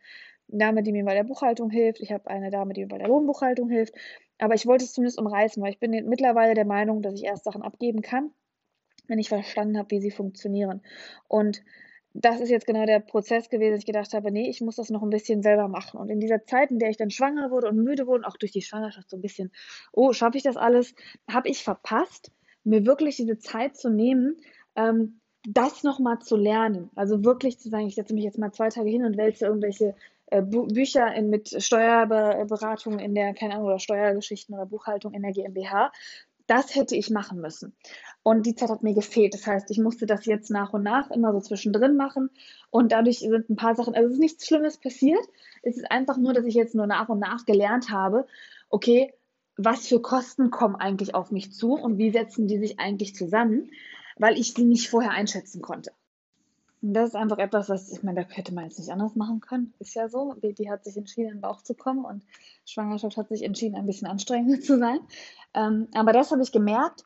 Dame, 0.47 0.83
die 0.83 0.91
mir 0.91 1.05
bei 1.05 1.13
der 1.13 1.23
Buchhaltung 1.23 1.69
hilft, 1.69 2.01
ich 2.01 2.11
habe 2.11 2.29
eine 2.29 2.51
Dame, 2.51 2.73
die 2.73 2.81
mir 2.81 2.87
bei 2.87 2.97
der 2.97 3.07
Lohnbuchhaltung 3.07 3.69
hilft, 3.69 3.95
aber 4.37 4.53
ich 4.53 4.65
wollte 4.67 4.85
es 4.85 4.93
zumindest 4.93 5.19
umreißen, 5.19 5.61
weil 5.63 5.71
ich 5.71 5.79
bin 5.79 5.91
mittlerweile 6.07 6.53
der 6.53 6.65
Meinung, 6.65 7.01
dass 7.01 7.15
ich 7.15 7.23
erst 7.23 7.45
Sachen 7.45 7.63
abgeben 7.63 8.01
kann, 8.01 8.31
wenn 9.07 9.19
ich 9.19 9.29
verstanden 9.29 9.77
habe, 9.77 9.91
wie 9.91 10.01
sie 10.01 10.11
funktionieren. 10.11 10.81
Und 11.27 11.63
das 12.17 12.39
ist 12.39 12.49
jetzt 12.49 12.65
genau 12.65 12.85
der 12.85 13.01
Prozess 13.01 13.49
gewesen, 13.49 13.71
dass 13.71 13.79
ich 13.79 13.85
gedacht 13.85 14.13
habe, 14.13 14.31
nee, 14.31 14.49
ich 14.49 14.61
muss 14.61 14.77
das 14.77 14.89
noch 14.89 15.03
ein 15.03 15.09
bisschen 15.09 15.43
selber 15.43 15.67
machen. 15.67 15.99
Und 15.99 16.09
in 16.09 16.21
dieser 16.21 16.45
Zeit, 16.45 16.71
in 16.71 16.79
der 16.79 16.89
ich 16.89 16.95
dann 16.95 17.11
schwanger 17.11 17.51
wurde 17.51 17.67
und 17.67 17.83
müde 17.83 18.07
wurde, 18.07 18.25
auch 18.25 18.37
durch 18.37 18.53
die 18.53 18.61
Schwangerschaft 18.61 19.09
so 19.09 19.17
ein 19.17 19.21
bisschen, 19.21 19.51
oh, 19.91 20.13
schaffe 20.13 20.37
ich 20.37 20.43
das 20.43 20.55
alles, 20.55 20.95
habe 21.29 21.49
ich 21.49 21.61
verpasst, 21.61 22.31
mir 22.63 22.85
wirklich 22.85 23.17
diese 23.17 23.37
Zeit 23.37 23.75
zu 23.75 23.89
nehmen, 23.89 24.37
ähm, 24.77 25.19
das 25.47 25.83
nochmal 25.83 26.19
zu 26.19 26.37
lernen. 26.37 26.89
Also 26.95 27.25
wirklich 27.25 27.59
zu 27.59 27.69
sagen, 27.69 27.87
ich 27.87 27.95
setze 27.95 28.13
mich 28.13 28.23
jetzt 28.23 28.39
mal 28.39 28.53
zwei 28.53 28.69
Tage 28.69 28.89
hin 28.89 29.03
und 29.03 29.17
wälze 29.17 29.45
irgendwelche 29.45 29.93
äh, 30.27 30.41
Bücher 30.41 31.13
in, 31.13 31.29
mit 31.29 31.61
Steuerberatung 31.61 32.99
in 32.99 33.13
der, 33.13 33.33
keine 33.33 33.55
Ahnung, 33.55 33.67
oder 33.67 33.79
Steuergeschichten 33.79 34.55
oder 34.55 34.65
Buchhaltung 34.65 35.13
in 35.13 35.21
der 35.21 35.33
GmbH, 35.33 35.91
das 36.47 36.75
hätte 36.75 36.95
ich 36.95 37.09
machen 37.09 37.39
müssen. 37.39 37.75
Und 38.23 38.45
die 38.45 38.55
Zeit 38.55 38.69
hat 38.69 38.83
mir 38.83 38.93
gefehlt. 38.93 39.33
Das 39.33 39.45
heißt, 39.45 39.69
ich 39.71 39.77
musste 39.77 40.05
das 40.05 40.25
jetzt 40.25 40.49
nach 40.49 40.73
und 40.73 40.83
nach 40.83 41.11
immer 41.11 41.31
so 41.31 41.39
zwischendrin 41.39 41.95
machen. 41.95 42.29
Und 42.69 42.91
dadurch 42.91 43.19
sind 43.19 43.49
ein 43.49 43.55
paar 43.55 43.75
Sachen, 43.75 43.95
also 43.95 44.07
es 44.07 44.13
ist 44.13 44.19
nichts 44.19 44.47
Schlimmes 44.47 44.77
passiert. 44.77 45.23
Es 45.61 45.77
ist 45.77 45.89
einfach 45.91 46.17
nur, 46.17 46.33
dass 46.33 46.45
ich 46.45 46.55
jetzt 46.55 46.75
nur 46.75 46.87
nach 46.87 47.09
und 47.09 47.19
nach 47.19 47.45
gelernt 47.45 47.89
habe, 47.89 48.25
okay, 48.69 49.13
was 49.57 49.87
für 49.87 50.01
Kosten 50.01 50.51
kommen 50.51 50.75
eigentlich 50.75 51.15
auf 51.15 51.31
mich 51.31 51.53
zu 51.53 51.73
und 51.73 51.97
wie 51.97 52.11
setzen 52.11 52.47
die 52.47 52.57
sich 52.57 52.79
eigentlich 52.79 53.15
zusammen, 53.15 53.71
weil 54.17 54.37
ich 54.37 54.53
sie 54.53 54.65
nicht 54.65 54.89
vorher 54.89 55.11
einschätzen 55.11 55.61
konnte. 55.61 55.91
Das 56.93 57.09
ist 57.09 57.15
einfach 57.15 57.39
etwas, 57.39 57.67
was, 57.67 57.91
ich 57.91 58.03
meine, 58.03 58.23
da 58.23 58.29
hätte 58.29 58.53
man 58.53 58.65
jetzt 58.65 58.77
nicht 58.77 58.91
anders 58.91 59.15
machen 59.15 59.39
können. 59.39 59.73
Ist 59.79 59.95
ja 59.95 60.07
so. 60.07 60.35
Baby 60.39 60.65
hat 60.65 60.83
sich 60.83 60.95
entschieden, 60.95 61.29
in 61.29 61.37
den 61.37 61.41
Bauch 61.41 61.61
zu 61.61 61.73
kommen 61.73 62.05
und 62.05 62.23
Schwangerschaft 62.65 63.17
hat 63.17 63.29
sich 63.29 63.43
entschieden, 63.43 63.75
ein 63.75 63.87
bisschen 63.87 64.07
anstrengender 64.07 64.59
zu 64.61 64.77
sein. 64.77 64.99
Ähm, 65.55 65.87
aber 65.95 66.13
das 66.13 66.31
habe 66.31 66.43
ich 66.43 66.51
gemerkt, 66.51 67.03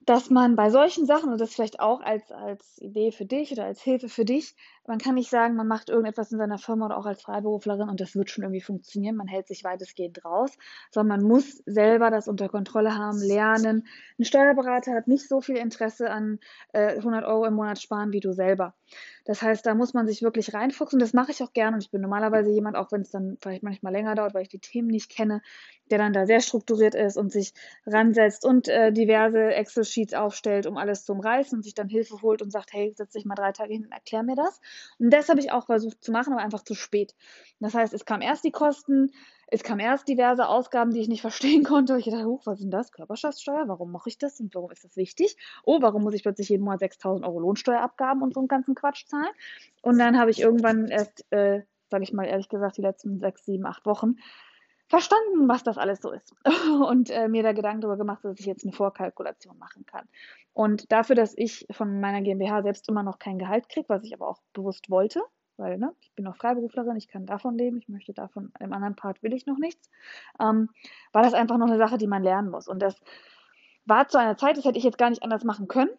dass 0.00 0.30
man 0.30 0.56
bei 0.56 0.70
solchen 0.70 1.04
Sachen, 1.04 1.30
und 1.30 1.40
das 1.40 1.52
vielleicht 1.52 1.80
auch 1.80 2.00
als, 2.00 2.30
als 2.30 2.80
Idee 2.80 3.12
für 3.12 3.26
dich 3.26 3.52
oder 3.52 3.64
als 3.64 3.82
Hilfe 3.82 4.08
für 4.08 4.24
dich, 4.24 4.54
man 4.88 4.98
kann 4.98 5.14
nicht 5.14 5.30
sagen, 5.30 5.56
man 5.56 5.66
macht 5.66 5.88
irgendetwas 5.88 6.32
in 6.32 6.38
seiner 6.38 6.58
Firma 6.58 6.86
oder 6.86 6.98
auch 6.98 7.06
als 7.06 7.22
Freiberuflerin 7.22 7.88
und 7.88 8.00
das 8.00 8.14
wird 8.16 8.30
schon 8.30 8.44
irgendwie 8.44 8.60
funktionieren. 8.60 9.16
Man 9.16 9.26
hält 9.26 9.48
sich 9.48 9.64
weitestgehend 9.64 10.24
raus, 10.24 10.56
sondern 10.90 11.20
man 11.20 11.28
muss 11.28 11.62
selber 11.66 12.10
das 12.10 12.28
unter 12.28 12.48
Kontrolle 12.48 12.96
haben, 12.96 13.18
lernen. 13.18 13.86
Ein 14.18 14.24
Steuerberater 14.24 14.92
hat 14.94 15.08
nicht 15.08 15.28
so 15.28 15.40
viel 15.40 15.56
Interesse 15.56 16.10
an 16.10 16.38
äh, 16.72 16.96
100 16.96 17.24
Euro 17.24 17.44
im 17.46 17.54
Monat 17.54 17.80
sparen 17.80 18.12
wie 18.12 18.20
du 18.20 18.32
selber. 18.32 18.74
Das 19.24 19.42
heißt, 19.42 19.66
da 19.66 19.74
muss 19.74 19.94
man 19.94 20.06
sich 20.06 20.22
wirklich 20.22 20.54
reinfuchsen. 20.54 21.00
Das 21.00 21.12
mache 21.12 21.32
ich 21.32 21.42
auch 21.42 21.52
gerne 21.52 21.76
und 21.76 21.82
ich 21.82 21.90
bin 21.90 22.00
normalerweise 22.00 22.50
jemand, 22.50 22.76
auch 22.76 22.92
wenn 22.92 23.00
es 23.00 23.10
dann 23.10 23.36
vielleicht 23.40 23.64
manchmal 23.64 23.92
länger 23.92 24.14
dauert, 24.14 24.34
weil 24.34 24.42
ich 24.42 24.48
die 24.48 24.60
Themen 24.60 24.88
nicht 24.88 25.10
kenne, 25.10 25.42
der 25.90 25.98
dann 25.98 26.12
da 26.12 26.26
sehr 26.26 26.40
strukturiert 26.40 26.94
ist 26.94 27.16
und 27.16 27.32
sich 27.32 27.52
ransetzt 27.86 28.44
und 28.44 28.68
äh, 28.68 28.92
diverse 28.92 29.54
Excel-Sheets 29.54 30.14
aufstellt, 30.14 30.66
um 30.66 30.76
alles 30.76 31.04
zu 31.04 31.12
umreißen 31.12 31.58
und 31.58 31.62
sich 31.62 31.74
dann 31.74 31.88
Hilfe 31.88 32.22
holt 32.22 32.42
und 32.42 32.50
sagt, 32.50 32.72
hey, 32.72 32.92
setz 32.96 33.12
dich 33.12 33.24
mal 33.24 33.34
drei 33.34 33.52
Tage 33.52 33.72
hin 33.72 33.84
und 33.84 33.92
erklär 33.92 34.22
mir 34.22 34.36
das. 34.36 34.60
Und 34.98 35.10
das 35.10 35.28
habe 35.28 35.40
ich 35.40 35.52
auch 35.52 35.66
versucht 35.66 36.02
zu 36.02 36.12
machen, 36.12 36.32
aber 36.32 36.42
einfach 36.42 36.62
zu 36.62 36.74
spät. 36.74 37.14
Das 37.60 37.74
heißt, 37.74 37.94
es 37.94 38.04
kamen 38.04 38.22
erst 38.22 38.44
die 38.44 38.50
Kosten, 38.50 39.12
es 39.48 39.62
kamen 39.62 39.80
erst 39.80 40.08
diverse 40.08 40.48
Ausgaben, 40.48 40.92
die 40.92 41.00
ich 41.00 41.08
nicht 41.08 41.20
verstehen 41.22 41.64
konnte. 41.64 41.98
Ich 41.98 42.04
dachte, 42.06 42.24
hoch, 42.24 42.46
was 42.46 42.60
ist 42.60 42.70
das? 42.70 42.92
Körperschaftssteuer? 42.92 43.68
Warum 43.68 43.92
mache 43.92 44.08
ich 44.08 44.18
das 44.18 44.40
und 44.40 44.54
warum 44.54 44.70
ist 44.70 44.84
das 44.84 44.96
wichtig? 44.96 45.36
Oh, 45.64 45.80
warum 45.80 46.02
muss 46.02 46.14
ich 46.14 46.22
plötzlich 46.22 46.48
jeden 46.48 46.64
Monat 46.64 46.80
6000 46.80 47.26
Euro 47.26 47.40
Lohnsteuerabgaben 47.40 48.22
und 48.22 48.34
so 48.34 48.40
einen 48.40 48.48
ganzen 48.48 48.74
Quatsch 48.74 49.06
zahlen? 49.06 49.32
Und 49.82 49.98
dann 49.98 50.18
habe 50.18 50.30
ich 50.30 50.40
irgendwann 50.40 50.88
erst, 50.88 51.24
äh, 51.30 51.62
sage 51.88 52.04
ich 52.04 52.12
mal 52.12 52.24
ehrlich 52.24 52.48
gesagt, 52.48 52.76
die 52.76 52.82
letzten 52.82 53.20
sechs, 53.20 53.44
sieben, 53.44 53.66
acht 53.66 53.86
Wochen 53.86 54.16
verstanden, 54.88 55.48
was 55.48 55.62
das 55.62 55.78
alles 55.78 56.00
so 56.00 56.10
ist 56.12 56.32
und 56.88 57.10
äh, 57.10 57.28
mir 57.28 57.42
da 57.42 57.52
Gedanken 57.52 57.80
darüber 57.80 57.96
gemacht, 57.96 58.24
dass 58.24 58.38
ich 58.38 58.46
jetzt 58.46 58.64
eine 58.64 58.72
Vorkalkulation 58.72 59.58
machen 59.58 59.84
kann. 59.86 60.08
Und 60.52 60.90
dafür, 60.92 61.16
dass 61.16 61.36
ich 61.36 61.66
von 61.70 62.00
meiner 62.00 62.22
GmbH 62.22 62.62
selbst 62.62 62.88
immer 62.88 63.02
noch 63.02 63.18
kein 63.18 63.38
Gehalt 63.38 63.68
kriege, 63.68 63.88
was 63.88 64.04
ich 64.04 64.14
aber 64.14 64.28
auch 64.28 64.40
bewusst 64.52 64.88
wollte, 64.88 65.22
weil 65.56 65.78
ne, 65.78 65.92
ich 66.00 66.12
bin 66.14 66.24
noch 66.24 66.36
Freiberuflerin, 66.36 66.96
ich 66.96 67.08
kann 67.08 67.26
davon 67.26 67.56
leben, 67.56 67.78
ich 67.78 67.88
möchte 67.88 68.12
davon, 68.12 68.52
im 68.60 68.72
anderen 68.72 68.96
Part 68.96 69.22
will 69.22 69.32
ich 69.32 69.46
noch 69.46 69.58
nichts, 69.58 69.90
ähm, 70.40 70.70
war 71.12 71.22
das 71.22 71.34
einfach 71.34 71.58
noch 71.58 71.66
eine 71.66 71.78
Sache, 71.78 71.98
die 71.98 72.06
man 72.06 72.22
lernen 72.22 72.50
muss. 72.50 72.68
Und 72.68 72.80
das 72.80 73.00
war 73.84 74.08
zu 74.08 74.18
einer 74.18 74.36
Zeit, 74.36 74.56
das 74.56 74.64
hätte 74.64 74.78
ich 74.78 74.84
jetzt 74.84 74.98
gar 74.98 75.10
nicht 75.10 75.22
anders 75.22 75.44
machen 75.44 75.68
können, 75.68 75.90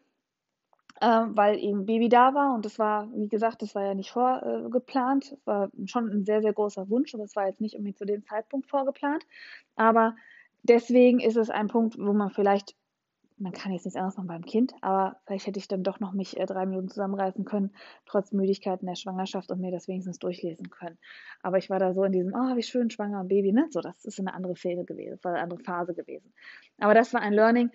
äh, 1.01 1.25
weil 1.27 1.59
eben 1.59 1.85
Baby 1.85 2.09
da 2.09 2.33
war 2.33 2.55
und 2.55 2.65
das 2.65 2.79
war, 2.79 3.09
wie 3.13 3.27
gesagt, 3.27 3.61
das 3.61 3.75
war 3.75 3.85
ja 3.85 3.93
nicht 3.93 4.11
vorgeplant. 4.11 5.33
Äh, 5.33 5.37
war 5.45 5.69
schon 5.85 6.09
ein 6.09 6.25
sehr, 6.25 6.41
sehr 6.41 6.53
großer 6.53 6.89
Wunsch, 6.89 7.13
aber 7.13 7.23
es 7.23 7.35
war 7.35 7.47
jetzt 7.47 7.61
nicht 7.61 7.75
irgendwie 7.75 7.93
zu 7.93 8.05
dem 8.05 8.25
Zeitpunkt 8.25 8.67
vorgeplant. 8.67 9.25
Aber 9.75 10.15
deswegen 10.63 11.19
ist 11.19 11.37
es 11.37 11.49
ein 11.49 11.67
Punkt, 11.67 11.97
wo 11.99 12.13
man 12.13 12.31
vielleicht, 12.31 12.75
man 13.37 13.51
kann 13.51 13.71
jetzt 13.71 13.85
nichts 13.85 13.95
anderes 13.95 14.17
machen 14.17 14.27
beim 14.27 14.45
Kind, 14.45 14.73
aber 14.81 15.17
vielleicht 15.25 15.45
hätte 15.45 15.59
ich 15.59 15.67
dann 15.67 15.83
doch 15.83 15.99
noch 15.99 16.13
mich 16.13 16.37
äh, 16.37 16.45
drei 16.47 16.65
Minuten 16.65 16.89
zusammenreißen 16.89 17.45
können, 17.45 17.75
trotz 18.07 18.31
Müdigkeit 18.31 18.81
in 18.81 18.87
der 18.87 18.95
Schwangerschaft 18.95 19.51
und 19.51 19.61
mir 19.61 19.71
das 19.71 19.87
wenigstens 19.87 20.17
durchlesen 20.17 20.71
können. 20.71 20.97
Aber 21.43 21.59
ich 21.59 21.69
war 21.69 21.77
da 21.77 21.93
so 21.93 22.03
in 22.05 22.11
diesem, 22.11 22.33
oh, 22.33 22.55
wie 22.55 22.63
schön, 22.63 22.89
schwanger 22.89 23.21
und 23.21 23.27
Baby, 23.27 23.51
ne? 23.51 23.67
So, 23.69 23.81
das 23.81 24.03
ist 24.05 24.19
eine 24.19 24.33
andere 24.33 24.55
Phase 24.55 24.83
gewesen, 24.83 25.19
war 25.21 25.33
eine 25.33 25.43
andere 25.43 25.59
Phase 25.59 25.93
gewesen. 25.93 26.33
Aber 26.79 26.95
das 26.95 27.13
war 27.13 27.21
ein 27.21 27.33
Learning, 27.33 27.69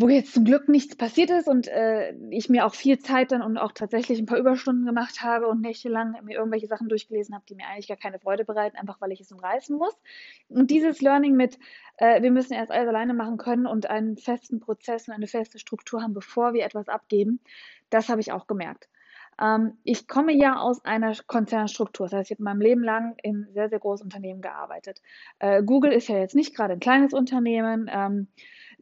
wo 0.00 0.08
jetzt 0.08 0.32
zum 0.32 0.44
Glück 0.44 0.68
nichts 0.68 0.94
passiert 0.94 1.28
ist 1.30 1.48
und 1.48 1.66
äh, 1.66 2.14
ich 2.30 2.48
mir 2.48 2.64
auch 2.64 2.74
viel 2.74 3.00
Zeit 3.00 3.32
dann 3.32 3.42
und 3.42 3.58
auch 3.58 3.72
tatsächlich 3.72 4.20
ein 4.20 4.26
paar 4.26 4.38
Überstunden 4.38 4.86
gemacht 4.86 5.22
habe 5.22 5.48
und 5.48 5.60
nächtelang 5.60 6.14
mir 6.22 6.36
irgendwelche 6.36 6.68
Sachen 6.68 6.88
durchgelesen 6.88 7.34
habe, 7.34 7.44
die 7.48 7.56
mir 7.56 7.66
eigentlich 7.66 7.88
gar 7.88 7.96
keine 7.96 8.20
Freude 8.20 8.44
bereiten, 8.44 8.76
einfach 8.76 9.00
weil 9.00 9.10
ich 9.10 9.20
es 9.20 9.32
umreißen 9.32 9.76
muss. 9.76 9.94
Und 10.48 10.70
dieses 10.70 11.00
Learning 11.00 11.34
mit, 11.34 11.58
äh, 11.96 12.22
wir 12.22 12.30
müssen 12.30 12.52
erst 12.52 12.70
alles 12.70 12.88
alleine 12.88 13.12
machen 13.12 13.38
können 13.38 13.66
und 13.66 13.90
einen 13.90 14.16
festen 14.16 14.60
Prozess 14.60 15.08
und 15.08 15.14
eine 15.14 15.26
feste 15.26 15.58
Struktur 15.58 16.00
haben, 16.00 16.14
bevor 16.14 16.54
wir 16.54 16.64
etwas 16.64 16.88
abgeben, 16.88 17.40
das 17.90 18.08
habe 18.08 18.20
ich 18.20 18.30
auch 18.30 18.46
gemerkt. 18.46 18.88
Ähm, 19.40 19.78
ich 19.82 20.06
komme 20.06 20.32
ja 20.32 20.60
aus 20.60 20.84
einer 20.84 21.12
Konzernstruktur. 21.26 22.06
Das 22.06 22.12
heißt, 22.12 22.30
ich 22.30 22.36
habe 22.36 22.44
mein 22.44 22.60
Leben 22.60 22.84
lang 22.84 23.16
in 23.22 23.48
sehr, 23.52 23.68
sehr 23.68 23.80
großen 23.80 24.04
Unternehmen 24.04 24.42
gearbeitet. 24.42 25.00
Äh, 25.40 25.64
Google 25.64 25.92
ist 25.92 26.08
ja 26.08 26.18
jetzt 26.18 26.36
nicht 26.36 26.54
gerade 26.54 26.74
ein 26.74 26.80
kleines 26.80 27.12
Unternehmen. 27.12 27.90
Ähm, 27.92 28.28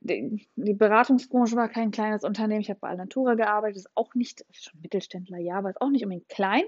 die, 0.06 0.48
die 0.56 0.74
Beratungsbranche 0.74 1.56
war 1.56 1.68
kein 1.68 1.90
kleines 1.90 2.24
Unternehmen. 2.24 2.60
Ich 2.60 2.70
habe 2.70 2.80
bei 2.80 2.88
Alnatura 2.88 3.34
gearbeitet, 3.34 3.76
ist 3.76 3.90
auch 3.94 4.14
nicht, 4.14 4.44
schon 4.52 4.80
Mittelständler, 4.80 5.38
ja, 5.38 5.58
aber 5.58 5.70
ist 5.70 5.80
auch 5.80 5.90
nicht 5.90 6.04
unbedingt 6.04 6.28
klein. 6.28 6.64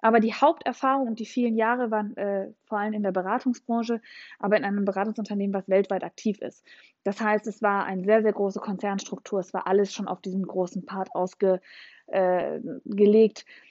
Aber 0.00 0.20
die 0.20 0.34
Haupterfahrung 0.34 1.08
und 1.08 1.18
die 1.18 1.26
vielen 1.26 1.56
Jahre 1.56 1.90
waren 1.90 2.16
äh, 2.16 2.52
vor 2.64 2.78
allem 2.78 2.92
in 2.92 3.02
der 3.02 3.12
Beratungsbranche, 3.12 4.00
aber 4.38 4.56
in 4.56 4.64
einem 4.64 4.84
Beratungsunternehmen, 4.84 5.54
was 5.54 5.68
weltweit 5.68 6.04
aktiv 6.04 6.40
ist. 6.40 6.64
Das 7.04 7.20
heißt, 7.20 7.46
es 7.46 7.62
war 7.62 7.84
eine 7.84 8.04
sehr, 8.04 8.22
sehr 8.22 8.32
große 8.32 8.60
Konzernstruktur. 8.60 9.40
Es 9.40 9.54
war 9.54 9.66
alles 9.66 9.92
schon 9.92 10.08
auf 10.08 10.20
diesem 10.20 10.42
großen 10.42 10.84
Part 10.86 11.14
ausgelegt. 11.14 11.62
Äh, 12.06 12.60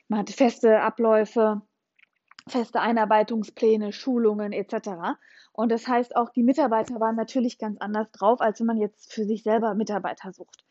Man 0.07 0.19
hatte 0.19 0.33
feste 0.33 0.81
Abläufe 0.81 1.61
feste 2.49 2.79
Einarbeitungspläne, 2.79 3.91
Schulungen 3.91 4.53
etc. 4.53 5.17
Und 5.57 5.71
das 5.71 5.87
heißt 5.87 6.15
auch, 6.15 6.29
die 6.29 6.43
Mitarbeiter 6.43 6.99
waren 6.99 7.15
natürlich 7.15 7.57
ganz 7.57 7.79
anders 7.79 8.11
drauf, 8.11 8.41
als 8.41 8.59
wenn 8.59 8.67
man 8.67 8.77
jetzt 8.77 9.11
für 9.11 9.25
sich 9.25 9.41
selber 9.41 9.73
Mitarbeiter 9.73 10.31
sucht. 10.31 10.63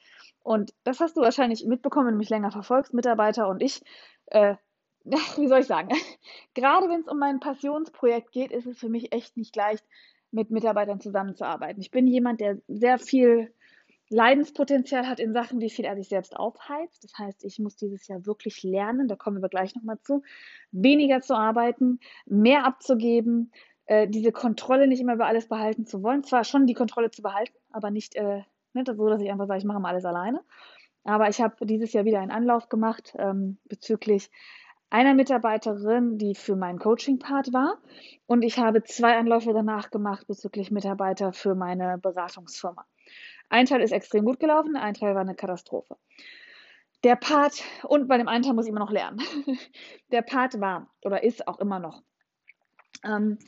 Und 0.44 0.72
das 0.84 1.00
hast 1.00 1.16
du 1.16 1.22
wahrscheinlich 1.22 1.66
mitbekommen, 1.66 2.06
wenn 2.06 2.14
du 2.14 2.18
mich 2.18 2.30
länger 2.30 2.52
verfolgst, 2.52 2.94
Mitarbeiter 2.94 3.48
und 3.48 3.60
ich. 3.60 3.82
Äh, 4.26 4.54
wie 5.04 5.48
soll 5.48 5.58
ich 5.58 5.66
sagen? 5.66 5.88
Gerade 6.54 6.88
wenn 6.88 7.00
es 7.00 7.08
um 7.08 7.18
mein 7.18 7.40
Passionsprojekt 7.40 8.30
geht, 8.30 8.52
ist 8.52 8.66
es 8.66 8.78
für 8.78 8.88
mich 8.88 9.12
echt 9.12 9.36
nicht 9.36 9.56
leicht, 9.56 9.84
mit 10.30 10.52
Mitarbeitern 10.52 11.00
zusammenzuarbeiten. 11.00 11.80
Ich 11.80 11.90
bin 11.90 12.06
jemand, 12.06 12.40
der 12.40 12.58
sehr 12.68 13.00
viel 13.00 13.52
Leidenspotenzial 14.08 15.08
hat 15.08 15.18
in 15.18 15.32
Sachen, 15.32 15.60
wie 15.60 15.70
viel 15.70 15.84
er 15.84 15.96
sich 15.96 16.08
selbst 16.08 16.36
aufheizt. 16.36 17.02
Das 17.02 17.18
heißt, 17.18 17.44
ich 17.44 17.58
muss 17.58 17.74
dieses 17.74 18.06
Jahr 18.06 18.24
wirklich 18.24 18.62
lernen, 18.62 19.08
da 19.08 19.16
kommen 19.16 19.42
wir 19.42 19.48
gleich 19.48 19.74
nochmal 19.74 19.98
zu, 20.02 20.22
weniger 20.70 21.22
zu 21.22 21.34
arbeiten, 21.34 21.98
mehr 22.24 22.64
abzugeben, 22.64 23.50
äh, 23.86 24.08
diese 24.08 24.32
Kontrolle 24.32 24.86
nicht 24.86 25.00
immer 25.00 25.14
über 25.14 25.26
alles 25.26 25.48
behalten 25.48 25.86
zu 25.86 26.02
wollen. 26.02 26.24
Zwar 26.24 26.44
schon 26.44 26.66
die 26.66 26.74
Kontrolle 26.74 27.10
zu 27.10 27.22
behalten, 27.22 27.56
aber 27.70 27.90
nicht, 27.90 28.14
äh, 28.16 28.42
nicht 28.72 28.86
so, 28.86 29.08
dass 29.08 29.20
ich 29.20 29.30
einfach 29.30 29.46
sage, 29.46 29.58
ich 29.58 29.64
mache 29.64 29.80
mal 29.80 29.90
alles 29.90 30.04
alleine. 30.04 30.42
Aber 31.04 31.28
ich 31.28 31.40
habe 31.40 31.64
dieses 31.64 31.92
Jahr 31.92 32.04
wieder 32.04 32.20
einen 32.20 32.32
Anlauf 32.32 32.68
gemacht 32.68 33.14
ähm, 33.16 33.58
bezüglich 33.64 34.30
einer 34.90 35.14
Mitarbeiterin, 35.14 36.18
die 36.18 36.34
für 36.34 36.56
meinen 36.56 36.78
Coaching-Part 36.78 37.52
war. 37.52 37.78
Und 38.26 38.42
ich 38.42 38.58
habe 38.58 38.82
zwei 38.82 39.16
Anläufe 39.16 39.52
danach 39.52 39.90
gemacht 39.90 40.26
bezüglich 40.26 40.70
Mitarbeiter 40.70 41.32
für 41.32 41.54
meine 41.54 41.98
Beratungsfirma. 41.98 42.84
Ein 43.48 43.66
Teil 43.66 43.82
ist 43.82 43.92
extrem 43.92 44.24
gut 44.24 44.40
gelaufen, 44.40 44.76
ein 44.76 44.94
Teil 44.94 45.14
war 45.14 45.20
eine 45.20 45.36
Katastrophe. 45.36 45.96
Der 47.04 47.14
Part, 47.14 47.62
und 47.84 48.08
bei 48.08 48.18
dem 48.18 48.26
einen 48.26 48.42
Teil 48.42 48.54
muss 48.54 48.64
ich 48.64 48.70
immer 48.70 48.80
noch 48.80 48.90
lernen. 48.90 49.20
Der 50.10 50.22
Part 50.22 50.60
war 50.60 50.90
oder 51.04 51.22
ist 51.22 51.46
auch 51.46 51.60
immer 51.60 51.78
noch. 51.78 52.02
Ähm, 53.04 53.38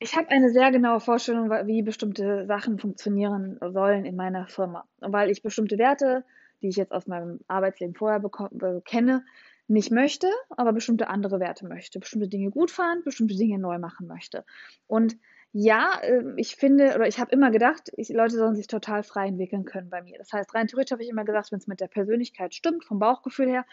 ich 0.00 0.16
habe 0.16 0.28
eine 0.28 0.50
sehr 0.50 0.70
genaue 0.70 1.00
Vorstellung, 1.00 1.50
wie 1.66 1.82
bestimmte 1.82 2.46
Sachen 2.46 2.78
funktionieren 2.78 3.58
sollen 3.60 4.04
in 4.04 4.16
meiner 4.16 4.46
Firma. 4.46 4.86
weil 5.00 5.30
ich 5.30 5.42
bestimmte 5.42 5.78
Werte, 5.78 6.24
die 6.62 6.68
ich 6.68 6.76
jetzt 6.76 6.92
aus 6.92 7.06
meinem 7.06 7.40
Arbeitsleben 7.48 7.94
vorher 7.94 8.22
äh, 8.22 8.80
kenne, 8.82 9.24
nicht 9.66 9.90
möchte, 9.90 10.28
aber 10.50 10.72
bestimmte 10.72 11.08
andere 11.08 11.40
Werte 11.40 11.66
möchte. 11.66 11.98
Bestimmte 12.00 12.28
Dinge 12.28 12.50
gut 12.50 12.70
fahren, 12.70 13.02
bestimmte 13.04 13.36
Dinge 13.36 13.58
neu 13.58 13.78
machen 13.78 14.06
möchte. 14.06 14.44
Und 14.86 15.16
ja, 15.52 15.90
ähm, 16.02 16.34
ich 16.36 16.56
finde 16.56 16.94
oder 16.94 17.08
ich 17.08 17.18
habe 17.18 17.32
immer 17.32 17.50
gedacht, 17.50 17.90
ich, 17.96 18.08
Leute 18.10 18.36
sollen 18.36 18.54
sich 18.54 18.66
total 18.66 19.02
frei 19.02 19.26
entwickeln 19.26 19.64
können 19.64 19.90
bei 19.90 20.02
mir. 20.02 20.18
Das 20.18 20.32
heißt, 20.32 20.54
rein 20.54 20.68
theoretisch 20.68 20.92
habe 20.92 21.02
ich 21.02 21.08
immer 21.10 21.24
gesagt, 21.24 21.52
wenn 21.52 21.58
es 21.58 21.66
mit 21.66 21.80
der 21.80 21.88
Persönlichkeit 21.88 22.54
stimmt, 22.54 22.84
vom 22.84 22.98
Bauchgefühl 22.98 23.48
her, 23.48 23.64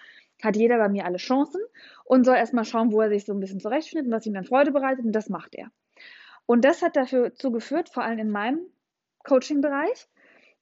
hat 0.41 0.55
jeder 0.55 0.77
bei 0.77 0.89
mir 0.89 1.05
alle 1.05 1.17
Chancen 1.17 1.61
und 2.03 2.25
soll 2.25 2.35
erstmal 2.35 2.65
schauen, 2.65 2.91
wo 2.91 3.01
er 3.01 3.09
sich 3.09 3.25
so 3.25 3.33
ein 3.33 3.39
bisschen 3.39 3.59
zurechtfindet 3.59 4.07
und 4.07 4.13
was 4.13 4.25
ihm 4.25 4.33
dann 4.33 4.45
Freude 4.45 4.71
bereitet 4.71 5.05
und 5.05 5.11
das 5.11 5.29
macht 5.29 5.55
er. 5.55 5.69
Und 6.45 6.63
das 6.63 6.81
hat 6.81 6.95
dazu 6.95 7.51
geführt, 7.51 7.89
vor 7.89 8.03
allem 8.03 8.19
in 8.19 8.29
meinem 8.29 8.59
Coaching-Bereich, 9.23 10.07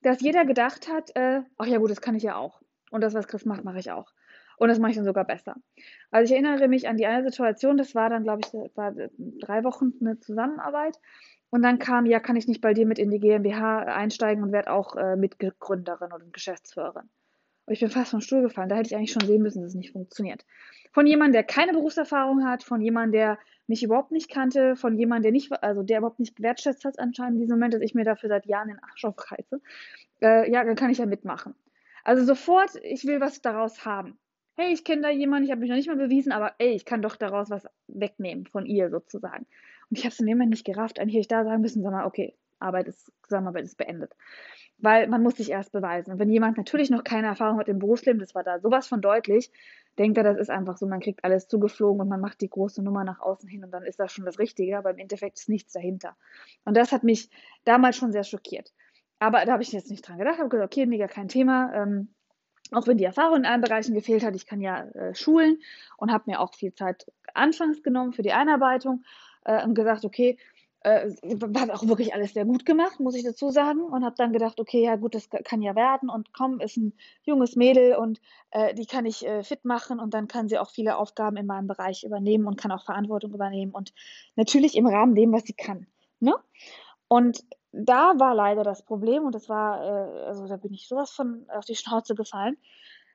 dass 0.01 0.21
jeder 0.21 0.45
gedacht 0.45 0.89
hat, 0.89 1.15
äh, 1.15 1.41
ach 1.57 1.65
ja 1.65 1.77
gut, 1.77 1.91
das 1.91 2.01
kann 2.01 2.15
ich 2.15 2.23
ja 2.23 2.35
auch. 2.35 2.61
Und 2.91 3.01
das, 3.01 3.13
was 3.13 3.27
Chris 3.27 3.45
macht, 3.45 3.63
mache 3.63 3.79
ich 3.79 3.91
auch. 3.91 4.11
Und 4.57 4.69
das 4.69 4.79
mache 4.79 4.91
ich 4.91 4.97
dann 4.97 5.05
sogar 5.05 5.25
besser. 5.25 5.55
Also 6.11 6.25
ich 6.25 6.31
erinnere 6.31 6.67
mich 6.67 6.87
an 6.87 6.97
die 6.97 7.07
eine 7.07 7.23
Situation, 7.23 7.77
das 7.77 7.95
war 7.95 8.09
dann, 8.09 8.23
glaube 8.23 8.41
ich, 8.45 8.53
war 8.75 8.93
drei 9.17 9.63
Wochen 9.63 9.93
eine 9.99 10.19
Zusammenarbeit. 10.19 10.99
Und 11.49 11.63
dann 11.63 11.79
kam, 11.79 12.05
ja, 12.05 12.19
kann 12.19 12.35
ich 12.35 12.47
nicht 12.47 12.61
bei 12.61 12.73
dir 12.73 12.85
mit 12.85 12.99
in 12.99 13.11
die 13.11 13.19
GmbH 13.19 13.79
einsteigen 13.79 14.43
und 14.43 14.51
werde 14.51 14.71
auch 14.71 14.95
äh, 14.95 15.15
Mitgründerin 15.15 16.11
oder 16.11 16.25
Geschäftsführerin. 16.31 17.09
Und 17.65 17.73
ich 17.73 17.79
bin 17.79 17.89
fast 17.89 18.11
vom 18.11 18.21
Stuhl 18.21 18.41
gefallen. 18.41 18.69
Da 18.69 18.75
hätte 18.75 18.87
ich 18.87 18.95
eigentlich 18.95 19.11
schon 19.11 19.25
sehen 19.25 19.41
müssen, 19.41 19.61
dass 19.61 19.71
es 19.71 19.75
nicht 19.75 19.91
funktioniert. 19.91 20.45
Von 20.91 21.07
jemandem, 21.07 21.33
der 21.33 21.43
keine 21.43 21.73
Berufserfahrung 21.73 22.45
hat, 22.45 22.63
von 22.63 22.81
jemandem, 22.81 23.11
der 23.13 23.39
mich 23.67 23.83
überhaupt 23.83 24.11
nicht 24.11 24.29
kannte, 24.29 24.75
von 24.75 24.97
jemandem, 24.97 25.23
der 25.23 25.31
nicht, 25.31 25.51
also 25.63 25.83
der 25.83 25.99
überhaupt 25.99 26.19
nicht 26.19 26.35
gewertschätzt 26.35 26.85
hat 26.85 26.99
anscheinend 26.99 27.35
in 27.35 27.41
diesem 27.41 27.57
Moment, 27.57 27.73
dass 27.73 27.81
ich 27.81 27.95
mir 27.95 28.03
dafür 28.03 28.29
seit 28.29 28.45
Jahren 28.45 28.67
den 28.67 28.79
Arsch 28.79 29.05
aufreiße. 29.05 29.61
Äh, 30.21 30.51
ja, 30.51 30.63
dann 30.63 30.75
kann 30.75 30.89
ich 30.89 30.97
ja 30.97 31.05
mitmachen. 31.05 31.55
Also 32.03 32.25
sofort, 32.25 32.71
ich 32.83 33.05
will 33.05 33.21
was 33.21 33.41
daraus 33.41 33.85
haben 33.85 34.19
hey, 34.55 34.73
ich 34.73 34.83
kenne 34.83 35.01
da 35.01 35.09
jemanden, 35.09 35.45
ich 35.45 35.51
habe 35.51 35.61
mich 35.61 35.69
noch 35.69 35.75
nicht 35.75 35.87
mal 35.87 35.97
bewiesen, 35.97 36.31
aber 36.31 36.53
ey, 36.59 36.73
ich 36.73 36.85
kann 36.85 37.01
doch 37.01 37.15
daraus 37.15 37.49
was 37.49 37.67
wegnehmen 37.87 38.45
von 38.45 38.65
ihr 38.65 38.89
sozusagen. 38.89 39.45
Und 39.89 39.97
ich 39.97 40.03
habe 40.05 40.13
es 40.13 40.19
in 40.19 40.27
dem 40.27 40.37
Moment 40.37 40.51
nicht 40.51 40.65
gerafft, 40.65 40.99
eigentlich 40.99 41.15
hätte 41.15 41.21
ich 41.21 41.27
da 41.27 41.43
sagen 41.43 41.61
müssen, 41.61 41.81
sag 41.81 41.91
mal, 41.91 42.05
okay, 42.05 42.35
Arbeit 42.63 42.87
ist, 42.87 43.11
Zusammenarbeit 43.23 43.65
ist 43.65 43.77
beendet. 43.77 44.15
Weil 44.79 45.07
man 45.07 45.21
muss 45.21 45.37
sich 45.37 45.51
erst 45.51 45.71
beweisen. 45.71 46.11
Und 46.11 46.19
wenn 46.19 46.29
jemand 46.29 46.57
natürlich 46.57 46.89
noch 46.89 47.03
keine 47.03 47.27
Erfahrung 47.27 47.59
hat 47.59 47.67
im 47.67 47.79
Berufsleben, 47.79 48.19
das 48.19 48.33
war 48.33 48.43
da 48.43 48.59
sowas 48.59 48.87
von 48.87 49.01
deutlich, 49.01 49.51
denkt 49.99 50.17
er, 50.17 50.23
das 50.23 50.37
ist 50.37 50.49
einfach 50.49 50.77
so, 50.77 50.87
man 50.87 50.99
kriegt 50.99 51.23
alles 51.23 51.47
zugeflogen 51.47 52.01
und 52.01 52.09
man 52.09 52.19
macht 52.19 52.41
die 52.41 52.49
große 52.49 52.81
Nummer 52.81 53.03
nach 53.03 53.19
außen 53.19 53.47
hin 53.47 53.63
und 53.63 53.71
dann 53.71 53.83
ist 53.83 53.99
das 53.99 54.11
schon 54.11 54.25
das 54.25 54.39
Richtige, 54.39 54.77
aber 54.77 54.91
im 54.91 54.97
Endeffekt 54.97 55.37
ist 55.39 55.49
nichts 55.49 55.73
dahinter. 55.73 56.15
Und 56.65 56.75
das 56.75 56.91
hat 56.91 57.03
mich 57.03 57.29
damals 57.63 57.95
schon 57.97 58.11
sehr 58.11 58.23
schockiert. 58.23 58.73
Aber 59.19 59.45
da 59.45 59.53
habe 59.53 59.63
ich 59.63 59.71
jetzt 59.71 59.89
nicht 59.89 60.07
dran 60.07 60.17
gedacht, 60.17 60.39
habe 60.39 60.49
gesagt, 60.49 60.73
okay, 60.73 60.85
mega 60.85 61.07
kein 61.07 61.27
Thema. 61.27 61.71
Ähm, 61.73 62.09
auch 62.71 62.87
wenn 62.87 62.97
die 62.97 63.03
Erfahrung 63.03 63.37
in 63.37 63.45
allen 63.45 63.61
Bereichen 63.61 63.93
gefehlt 63.93 64.23
hat, 64.23 64.35
ich 64.35 64.45
kann 64.45 64.59
ja 64.59 64.83
äh, 64.89 65.15
schulen 65.15 65.59
und 65.97 66.11
habe 66.11 66.25
mir 66.27 66.39
auch 66.39 66.53
viel 66.55 66.73
Zeit 66.73 67.05
anfangs 67.33 67.83
genommen 67.83 68.13
für 68.13 68.23
die 68.23 68.33
Einarbeitung 68.33 69.03
äh, 69.45 69.63
und 69.63 69.75
gesagt, 69.75 70.05
okay, 70.05 70.37
äh, 70.83 71.09
habe 71.57 71.73
auch 71.73 71.87
wirklich 71.87 72.13
alles 72.13 72.33
sehr 72.33 72.45
gut 72.45 72.65
gemacht, 72.65 72.99
muss 72.99 73.15
ich 73.15 73.23
dazu 73.23 73.49
sagen. 73.49 73.81
Und 73.81 74.03
habe 74.03 74.15
dann 74.17 74.33
gedacht, 74.33 74.59
okay, 74.59 74.83
ja 74.83 74.95
gut, 74.95 75.15
das 75.15 75.29
kann 75.29 75.61
ja 75.61 75.75
werden. 75.75 76.09
Und 76.09 76.33
komm, 76.33 76.59
ist 76.59 76.77
ein 76.77 76.93
junges 77.23 77.55
Mädel 77.55 77.95
und 77.95 78.21
äh, 78.51 78.73
die 78.73 78.85
kann 78.85 79.05
ich 79.05 79.25
äh, 79.25 79.43
fit 79.43 79.65
machen 79.65 79.99
und 79.99 80.13
dann 80.13 80.27
kann 80.27 80.49
sie 80.49 80.59
auch 80.59 80.69
viele 80.69 80.97
Aufgaben 80.97 81.37
in 81.37 81.45
meinem 81.45 81.67
Bereich 81.67 82.03
übernehmen 82.03 82.47
und 82.47 82.57
kann 82.57 82.71
auch 82.71 82.85
Verantwortung 82.85 83.33
übernehmen. 83.33 83.71
Und 83.71 83.93
natürlich 84.35 84.75
im 84.75 84.85
Rahmen 84.85 85.15
dem, 85.15 85.31
was 85.31 85.43
sie 85.43 85.53
kann. 85.53 85.87
Ne? 86.19 86.35
Und 87.07 87.43
da 87.71 88.19
war 88.19 88.35
leider 88.35 88.63
das 88.63 88.83
Problem, 88.83 89.25
und 89.25 89.35
das 89.35 89.49
war, 89.49 89.83
äh, 89.83 90.25
also 90.25 90.47
da 90.47 90.57
bin 90.57 90.73
ich 90.73 90.87
sowas 90.87 91.11
von 91.11 91.45
auf 91.49 91.65
die 91.65 91.75
Schnauze 91.75 92.13
gefallen, 92.13 92.57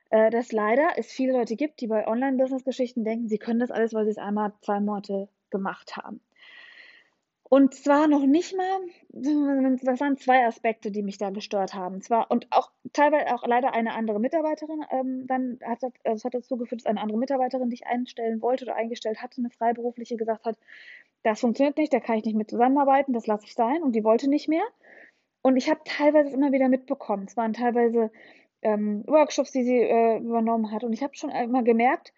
äh, 0.09 0.29
dass 0.31 0.51
leider 0.51 0.97
es 0.97 1.07
viele 1.07 1.33
Leute 1.33 1.55
gibt, 1.55 1.81
die 1.81 1.87
bei 1.87 2.07
Online-Business-Geschichten 2.07 3.03
denken, 3.03 3.29
sie 3.29 3.37
können 3.37 3.59
das 3.59 3.71
alles, 3.71 3.93
weil 3.93 4.05
sie 4.05 4.11
es 4.11 4.17
einmal 4.17 4.53
zwei 4.61 4.79
Monate 4.79 5.29
gemacht 5.49 5.97
haben. 5.97 6.19
Und 7.49 7.73
zwar 7.73 8.07
noch 8.07 8.25
nicht 8.25 8.55
mal, 8.55 8.79
das 9.09 9.99
waren 9.99 10.17
zwei 10.17 10.45
Aspekte, 10.45 10.91
die 10.91 11.01
mich 11.01 11.17
da 11.17 11.31
gestört 11.31 11.73
haben. 11.73 12.01
Zwar 12.01 12.29
und 12.29 12.47
auch 12.51 12.71
teilweise 12.93 13.33
auch 13.33 13.45
leider 13.45 13.73
eine 13.73 13.93
andere 13.95 14.19
Mitarbeiterin, 14.19 14.85
ähm, 14.91 15.25
dann 15.25 15.59
hat 15.65 15.81
das, 15.81 15.91
also 16.03 16.13
das 16.15 16.25
hat 16.25 16.33
dazu 16.35 16.57
geführt, 16.57 16.81
dass 16.81 16.85
eine 16.85 17.01
andere 17.01 17.17
Mitarbeiterin, 17.17 17.69
die 17.69 17.75
ich 17.75 17.87
einstellen 17.87 18.41
wollte 18.43 18.65
oder 18.65 18.75
eingestellt 18.75 19.21
hatte, 19.21 19.41
eine 19.41 19.49
freiberufliche, 19.49 20.15
gesagt 20.15 20.45
hat, 20.45 20.57
das 21.23 21.39
funktioniert 21.39 21.77
nicht, 21.77 21.91
da 21.91 21.99
kann 21.99 22.17
ich 22.17 22.25
nicht 22.25 22.37
mit 22.37 22.49
zusammenarbeiten, 22.51 23.13
das 23.13 23.25
lasse 23.27 23.45
ich 23.45 23.55
sein. 23.55 23.81
Und 23.81 23.93
die 23.93 24.03
wollte 24.03 24.29
nicht 24.29 24.47
mehr. 24.47 24.63
Und 25.41 25.57
ich 25.57 25.69
habe 25.69 25.81
teilweise 25.85 26.29
immer 26.29 26.51
wieder 26.51 26.69
mitbekommen. 26.69 27.25
Es 27.27 27.35
waren 27.35 27.53
teilweise 27.53 28.11
ähm, 28.61 29.03
Workshops, 29.07 29.51
die 29.51 29.63
sie 29.63 29.77
äh, 29.77 30.17
übernommen 30.17 30.71
hat. 30.71 30.83
Und 30.83 30.93
ich 30.93 31.01
habe 31.01 31.15
schon 31.15 31.31
immer 31.31 31.63
gemerkt, 31.63 32.13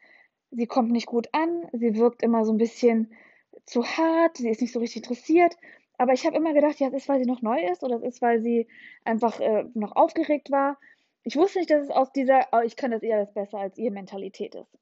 sie 0.51 0.67
kommt 0.67 0.91
nicht 0.91 1.07
gut 1.07 1.29
an, 1.31 1.67
sie 1.71 1.95
wirkt 1.95 2.21
immer 2.21 2.45
so 2.45 2.51
ein 2.51 2.57
bisschen 2.57 3.13
zu 3.65 3.85
hart, 3.85 4.37
sie 4.37 4.49
ist 4.49 4.61
nicht 4.61 4.73
so 4.73 4.79
richtig 4.79 5.03
interessiert. 5.03 5.55
Aber 5.97 6.13
ich 6.13 6.25
habe 6.25 6.35
immer 6.35 6.53
gedacht, 6.53 6.79
ja, 6.79 6.89
das 6.89 7.03
ist, 7.03 7.09
weil 7.09 7.19
sie 7.19 7.29
noch 7.29 7.41
neu 7.41 7.61
ist 7.71 7.83
oder 7.83 7.99
das 7.99 8.15
ist, 8.15 8.21
weil 8.21 8.41
sie 8.41 8.67
einfach 9.05 9.39
äh, 9.39 9.65
noch 9.75 9.95
aufgeregt 9.95 10.49
war. 10.51 10.79
Ich 11.23 11.35
wusste 11.35 11.59
nicht, 11.59 11.69
dass 11.69 11.83
es 11.83 11.91
aus 11.91 12.11
dieser, 12.11 12.47
oh, 12.51 12.61
ich 12.65 12.75
kann 12.75 12.91
das 12.91 13.03
eher 13.03 13.17
alles 13.17 13.33
besser 13.33 13.59
als 13.59 13.77
ihr 13.77 13.91
Mentalität 13.91 14.55
ist. 14.55 14.75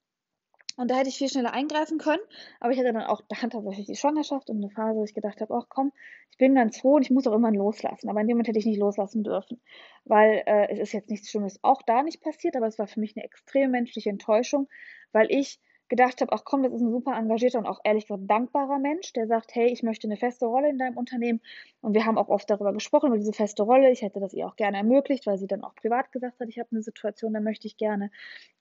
Und 0.79 0.89
da 0.89 0.95
hätte 0.95 1.09
ich 1.09 1.17
viel 1.17 1.27
schneller 1.27 1.51
eingreifen 1.51 1.97
können. 1.97 2.21
Aber 2.61 2.71
ich 2.71 2.79
hatte 2.79 2.93
dann 2.93 3.03
auch 3.03 3.21
dann 3.27 3.49
tatsächlich 3.49 3.85
die 3.85 3.97
Schwangerschaft 3.97 4.49
und 4.49 4.63
eine 4.63 4.69
Phase, 4.69 4.97
wo 4.97 5.03
ich 5.03 5.13
gedacht 5.13 5.41
habe, 5.41 5.53
ach 5.53 5.65
komm, 5.67 5.91
ich 6.31 6.37
bin 6.37 6.55
ganz 6.55 6.79
froh 6.79 6.93
und 6.95 7.01
ich 7.01 7.11
muss 7.11 7.27
auch 7.27 7.35
immer 7.35 7.51
loslassen. 7.51 8.09
Aber 8.09 8.21
in 8.21 8.27
dem 8.27 8.35
Moment 8.35 8.47
hätte 8.47 8.59
ich 8.59 8.65
nicht 8.65 8.79
loslassen 8.79 9.25
dürfen. 9.25 9.59
Weil 10.05 10.41
äh, 10.45 10.71
es 10.71 10.79
ist 10.79 10.93
jetzt 10.93 11.09
nichts 11.09 11.29
Schlimmes 11.29 11.59
auch 11.63 11.81
da 11.81 12.01
nicht 12.01 12.21
passiert, 12.21 12.55
aber 12.55 12.67
es 12.67 12.79
war 12.79 12.87
für 12.87 13.01
mich 13.01 13.17
eine 13.17 13.25
extreme 13.25 13.67
menschliche 13.67 14.09
Enttäuschung, 14.09 14.69
weil 15.11 15.29
ich 15.29 15.59
gedacht 15.89 16.21
habe, 16.21 16.31
ach 16.31 16.43
komm, 16.45 16.63
das 16.63 16.73
ist 16.73 16.81
ein 16.81 16.91
super 16.91 17.17
engagierter 17.17 17.59
und 17.59 17.65
auch 17.65 17.79
ehrlich 17.83 18.07
gesagt 18.07 18.29
dankbarer 18.29 18.79
Mensch, 18.79 19.11
der 19.13 19.27
sagt, 19.27 19.53
hey, 19.55 19.67
ich 19.67 19.83
möchte 19.83 20.07
eine 20.07 20.17
feste 20.17 20.45
Rolle 20.45 20.69
in 20.69 20.77
deinem 20.77 20.97
Unternehmen. 20.97 21.41
Und 21.81 21.93
wir 21.93 22.05
haben 22.05 22.17
auch 22.17 22.29
oft 22.29 22.49
darüber 22.49 22.73
gesprochen, 22.73 23.07
über 23.07 23.17
diese 23.17 23.33
feste 23.33 23.63
Rolle. 23.63 23.91
Ich 23.91 24.01
hätte 24.01 24.19
das 24.19 24.33
ihr 24.33 24.47
auch 24.47 24.55
gerne 24.55 24.77
ermöglicht, 24.77 25.25
weil 25.27 25.37
sie 25.37 25.47
dann 25.47 25.63
auch 25.63 25.75
privat 25.75 26.11
gesagt 26.11 26.39
hat, 26.39 26.47
ich 26.47 26.59
habe 26.59 26.69
eine 26.71 26.83
Situation, 26.83 27.33
da 27.33 27.41
möchte 27.41 27.67
ich 27.67 27.77
gerne. 27.77 28.11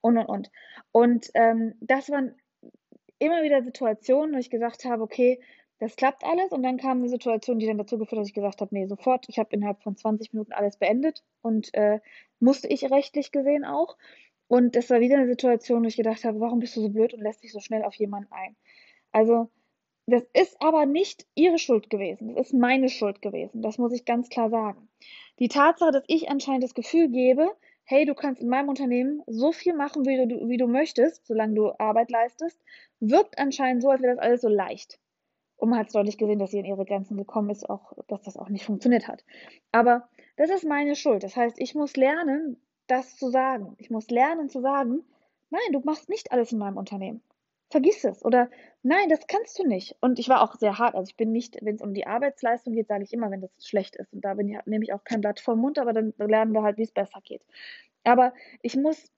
Und, 0.01 0.17
und, 0.19 0.27
und. 0.27 0.51
Und 0.91 1.31
ähm, 1.35 1.75
das 1.81 2.11
waren 2.11 2.35
immer 3.19 3.43
wieder 3.43 3.63
Situationen, 3.63 4.35
wo 4.35 4.39
ich 4.39 4.51
gesagt 4.51 4.85
habe, 4.85 5.03
okay, 5.03 5.41
das 5.81 5.97
klappt 5.97 6.25
alles. 6.25 6.51
Und 6.51 6.63
dann 6.63 6.77
kam 6.77 6.99
eine 6.99 7.09
Situation, 7.09 7.59
die 7.59 7.67
dann 7.67 7.79
dazu 7.79 7.99
geführt 7.99 8.19
hat, 8.19 8.23
dass 8.23 8.29
ich 8.29 8.35
gesagt 8.35 8.61
habe, 8.61 8.75
nee, 8.75 8.87
sofort. 8.87 9.27
Ich 9.29 9.39
habe 9.39 9.51
innerhalb 9.53 9.83
von 9.83 9.97
20 9.97 10.33
Minuten 10.33 10.53
alles 10.53 10.77
beendet 10.77 11.23
und 11.43 11.73
äh, 11.75 12.01
musste 12.41 12.69
ich 12.69 12.91
rechtlich 12.91 13.33
gesehen 13.33 13.65
auch. 13.65 13.97
Und 14.49 14.77
das 14.77 14.91
war 14.91 15.01
wieder 15.01 15.17
eine 15.17 15.29
Situation, 15.29 15.83
wo 15.85 15.87
ich 15.87 15.97
gedacht 15.97 16.25
habe, 16.25 16.41
warum 16.41 16.59
bist 16.59 16.75
du 16.77 16.81
so 16.81 16.89
blöd 16.89 17.15
und 17.15 17.21
lässt 17.21 17.43
dich 17.43 17.53
so 17.53 17.61
schnell 17.61 17.85
auf 17.85 17.95
jemanden 17.95 18.33
ein? 18.33 18.57
Also, 19.13 19.51
das 20.07 20.23
ist 20.33 20.57
aber 20.61 20.87
nicht 20.87 21.27
ihre 21.35 21.59
Schuld 21.59 21.91
gewesen. 21.91 22.35
Das 22.35 22.49
ist 22.49 22.55
meine 22.55 22.89
Schuld 22.89 23.21
gewesen. 23.21 23.61
Das 23.61 23.77
muss 23.77 23.93
ich 23.93 24.07
ganz 24.07 24.31
klar 24.31 24.49
sagen. 24.49 24.89
Die 25.39 25.49
Tatsache, 25.49 25.93
dass 25.93 26.05
ich 26.07 26.31
anscheinend 26.31 26.65
das 26.65 26.75
Gefühl 26.75 27.09
gebe, 27.11 27.51
hey, 27.85 28.07
du 28.07 28.15
kannst 28.15 28.41
in 28.41 28.49
meinem 28.49 28.71
Unternehmen 28.71 29.23
so 29.27 29.53
viel 29.53 29.75
machen, 29.75 30.07
wie 30.07 30.27
du, 30.27 30.49
wie 30.49 30.57
du 30.57 30.67
möchtest, 30.67 31.27
solange 31.27 31.55
du 31.55 31.73
Arbeit 31.79 32.11
leistest, 32.11 32.59
wirkt 33.01 33.39
anscheinend 33.39 33.83
so, 33.83 33.91
als 33.91 34.03
wäre 34.03 34.17
das 34.17 34.25
alles 34.25 34.41
so 34.41 34.49
leicht. 34.49 34.99
Und 35.57 35.71
man 35.71 35.79
hat 35.79 35.89
es 35.89 35.93
deutlich 35.93 36.17
gesehen, 36.17 36.39
dass 36.39 36.53
sie 36.53 36.59
in 36.59 36.65
ihre 36.65 36.85
Grenzen 36.85 37.17
gekommen 37.17 37.51
ist, 37.51 37.69
auch, 37.69 37.93
dass 38.07 38.23
das 38.23 38.37
auch 38.37 38.49
nicht 38.49 38.65
funktioniert 38.65 39.09
hat. 39.09 39.25
Aber 39.73 40.09
das 40.37 40.51
ist 40.51 40.65
meine 40.65 40.97
Schuld. 40.97 41.23
Das 41.23 41.37
heißt, 41.37 41.61
ich 41.61 41.75
muss 41.75 41.97
lernen, 41.97 42.57
das 42.89 43.17
zu 43.17 43.31
sagen. 43.31 43.75
Ich 43.79 43.91
muss 43.91 44.11
lernen 44.11 44.49
zu 44.49 44.61
sagen, 44.61 45.05
nein, 45.51 45.73
du 45.73 45.81
machst 45.81 46.09
nicht 46.09 46.33
alles 46.33 46.53
in 46.53 46.59
meinem 46.59 46.77
Unternehmen. 46.77 47.23
Vergiss 47.71 48.03
es. 48.05 48.25
Oder 48.25 48.51
nein, 48.83 49.09
das 49.09 49.27
kannst 49.27 49.59
du 49.59 49.67
nicht. 49.67 49.95
Und 50.01 50.19
ich 50.19 50.29
war 50.29 50.43
auch 50.43 50.57
sehr 50.57 50.79
hart. 50.79 50.95
Also 50.95 51.11
ich 51.11 51.17
bin 51.17 51.33
nicht, 51.33 51.59
wenn 51.61 51.77
es 51.77 51.83
um 51.83 51.93
die 51.93 52.07
Arbeitsleistung 52.07 52.73
geht, 52.75 52.89
sage 52.89 53.05
ich 53.05 53.13
immer, 53.13 53.31
wenn 53.31 53.43
das 53.43 53.51
schlecht 53.67 53.97
ist. 53.97 54.13
Und 54.13 54.25
da 54.25 54.35
bin 54.35 54.49
ich, 54.49 54.59
nehme 54.65 54.85
ich 54.85 54.93
auch 54.93 55.05
kein 55.05 55.21
Blatt 55.21 55.41
vom 55.41 55.61
Mund, 55.61 55.79
aber 55.79 55.93
dann 55.93 56.15
lernen 56.19 56.53
wir 56.53 56.63
halt, 56.63 56.79
wie 56.79 56.83
es 56.83 56.93
besser 56.93 57.21
geht. 57.23 57.43
Aber 58.05 58.33
ich 58.63 58.75
muss, 58.77 59.11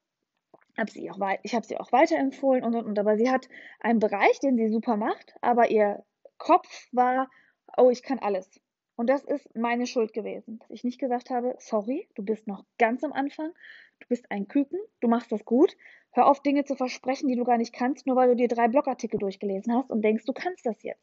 hab 0.77 0.91
sie 0.91 1.11
auch, 1.11 1.19
ich 1.43 1.55
habe 1.55 1.65
sie 1.65 1.79
auch 1.79 1.93
weiterempfohlen 1.93 2.65
und, 2.65 2.75
und, 2.75 2.87
und. 2.87 2.99
Aber 2.99 3.17
sie 3.17 3.31
hat 3.31 3.49
einen 3.79 4.01
Bereich, 4.01 4.41
den 4.41 4.57
sie 4.57 4.69
super 4.69 4.97
macht, 4.97 5.35
aber 5.41 5.71
ihr 5.71 6.05
Kopf 6.39 6.89
war, 6.91 7.31
oh, 7.77 7.91
ich 7.91 8.03
kann 8.03 8.19
alles. 8.19 8.60
Und 9.01 9.07
das 9.07 9.25
ist 9.25 9.57
meine 9.57 9.87
Schuld 9.87 10.13
gewesen, 10.13 10.59
dass 10.59 10.69
ich 10.69 10.85
nicht 10.85 10.99
gesagt 10.99 11.31
habe, 11.31 11.55
sorry, 11.59 12.07
du 12.17 12.23
bist 12.23 12.47
noch 12.47 12.67
ganz 12.79 13.03
am 13.03 13.15
Anfang, 13.15 13.51
du 13.99 14.07
bist 14.09 14.31
ein 14.31 14.47
Küken, 14.47 14.79
du 15.01 15.09
machst 15.09 15.33
das 15.33 15.47
gut. 15.47 15.75
Hör 16.11 16.27
auf, 16.27 16.43
Dinge 16.43 16.67
zu 16.67 16.75
versprechen, 16.75 17.27
die 17.27 17.35
du 17.35 17.45
gar 17.45 17.57
nicht 17.57 17.73
kannst, 17.73 18.07
nur 18.07 18.17
weil 18.17 18.29
du 18.29 18.37
dir 18.37 18.49
drei 18.49 18.69
Blogartikel 18.69 19.19
durchgelesen 19.19 19.75
hast 19.75 19.89
und 19.89 20.03
denkst, 20.03 20.27
du 20.27 20.35
kannst 20.35 20.67
das 20.67 20.83
jetzt. 20.83 21.03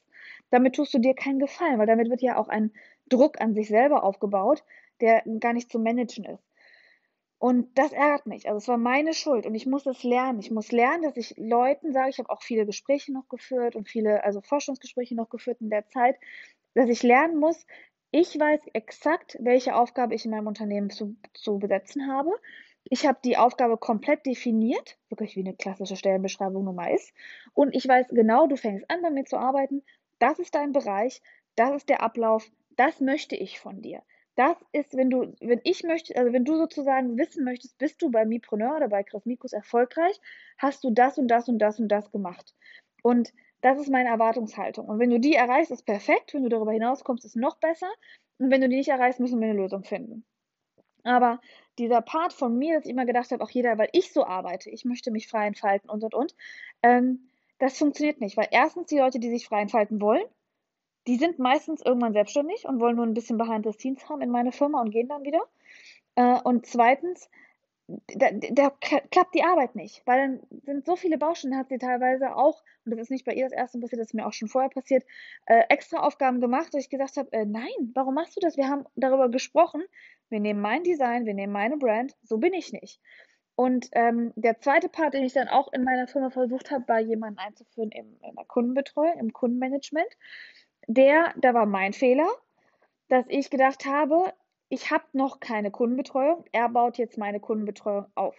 Damit 0.52 0.76
tust 0.76 0.94
du 0.94 1.00
dir 1.00 1.16
keinen 1.16 1.40
Gefallen, 1.40 1.80
weil 1.80 1.88
damit 1.88 2.12
wird 2.12 2.22
ja 2.22 2.38
auch 2.38 2.50
ein 2.50 2.72
Druck 3.10 3.42
an 3.42 3.56
sich 3.56 3.68
selber 3.68 4.04
aufgebaut, 4.04 4.64
der 5.02 5.24
gar 5.40 5.54
nicht 5.54 5.72
zu 5.72 5.80
managen 5.80 6.26
ist. 6.26 6.44
Und 7.40 7.78
das 7.78 7.92
ärgert 7.92 8.26
mich. 8.26 8.48
Also 8.48 8.58
es 8.58 8.68
war 8.68 8.78
meine 8.78 9.14
Schuld 9.14 9.46
und 9.46 9.54
ich 9.54 9.68
muss 9.68 9.86
es 9.86 10.04
lernen. 10.04 10.40
Ich 10.40 10.50
muss 10.50 10.72
lernen, 10.72 11.04
dass 11.04 11.18
ich 11.18 11.36
Leuten 11.38 11.94
sage, 11.94 12.10
ich 12.10 12.18
habe 12.18 12.30
auch 12.32 12.42
viele 12.42 12.66
Gespräche 12.66 13.14
noch 13.14 13.28
geführt 13.28 13.76
und 13.76 13.88
viele, 13.88 14.24
also 14.24 14.42
Forschungsgespräche 14.42 15.16
noch 15.16 15.30
geführt 15.30 15.62
in 15.62 15.70
der 15.70 15.88
Zeit, 15.88 16.16
dass 16.74 16.90
ich 16.90 17.04
lernen 17.04 17.40
muss, 17.40 17.66
ich 18.12 18.40
weiß 18.40 18.62
exakt, 18.74 19.38
welche 19.42 19.76
Aufgabe 19.76 20.16
ich 20.16 20.24
in 20.24 20.32
meinem 20.32 20.48
Unternehmen 20.48 20.90
zu, 20.90 21.18
zu 21.34 21.60
besetzen 21.60 22.08
habe. 22.08 22.32
Ich 22.86 23.06
habe 23.06 23.20
die 23.24 23.38
Aufgabe 23.38 23.78
komplett 23.78 24.26
definiert, 24.26 24.98
wirklich 25.10 25.36
wie 25.36 25.42
eine 25.42 25.56
klassische 25.56 25.98
Stellenbeschreibung 25.98 26.64
nun 26.64 26.76
mal 26.76 26.94
ist. 26.94 27.14
Und 27.54 27.76
ich 27.76 27.86
weiß 27.86 28.08
genau, 28.10 28.48
du 28.48 28.56
fängst 28.56 28.90
an, 28.90 29.02
bei 29.02 29.10
mir 29.10 29.26
zu 29.26 29.38
arbeiten. 29.38 29.84
Das 30.20 30.40
ist 30.40 30.56
dein 30.56 30.72
Bereich, 30.72 31.22
das 31.56 31.76
ist 31.76 31.90
der 31.90 32.02
Ablauf, 32.02 32.50
das 32.78 33.02
möchte 33.02 33.36
ich 33.36 33.60
von 33.60 33.82
dir. 33.82 34.02
Das 34.38 34.56
ist, 34.72 34.96
wenn 34.96 35.10
du, 35.10 35.34
wenn 35.42 35.62
ich 35.64 35.84
möchte, 35.84 36.16
also 36.16 36.32
wenn 36.32 36.46
du 36.46 36.58
sozusagen 36.58 37.18
wissen 37.18 37.44
möchtest, 37.44 37.80
bist 37.80 38.00
du 38.04 38.12
bei 38.12 38.24
Mipreneur 38.24 38.78
oder 38.78 38.88
bei 38.88 39.02
Chris 39.02 39.26
Mikus 39.26 39.52
erfolgreich, 39.52 40.22
hast 40.60 40.84
du 40.84 40.92
das 40.92 41.18
und 41.18 41.28
das 41.28 41.50
und 41.50 41.58
das 41.58 41.80
und 41.80 41.88
das 41.88 42.12
gemacht. 42.12 42.54
Und 43.02 43.34
das 43.62 43.80
ist 43.80 43.90
meine 43.90 44.10
Erwartungshaltung. 44.10 44.88
Und 44.88 45.00
wenn 45.00 45.10
du 45.10 45.20
die 45.20 45.34
erreichst, 45.34 45.72
ist 45.72 45.88
perfekt. 45.88 46.36
Wenn 46.36 46.44
du 46.44 46.50
darüber 46.50 46.72
hinauskommst, 46.72 47.26
ist 47.26 47.36
noch 47.36 47.58
besser. 47.58 47.90
Und 48.38 48.52
wenn 48.52 48.62
du 48.62 48.70
die 48.70 48.76
nicht 48.76 48.90
erreichst, 48.90 49.20
müssen 49.20 49.40
wir 49.40 49.50
eine 49.50 49.58
Lösung 49.58 49.84
finden. 49.84 50.24
Aber 51.04 51.42
dieser 51.80 52.02
Part 52.02 52.32
von 52.34 52.60
mir, 52.60 52.76
dass 52.76 52.86
ich 52.86 52.92
immer 52.92 53.06
gedacht 53.08 53.32
habe, 53.32 53.44
auch 53.44 53.50
jeder, 53.50 53.80
weil 53.80 53.90
ich 53.92 54.14
so 54.14 54.24
arbeite, 54.24 54.70
ich 54.70 54.86
möchte 54.86 55.10
mich 55.10 55.28
frei 55.28 55.48
entfalten 55.48 55.90
und 55.90 56.04
und 56.04 56.14
und, 56.14 56.36
ähm, 56.84 57.30
das 57.58 57.80
funktioniert 57.80 58.22
nicht. 58.22 58.38
Weil 58.38 58.50
erstens 58.52 58.86
die 58.86 59.00
Leute, 59.00 59.20
die 59.20 59.32
sich 59.32 59.48
frei 59.48 59.62
entfalten 59.62 60.00
wollen, 60.00 60.26
die 61.08 61.18
sind 61.18 61.40
meistens 61.40 61.82
irgendwann 61.82 62.14
selbstständig 62.14 62.66
und 62.66 62.80
wollen 62.80 62.98
nur 62.98 63.06
ein 63.06 63.14
bisschen 63.14 63.38
Behind 63.38 63.66
the 63.66 63.72
Scenes 63.72 64.08
haben 64.10 64.22
in 64.22 64.30
meine 64.30 64.52
Firma 64.52 64.82
und 64.82 64.92
gehen 64.92 65.08
dann 65.08 65.24
wieder. 65.24 65.42
Äh, 66.16 66.40
und 66.44 66.66
zweitens, 66.66 67.30
da, 67.88 68.30
da, 68.32 68.70
klappt 68.70 69.34
die 69.34 69.44
Arbeit 69.44 69.76
nicht, 69.76 70.06
weil 70.06 70.18
dann 70.18 70.62
sind 70.66 70.86
so 70.86 70.98
viele 70.98 71.18
Baustellen, 71.18 71.58
hat 71.58 71.70
sie 71.70 71.78
teilweise 71.78 72.36
auch, 72.36 72.62
und 72.84 72.92
das 72.92 73.00
ist 73.00 73.12
nicht 73.12 73.24
bei 73.24 73.34
ihr 73.34 73.46
das 73.46 73.54
erste 73.54 73.80
passiert, 73.80 74.02
das 74.02 74.10
ist 74.10 74.14
mir 74.14 74.28
auch 74.28 74.34
schon 74.34 74.50
vorher 74.50 74.70
passiert, 74.70 75.06
äh, 75.46 75.64
extra 75.70 76.00
Aufgaben 76.00 76.42
gemacht, 76.42 76.74
dass 76.74 76.84
ich 76.84 76.90
gesagt 76.90 77.16
habe, 77.16 77.32
äh, 77.32 77.46
nein, 77.46 77.92
warum 77.94 78.16
machst 78.16 78.36
du 78.36 78.42
das? 78.42 78.58
Wir 78.58 78.68
haben 78.68 78.86
darüber 78.96 79.30
gesprochen, 79.30 79.84
wir 80.30 80.42
nehmen 80.42 80.60
mein 80.60 80.84
Design, 80.84 81.26
wir 81.26 81.34
nehmen 81.34 81.54
meine 81.54 81.78
Brand, 81.78 82.18
so 82.24 82.38
bin 82.38 82.54
ich 82.54 82.74
nicht. 82.74 83.00
Und 83.56 83.90
ähm, 83.94 84.34
der 84.36 84.60
zweite 84.60 84.90
Part, 84.90 85.14
den 85.14 85.24
ich 85.24 85.34
dann 85.34 85.48
auch 85.48 85.72
in 85.72 85.84
meiner 85.84 86.08
Firma 86.08 86.30
versucht 86.30 86.70
habe, 86.70 86.88
war 86.88 87.00
jemanden 87.00 87.40
einzuführen 87.40 87.90
im, 87.92 88.20
in 88.22 88.36
der 88.36 88.46
Kundenbetreuung, 88.46 89.18
im 89.18 89.34
Kundenmanagement. 89.34 90.10
Der, 90.88 91.34
da 91.38 91.54
war 91.54 91.66
mein 91.66 91.94
Fehler, 91.94 92.28
dass 93.10 93.26
ich 93.30 93.50
gedacht 93.50 93.86
habe, 93.86 94.34
ich 94.70 94.92
habe 94.92 95.06
noch 95.14 95.40
keine 95.40 95.72
Kundenbetreuung, 95.72 96.46
er 96.52 96.70
baut 96.70 96.98
jetzt 96.98 97.18
meine 97.18 97.40
Kundenbetreuung 97.40 98.06
auf. 98.16 98.36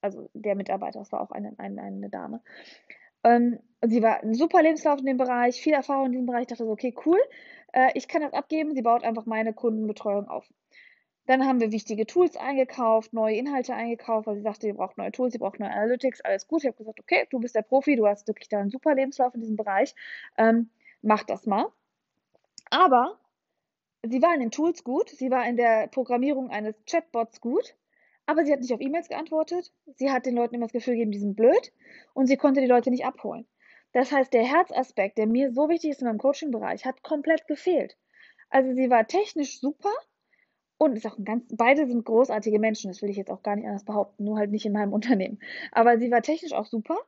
Also 0.00 0.28
der 0.34 0.56
Mitarbeiter, 0.56 0.98
das 0.98 1.12
war 1.12 1.20
auch 1.20 1.30
eine, 1.30 1.54
eine, 1.58 1.82
eine 1.82 2.10
Dame. 2.10 2.42
Ähm, 3.24 3.60
sie 3.82 4.02
war 4.02 4.20
ein 4.22 4.34
super 4.34 4.62
Lebenslauf 4.62 4.98
in 4.98 5.06
dem 5.06 5.16
Bereich, 5.16 5.60
viel 5.60 5.74
Erfahrung 5.74 6.06
in 6.06 6.12
diesem 6.12 6.26
Bereich. 6.26 6.42
Ich 6.42 6.48
dachte 6.48 6.64
so, 6.64 6.70
okay, 6.70 6.94
cool, 7.06 7.20
äh, 7.72 7.90
ich 7.94 8.08
kann 8.08 8.22
das 8.22 8.32
abgeben. 8.32 8.74
Sie 8.74 8.82
baut 8.82 9.04
einfach 9.04 9.26
meine 9.26 9.52
Kundenbetreuung 9.52 10.28
auf. 10.28 10.48
Dann 11.26 11.46
haben 11.46 11.60
wir 11.60 11.70
wichtige 11.70 12.04
Tools 12.04 12.36
eingekauft, 12.36 13.12
neue 13.12 13.36
Inhalte 13.36 13.74
eingekauft, 13.74 14.26
weil 14.26 14.34
sie 14.34 14.42
sagte, 14.42 14.66
ihr 14.66 14.74
braucht 14.74 14.98
neue 14.98 15.12
Tools, 15.12 15.34
ihr 15.34 15.40
braucht 15.40 15.60
neue 15.60 15.70
Analytics, 15.70 16.20
alles 16.22 16.48
gut. 16.48 16.62
Ich 16.62 16.66
habe 16.66 16.76
gesagt, 16.76 16.98
okay, 16.98 17.28
du 17.30 17.38
bist 17.38 17.54
der 17.54 17.62
Profi, 17.62 17.94
du 17.94 18.08
hast 18.08 18.26
wirklich 18.26 18.48
da 18.48 18.58
einen 18.58 18.70
super 18.70 18.94
Lebenslauf 18.96 19.32
in 19.34 19.40
diesem 19.40 19.56
Bereich. 19.56 19.94
Ähm, 20.36 20.70
mach 21.02 21.24
das 21.24 21.46
mal. 21.46 21.66
Aber 22.70 23.18
sie 24.02 24.22
war 24.22 24.34
in 24.34 24.40
den 24.40 24.50
Tools 24.50 24.84
gut, 24.84 25.10
sie 25.10 25.30
war 25.30 25.46
in 25.46 25.56
der 25.56 25.88
Programmierung 25.88 26.50
eines 26.50 26.74
Chatbots 26.86 27.40
gut, 27.40 27.76
aber 28.26 28.44
sie 28.44 28.52
hat 28.52 28.60
nicht 28.60 28.72
auf 28.72 28.80
E-Mails 28.80 29.08
geantwortet. 29.08 29.72
Sie 29.96 30.10
hat 30.10 30.26
den 30.26 30.34
Leuten 30.34 30.54
immer 30.54 30.66
das 30.66 30.72
Gefühl 30.72 30.94
gegeben, 30.94 31.10
die 31.10 31.18
sind 31.18 31.36
blöd 31.36 31.72
und 32.14 32.26
sie 32.26 32.36
konnte 32.36 32.60
die 32.60 32.66
Leute 32.66 32.90
nicht 32.90 33.04
abholen. 33.04 33.46
Das 33.92 34.10
heißt, 34.10 34.32
der 34.32 34.44
Herzaspekt, 34.44 35.18
der 35.18 35.26
mir 35.26 35.52
so 35.52 35.68
wichtig 35.68 35.90
ist 35.90 36.00
in 36.00 36.06
meinem 36.06 36.18
Coaching-Bereich, 36.18 36.86
hat 36.86 37.02
komplett 37.02 37.46
gefehlt. 37.46 37.96
Also 38.48 38.72
sie 38.74 38.88
war 38.90 39.06
technisch 39.06 39.60
super 39.60 39.92
und 40.78 40.96
ist 40.96 41.06
auch 41.06 41.18
ein 41.18 41.24
ganz, 41.24 41.44
beide 41.54 41.86
sind 41.86 42.04
großartige 42.04 42.58
Menschen, 42.58 42.90
das 42.90 43.02
will 43.02 43.10
ich 43.10 43.16
jetzt 43.16 43.30
auch 43.30 43.42
gar 43.42 43.56
nicht 43.56 43.66
anders 43.66 43.84
behaupten, 43.84 44.24
nur 44.24 44.38
halt 44.38 44.50
nicht 44.50 44.66
in 44.66 44.72
meinem 44.72 44.92
Unternehmen. 44.94 45.40
Aber 45.72 45.98
sie 45.98 46.10
war 46.10 46.22
technisch 46.22 46.52
auch 46.52 46.66
super 46.66 46.98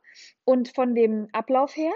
und 0.43 0.69
von 0.69 0.95
dem 0.95 1.27
Ablauf 1.31 1.75
her 1.75 1.91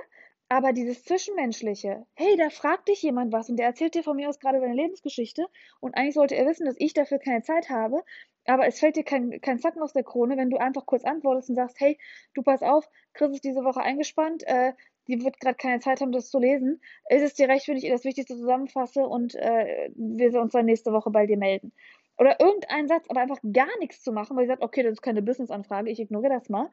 aber 0.50 0.74
dieses 0.74 1.04
Zwischenmenschliche, 1.04 2.06
hey, 2.16 2.36
da 2.36 2.50
fragt 2.50 2.90
dich 2.90 3.04
jemand 3.04 3.32
was 3.32 3.50
und 3.50 3.58
der 3.58 3.68
erzählt 3.68 3.94
dir 3.94 4.04
von 4.04 4.16
mir 4.16 4.30
aus 4.30 4.40
gerade 4.40 4.60
seine 4.60 4.74
Lebensgeschichte 4.74 5.46
und 5.80 5.96
eigentlich 5.96 6.16
sollte 6.16 6.36
er 6.36 6.48
wissen, 6.48 6.66
dass 6.66 6.76
ich 6.80 6.94
dafür 6.94 7.20
keine 7.20 7.44
Zeit 7.44 7.70
habe, 7.70 8.04
aber 8.46 8.66
es 8.66 8.80
fällt 8.80 8.96
dir 8.96 9.04
kein, 9.04 9.40
kein 9.42 9.60
Zacken 9.60 9.84
aus 9.84 9.94
der 9.94 10.04
Krone, 10.04 10.38
wenn 10.38 10.50
du 10.50 10.58
einfach 10.58 10.88
kurz 10.88 11.06
antwortest 11.06 11.50
und 11.50 11.56
sagst, 11.56 11.80
hey, 11.80 12.00
du 12.34 12.42
pass 12.42 12.64
auf, 12.64 12.90
Chris 13.14 13.32
ist 13.34 13.44
diese 13.44 13.64
Woche 13.64 13.82
eingespannt, 13.82 14.44
äh, 14.48 14.74
die 15.08 15.24
wird 15.24 15.40
gerade 15.40 15.56
keine 15.56 15.80
Zeit 15.82 16.02
haben, 16.02 16.12
das 16.12 16.30
zu 16.30 16.40
lesen. 16.40 16.82
Ist 17.10 17.24
es 17.24 17.34
dir 17.36 17.48
recht, 17.48 17.68
wenn 17.68 17.78
ich 17.78 17.84
ihr 17.84 17.92
das 17.92 18.04
Wichtigste 18.04 18.36
zusammenfasse 18.36 19.02
und 19.08 19.36
äh, 19.36 19.90
wir 19.96 20.40
uns 20.42 20.54
dann 20.54 20.66
nächste 20.66 20.92
Woche 20.92 21.12
bei 21.12 21.28
dir 21.28 21.38
melden? 21.38 21.74
Oder 22.18 22.40
irgendeinen 22.40 22.88
Satz, 22.88 23.06
aber 23.08 23.22
einfach 23.22 23.40
gar 23.54 23.78
nichts 23.80 24.04
zu 24.04 24.12
machen, 24.12 24.36
weil 24.36 24.46
sie 24.46 24.50
sagt, 24.50 24.64
okay, 24.64 24.84
das 24.84 24.94
ist 24.94 25.02
keine 25.02 25.22
Business-Anfrage, 25.22 25.90
ich 25.90 26.00
ignoriere 26.00 26.34
das 26.34 26.50
mal 26.50 26.70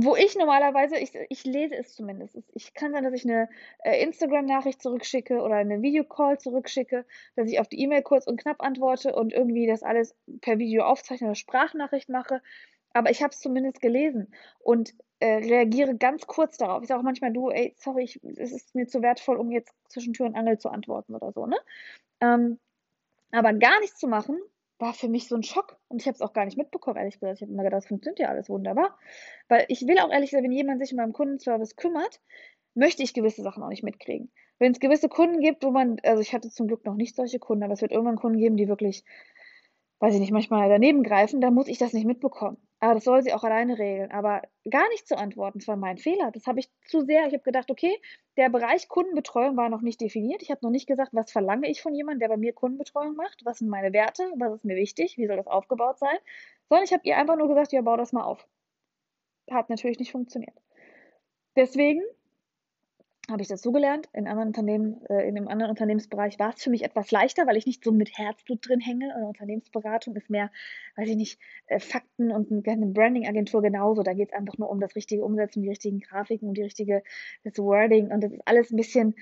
wo 0.00 0.14
ich 0.14 0.36
normalerweise, 0.36 0.96
ich, 0.96 1.12
ich 1.28 1.44
lese 1.44 1.74
es 1.74 1.94
zumindest. 1.94 2.38
Ich 2.54 2.72
kann 2.72 2.92
sein, 2.92 3.02
dass 3.02 3.14
ich 3.14 3.24
eine 3.24 3.48
äh, 3.82 4.00
Instagram-Nachricht 4.02 4.80
zurückschicke 4.80 5.40
oder 5.40 5.56
eine 5.56 5.82
Videocall 5.82 6.38
zurückschicke, 6.38 7.04
dass 7.34 7.48
ich 7.50 7.58
auf 7.58 7.66
die 7.66 7.80
E-Mail 7.80 8.02
kurz 8.02 8.28
und 8.28 8.40
knapp 8.40 8.62
antworte 8.62 9.14
und 9.14 9.32
irgendwie 9.32 9.66
das 9.66 9.82
alles 9.82 10.14
per 10.40 10.58
Video 10.58 10.84
aufzeichne 10.84 11.26
oder 11.26 11.34
Sprachnachricht 11.34 12.08
mache. 12.10 12.40
Aber 12.92 13.10
ich 13.10 13.22
habe 13.22 13.32
es 13.32 13.40
zumindest 13.40 13.80
gelesen 13.80 14.32
und 14.60 14.94
äh, 15.18 15.34
reagiere 15.34 15.96
ganz 15.96 16.28
kurz 16.28 16.56
darauf. 16.58 16.82
Ich 16.82 16.88
sage 16.88 17.00
auch 17.00 17.04
manchmal, 17.04 17.32
du, 17.32 17.50
ey, 17.50 17.74
sorry, 17.76 18.04
ich, 18.04 18.20
es 18.36 18.52
ist 18.52 18.76
mir 18.76 18.86
zu 18.86 19.02
wertvoll, 19.02 19.36
um 19.36 19.50
jetzt 19.50 19.74
zwischen 19.88 20.12
Tür 20.12 20.26
und 20.26 20.36
Angel 20.36 20.58
zu 20.58 20.68
antworten 20.68 21.16
oder 21.16 21.32
so, 21.32 21.46
ne? 21.46 21.56
Ähm, 22.20 22.60
aber 23.32 23.52
gar 23.52 23.80
nichts 23.80 23.98
zu 23.98 24.06
machen, 24.06 24.38
war 24.78 24.94
für 24.94 25.08
mich 25.08 25.28
so 25.28 25.34
ein 25.34 25.42
Schock. 25.42 25.76
Und 25.88 26.00
ich 26.00 26.06
habe 26.06 26.14
es 26.14 26.20
auch 26.20 26.32
gar 26.32 26.44
nicht 26.44 26.58
mitbekommen, 26.58 26.96
ehrlich 26.96 27.18
gesagt. 27.18 27.36
Ich 27.36 27.42
habe 27.42 27.52
immer 27.52 27.64
gedacht, 27.64 27.82
das 27.82 27.88
funktioniert 27.88 28.20
ja 28.20 28.28
alles 28.28 28.48
wunderbar. 28.48 28.96
Weil 29.48 29.64
ich 29.68 29.86
will 29.86 29.98
auch 29.98 30.10
ehrlich 30.10 30.30
sagen, 30.30 30.44
wenn 30.44 30.52
jemand 30.52 30.80
sich 30.80 30.92
um 30.92 30.98
meinen 30.98 31.12
Kundenservice 31.12 31.76
kümmert, 31.76 32.20
möchte 32.74 33.02
ich 33.02 33.14
gewisse 33.14 33.42
Sachen 33.42 33.62
auch 33.62 33.68
nicht 33.68 33.82
mitkriegen. 33.82 34.30
Wenn 34.58 34.72
es 34.72 34.80
gewisse 34.80 35.08
Kunden 35.08 35.40
gibt, 35.40 35.64
wo 35.64 35.70
man, 35.70 35.98
also 36.02 36.20
ich 36.20 36.32
hatte 36.32 36.50
zum 36.50 36.66
Glück 36.66 36.84
noch 36.84 36.94
nicht 36.94 37.14
solche 37.14 37.38
Kunden, 37.38 37.64
aber 37.64 37.74
es 37.74 37.82
wird 37.82 37.92
irgendwann 37.92 38.16
Kunden 38.16 38.38
geben, 38.38 38.56
die 38.56 38.68
wirklich 38.68 39.04
weiß 40.00 40.14
ich 40.14 40.20
nicht, 40.20 40.32
manchmal 40.32 40.68
daneben 40.68 41.02
greifen, 41.02 41.40
dann 41.40 41.54
muss 41.54 41.66
ich 41.68 41.78
das 41.78 41.92
nicht 41.92 42.06
mitbekommen. 42.06 42.56
Aber 42.80 42.94
das 42.94 43.04
soll 43.04 43.22
sie 43.22 43.32
auch 43.32 43.42
alleine 43.42 43.78
regeln. 43.78 44.12
Aber 44.12 44.42
gar 44.70 44.88
nicht 44.90 45.08
zu 45.08 45.18
antworten, 45.18 45.58
das 45.58 45.66
war 45.66 45.76
mein 45.76 45.98
Fehler. 45.98 46.30
Das 46.30 46.46
habe 46.46 46.60
ich 46.60 46.70
zu 46.86 47.00
sehr, 47.00 47.26
ich 47.26 47.32
habe 47.32 47.42
gedacht, 47.42 47.70
okay, 47.70 48.00
der 48.36 48.48
Bereich 48.48 48.88
Kundenbetreuung 48.88 49.56
war 49.56 49.68
noch 49.68 49.80
nicht 49.80 50.00
definiert. 50.00 50.42
Ich 50.42 50.50
habe 50.50 50.60
noch 50.62 50.70
nicht 50.70 50.86
gesagt, 50.86 51.12
was 51.12 51.32
verlange 51.32 51.68
ich 51.68 51.82
von 51.82 51.94
jemandem, 51.94 52.20
der 52.20 52.28
bei 52.28 52.36
mir 52.36 52.52
Kundenbetreuung 52.52 53.16
macht, 53.16 53.44
was 53.44 53.58
sind 53.58 53.68
meine 53.68 53.92
Werte, 53.92 54.22
was 54.36 54.54
ist 54.54 54.64
mir 54.64 54.76
wichtig, 54.76 55.16
wie 55.18 55.26
soll 55.26 55.36
das 55.36 55.48
aufgebaut 55.48 55.98
sein. 55.98 56.16
Sondern 56.68 56.84
ich 56.84 56.92
habe 56.92 57.02
ihr 57.04 57.16
einfach 57.16 57.36
nur 57.36 57.48
gesagt, 57.48 57.72
ja, 57.72 57.80
bau 57.80 57.96
das 57.96 58.12
mal 58.12 58.24
auf. 58.24 58.46
Hat 59.50 59.70
natürlich 59.70 59.98
nicht 59.98 60.12
funktioniert. 60.12 60.54
Deswegen 61.56 62.02
habe 63.30 63.42
ich 63.42 63.48
dazugelernt. 63.48 64.08
In 64.12 64.26
anderen 64.26 64.48
Unternehmen, 64.48 65.04
äh, 65.06 65.28
in 65.28 65.36
einem 65.36 65.48
anderen 65.48 65.70
Unternehmensbereich 65.70 66.38
war 66.38 66.54
es 66.54 66.62
für 66.62 66.70
mich 66.70 66.84
etwas 66.84 67.10
leichter, 67.10 67.46
weil 67.46 67.56
ich 67.56 67.66
nicht 67.66 67.84
so 67.84 67.92
mit 67.92 68.16
Herzblut 68.16 68.66
drin 68.66 68.80
hänge. 68.80 69.14
Eine 69.14 69.26
Unternehmensberatung 69.26 70.16
ist 70.16 70.30
mehr, 70.30 70.50
weiß 70.96 71.08
ich 71.08 71.16
nicht, 71.16 71.40
äh, 71.66 71.78
Fakten 71.78 72.32
und 72.32 72.50
eine 72.66 72.86
Branding-Agentur 72.86 73.62
genauso. 73.62 74.02
Da 74.02 74.14
geht 74.14 74.30
es 74.30 74.34
einfach 74.34 74.56
nur 74.58 74.70
um 74.70 74.80
das 74.80 74.96
richtige 74.96 75.24
Umsetzen, 75.24 75.62
die 75.62 75.68
richtigen 75.68 76.00
Grafiken 76.00 76.48
und 76.48 76.56
die 76.56 76.62
richtige 76.62 77.02
das 77.44 77.58
Wording. 77.58 78.10
Und 78.10 78.22
das 78.22 78.32
ist 78.32 78.42
alles 78.46 78.70
ein 78.70 78.76
bisschen 78.76 79.14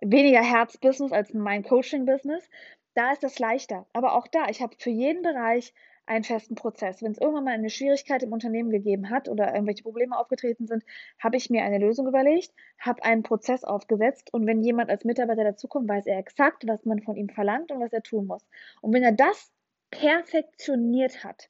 weniger 0.00 0.42
Herzbusiness 0.42 1.12
als 1.12 1.34
mein 1.34 1.64
Coaching-Business. 1.64 2.48
Da 2.94 3.12
ist 3.12 3.22
das 3.22 3.38
leichter. 3.38 3.86
Aber 3.92 4.14
auch 4.14 4.28
da, 4.28 4.48
ich 4.48 4.62
habe 4.62 4.76
für 4.78 4.90
jeden 4.90 5.22
Bereich 5.22 5.74
einen 6.08 6.24
festen 6.24 6.54
Prozess. 6.54 7.02
Wenn 7.02 7.12
es 7.12 7.18
irgendwann 7.18 7.44
mal 7.44 7.54
eine 7.54 7.70
Schwierigkeit 7.70 8.22
im 8.22 8.32
Unternehmen 8.32 8.70
gegeben 8.70 9.10
hat 9.10 9.28
oder 9.28 9.52
irgendwelche 9.52 9.82
Probleme 9.82 10.18
aufgetreten 10.18 10.66
sind, 10.66 10.84
habe 11.18 11.36
ich 11.36 11.50
mir 11.50 11.62
eine 11.62 11.78
Lösung 11.78 12.06
überlegt, 12.06 12.52
habe 12.78 13.04
einen 13.04 13.22
Prozess 13.22 13.64
aufgesetzt 13.64 14.32
und 14.32 14.46
wenn 14.46 14.62
jemand 14.62 14.90
als 14.90 15.04
Mitarbeiter 15.04 15.44
dazukommt, 15.44 15.88
weiß 15.88 16.06
er 16.06 16.18
exakt, 16.18 16.66
was 16.66 16.84
man 16.84 17.00
von 17.00 17.16
ihm 17.16 17.28
verlangt 17.28 17.70
und 17.70 17.80
was 17.80 17.92
er 17.92 18.02
tun 18.02 18.26
muss. 18.26 18.44
Und 18.80 18.94
wenn 18.94 19.02
er 19.02 19.12
das 19.12 19.52
perfektioniert 19.90 21.24
hat, 21.24 21.48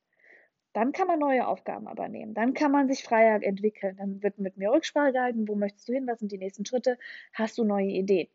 dann 0.73 0.93
kann 0.93 1.07
man 1.09 1.19
neue 1.19 1.47
Aufgaben 1.47 1.91
übernehmen. 1.91 2.35
Dann 2.35 2.55
kann 2.55 2.71
man 2.71 2.89
sich 2.89 3.03
freier 3.03 3.43
entwickeln. 3.43 3.97
Dann 3.97 4.23
wird 4.23 4.39
mit 4.39 4.57
mir 4.57 4.71
Rücksprache 4.71 5.13
gehalten, 5.13 5.49
wo 5.49 5.55
möchtest 5.55 5.89
du 5.89 5.93
hin, 5.93 6.07
was 6.07 6.21
sind 6.21 6.31
die 6.31 6.39
nächsten 6.39 6.65
Schritte, 6.65 6.99
hast 7.33 7.59
du 7.59 7.65
neue 7.65 7.89
Ideen. 7.89 8.29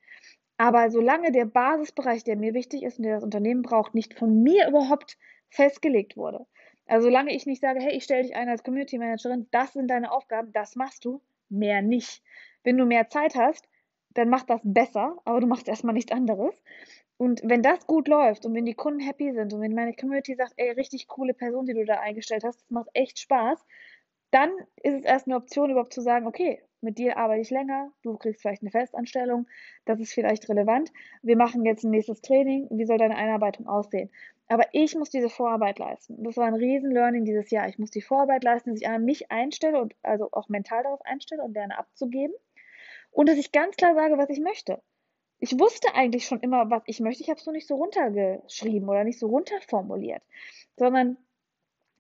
Aber 0.58 0.90
solange 0.92 1.32
der 1.32 1.46
Basisbereich, 1.46 2.24
der 2.24 2.36
mir 2.36 2.54
wichtig 2.54 2.84
ist 2.84 2.98
und 2.98 3.04
der 3.04 3.16
das 3.16 3.24
Unternehmen 3.24 3.62
braucht, 3.62 3.96
nicht 3.96 4.14
von 4.14 4.44
mir 4.44 4.68
überhaupt 4.68 5.18
festgelegt 5.54 6.18
wurde. 6.18 6.46
Also 6.86 7.06
solange 7.06 7.34
ich 7.34 7.46
nicht 7.46 7.62
sage, 7.62 7.80
hey, 7.80 7.94
ich 7.94 8.04
stelle 8.04 8.24
dich 8.24 8.36
ein 8.36 8.50
als 8.50 8.64
Community 8.64 8.98
Managerin, 8.98 9.48
das 9.52 9.74
sind 9.74 9.88
deine 9.88 10.12
Aufgaben, 10.12 10.52
das 10.52 10.76
machst 10.76 11.06
du, 11.06 11.22
mehr 11.50 11.82
nicht. 11.82 12.22
Wenn 12.64 12.78
du 12.78 12.86
mehr 12.86 13.10
Zeit 13.10 13.36
hast, 13.36 13.68
dann 14.14 14.30
mach 14.30 14.44
das 14.44 14.62
besser, 14.64 15.18
aber 15.26 15.40
du 15.40 15.48
machst 15.48 15.68
erstmal 15.68 15.94
nichts 15.94 16.12
anderes. 16.12 16.62
Und 17.18 17.42
wenn 17.44 17.62
das 17.62 17.86
gut 17.88 18.08
läuft 18.08 18.46
und 18.46 18.54
wenn 18.54 18.66
die 18.66 18.74
Kunden 18.74 19.00
happy 19.00 19.32
sind 19.32 19.54
und 19.54 19.62
wenn 19.62 19.76
meine 19.76 19.94
Community 19.94 20.36
sagt, 20.36 20.54
ey, 20.58 20.72
richtig 20.72 21.08
coole 21.08 21.34
Person, 21.34 21.66
die 21.66 21.74
du 21.74 21.86
da 21.86 22.00
eingestellt 22.00 22.44
hast, 22.44 22.62
das 22.62 22.70
macht 22.72 22.90
echt 22.94 23.20
Spaß, 23.20 23.64
dann 24.32 24.52
ist 24.82 24.96
es 24.96 25.06
erst 25.06 25.28
eine 25.28 25.36
Option, 25.36 25.70
überhaupt 25.70 25.94
zu 25.94 26.02
sagen, 26.02 26.26
okay, 26.28 26.62
mit 26.84 26.98
dir 26.98 27.18
arbeite 27.18 27.42
ich 27.42 27.50
länger, 27.50 27.92
du 28.04 28.18
kriegst 28.18 28.42
vielleicht 28.42 28.62
eine 28.62 28.72
Festanstellung, 28.72 29.48
das 29.86 30.00
ist 30.00 30.14
vielleicht 30.14 30.48
relevant. 30.50 30.92
Wir 31.22 31.38
machen 31.38 31.66
jetzt 31.66 31.84
ein 31.84 31.92
nächstes 31.92 32.22
Training, 32.22 32.68
wie 32.70 32.86
soll 32.86 32.98
deine 32.98 33.16
Einarbeitung 33.16 33.68
aussehen? 33.68 34.10
Aber 34.48 34.66
ich 34.72 34.96
muss 34.96 35.10
diese 35.10 35.30
Vorarbeit 35.30 35.80
leisten. 35.80 36.24
Das 36.24 36.38
war 36.38 36.46
ein 36.46 36.54
riesen 36.54 36.92
Learning 36.92 37.26
dieses 37.26 37.50
Jahr. 37.50 37.68
Ich 37.68 37.80
muss 37.80 37.92
die 37.92 38.02
Vorarbeit 38.02 38.44
leisten, 38.44 38.72
dass 38.72 38.82
ich 38.82 38.88
an 38.88 39.06
mich 39.06 39.32
einstelle 39.32 39.82
und 39.82 39.96
also 40.04 40.30
auch 40.32 40.50
mental 40.50 40.84
darauf 40.84 41.02
einstelle 41.06 41.44
und 41.44 41.54
lerne 41.54 41.78
abzugeben. 41.78 42.36
Und 43.12 43.30
dass 43.30 43.38
ich 43.38 43.52
ganz 43.52 43.78
klar 43.78 43.96
sage, 43.96 44.18
was 44.18 44.30
ich 44.30 44.40
möchte. 44.40 44.82
Ich 45.40 45.58
wusste 45.60 45.94
eigentlich 45.96 46.26
schon 46.26 46.40
immer, 46.42 46.70
was 46.70 46.84
ich 46.86 47.00
möchte. 47.00 47.24
Ich 47.24 47.30
habe 47.30 47.40
es 47.40 47.46
nur 47.46 47.54
nicht 47.54 47.68
so 47.68 47.76
runtergeschrieben 47.76 48.88
oder 48.88 49.04
nicht 49.04 49.20
so 49.20 49.28
runterformuliert. 49.28 50.22
Sondern 50.78 51.18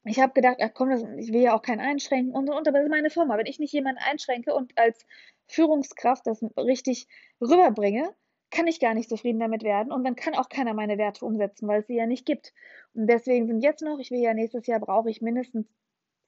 ich 0.05 0.19
habe 0.19 0.33
gedacht, 0.33 0.57
ach 0.61 0.71
komm, 0.73 0.91
ich 1.17 1.31
will 1.31 1.41
ja 1.41 1.55
auch 1.55 1.61
keinen 1.61 1.79
einschränken 1.79 2.35
und 2.35 2.47
so 2.47 2.55
und, 2.55 2.67
aber 2.67 2.79
das 2.79 2.85
ist 2.85 2.91
meine 2.91 3.09
Firma. 3.09 3.37
Wenn 3.37 3.45
ich 3.45 3.59
nicht 3.59 3.73
jemanden 3.73 4.01
einschränke 4.03 4.53
und 4.53 4.77
als 4.77 5.05
Führungskraft 5.47 6.27
das 6.27 6.43
richtig 6.57 7.07
rüberbringe, 7.41 8.13
kann 8.51 8.67
ich 8.67 8.79
gar 8.79 8.93
nicht 8.93 9.09
zufrieden 9.09 9.39
damit 9.39 9.63
werden 9.63 9.91
und 9.91 10.03
dann 10.03 10.15
kann 10.15 10.35
auch 10.35 10.49
keiner 10.49 10.73
meine 10.73 10.97
Werte 10.97 11.25
umsetzen, 11.25 11.67
weil 11.67 11.81
es 11.81 11.87
sie 11.87 11.95
ja 11.95 12.05
nicht 12.05 12.25
gibt. 12.25 12.53
Und 12.93 13.07
deswegen 13.07 13.47
sind 13.47 13.61
jetzt 13.61 13.81
noch, 13.81 13.99
ich 13.99 14.11
will 14.11 14.19
ja 14.19 14.33
nächstes 14.33 14.67
Jahr 14.67 14.79
brauche 14.79 15.09
ich 15.09 15.21
mindestens 15.21 15.65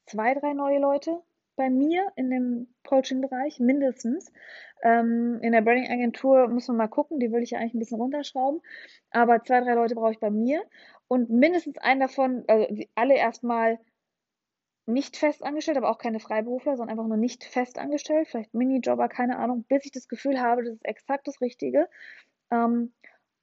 zwei, 0.05 0.33
drei 0.33 0.53
neue 0.53 0.79
Leute 0.79 1.21
bei 1.55 1.69
mir 1.69 2.11
in 2.15 2.29
dem 2.29 2.67
Coaching-Bereich, 2.87 3.59
mindestens. 3.59 4.31
Ähm, 4.83 5.39
in 5.41 5.51
der 5.51 5.61
Branding-Agentur 5.61 6.47
muss 6.47 6.67
man 6.67 6.77
mal 6.77 6.87
gucken, 6.87 7.19
die 7.19 7.31
will 7.31 7.41
ich 7.41 7.51
ja 7.51 7.59
eigentlich 7.59 7.73
ein 7.73 7.79
bisschen 7.79 7.99
runterschrauben. 7.99 8.61
Aber 9.11 9.43
zwei, 9.43 9.61
drei 9.61 9.73
Leute 9.73 9.95
brauche 9.95 10.11
ich 10.11 10.19
bei 10.19 10.29
mir 10.29 10.63
und 11.07 11.29
mindestens 11.29 11.77
einen 11.77 12.01
davon, 12.01 12.43
also 12.47 12.67
alle 12.95 13.15
erstmal 13.15 13.79
nicht 14.87 15.17
fest 15.17 15.43
angestellt, 15.43 15.77
aber 15.77 15.89
auch 15.89 15.97
keine 15.97 16.19
Freiberufler, 16.19 16.77
sondern 16.77 16.97
einfach 16.97 17.07
nur 17.07 17.17
nicht 17.17 17.43
fest 17.43 17.77
angestellt, 17.79 18.27
vielleicht 18.27 18.53
Minijobber, 18.53 19.09
keine 19.09 19.37
Ahnung, 19.37 19.63
bis 19.67 19.85
ich 19.85 19.91
das 19.91 20.07
Gefühl 20.07 20.39
habe, 20.39 20.63
das 20.63 20.75
ist 20.75 20.85
exakt 20.85 21.27
das 21.27 21.41
Richtige. 21.41 21.89
Ähm, 22.51 22.93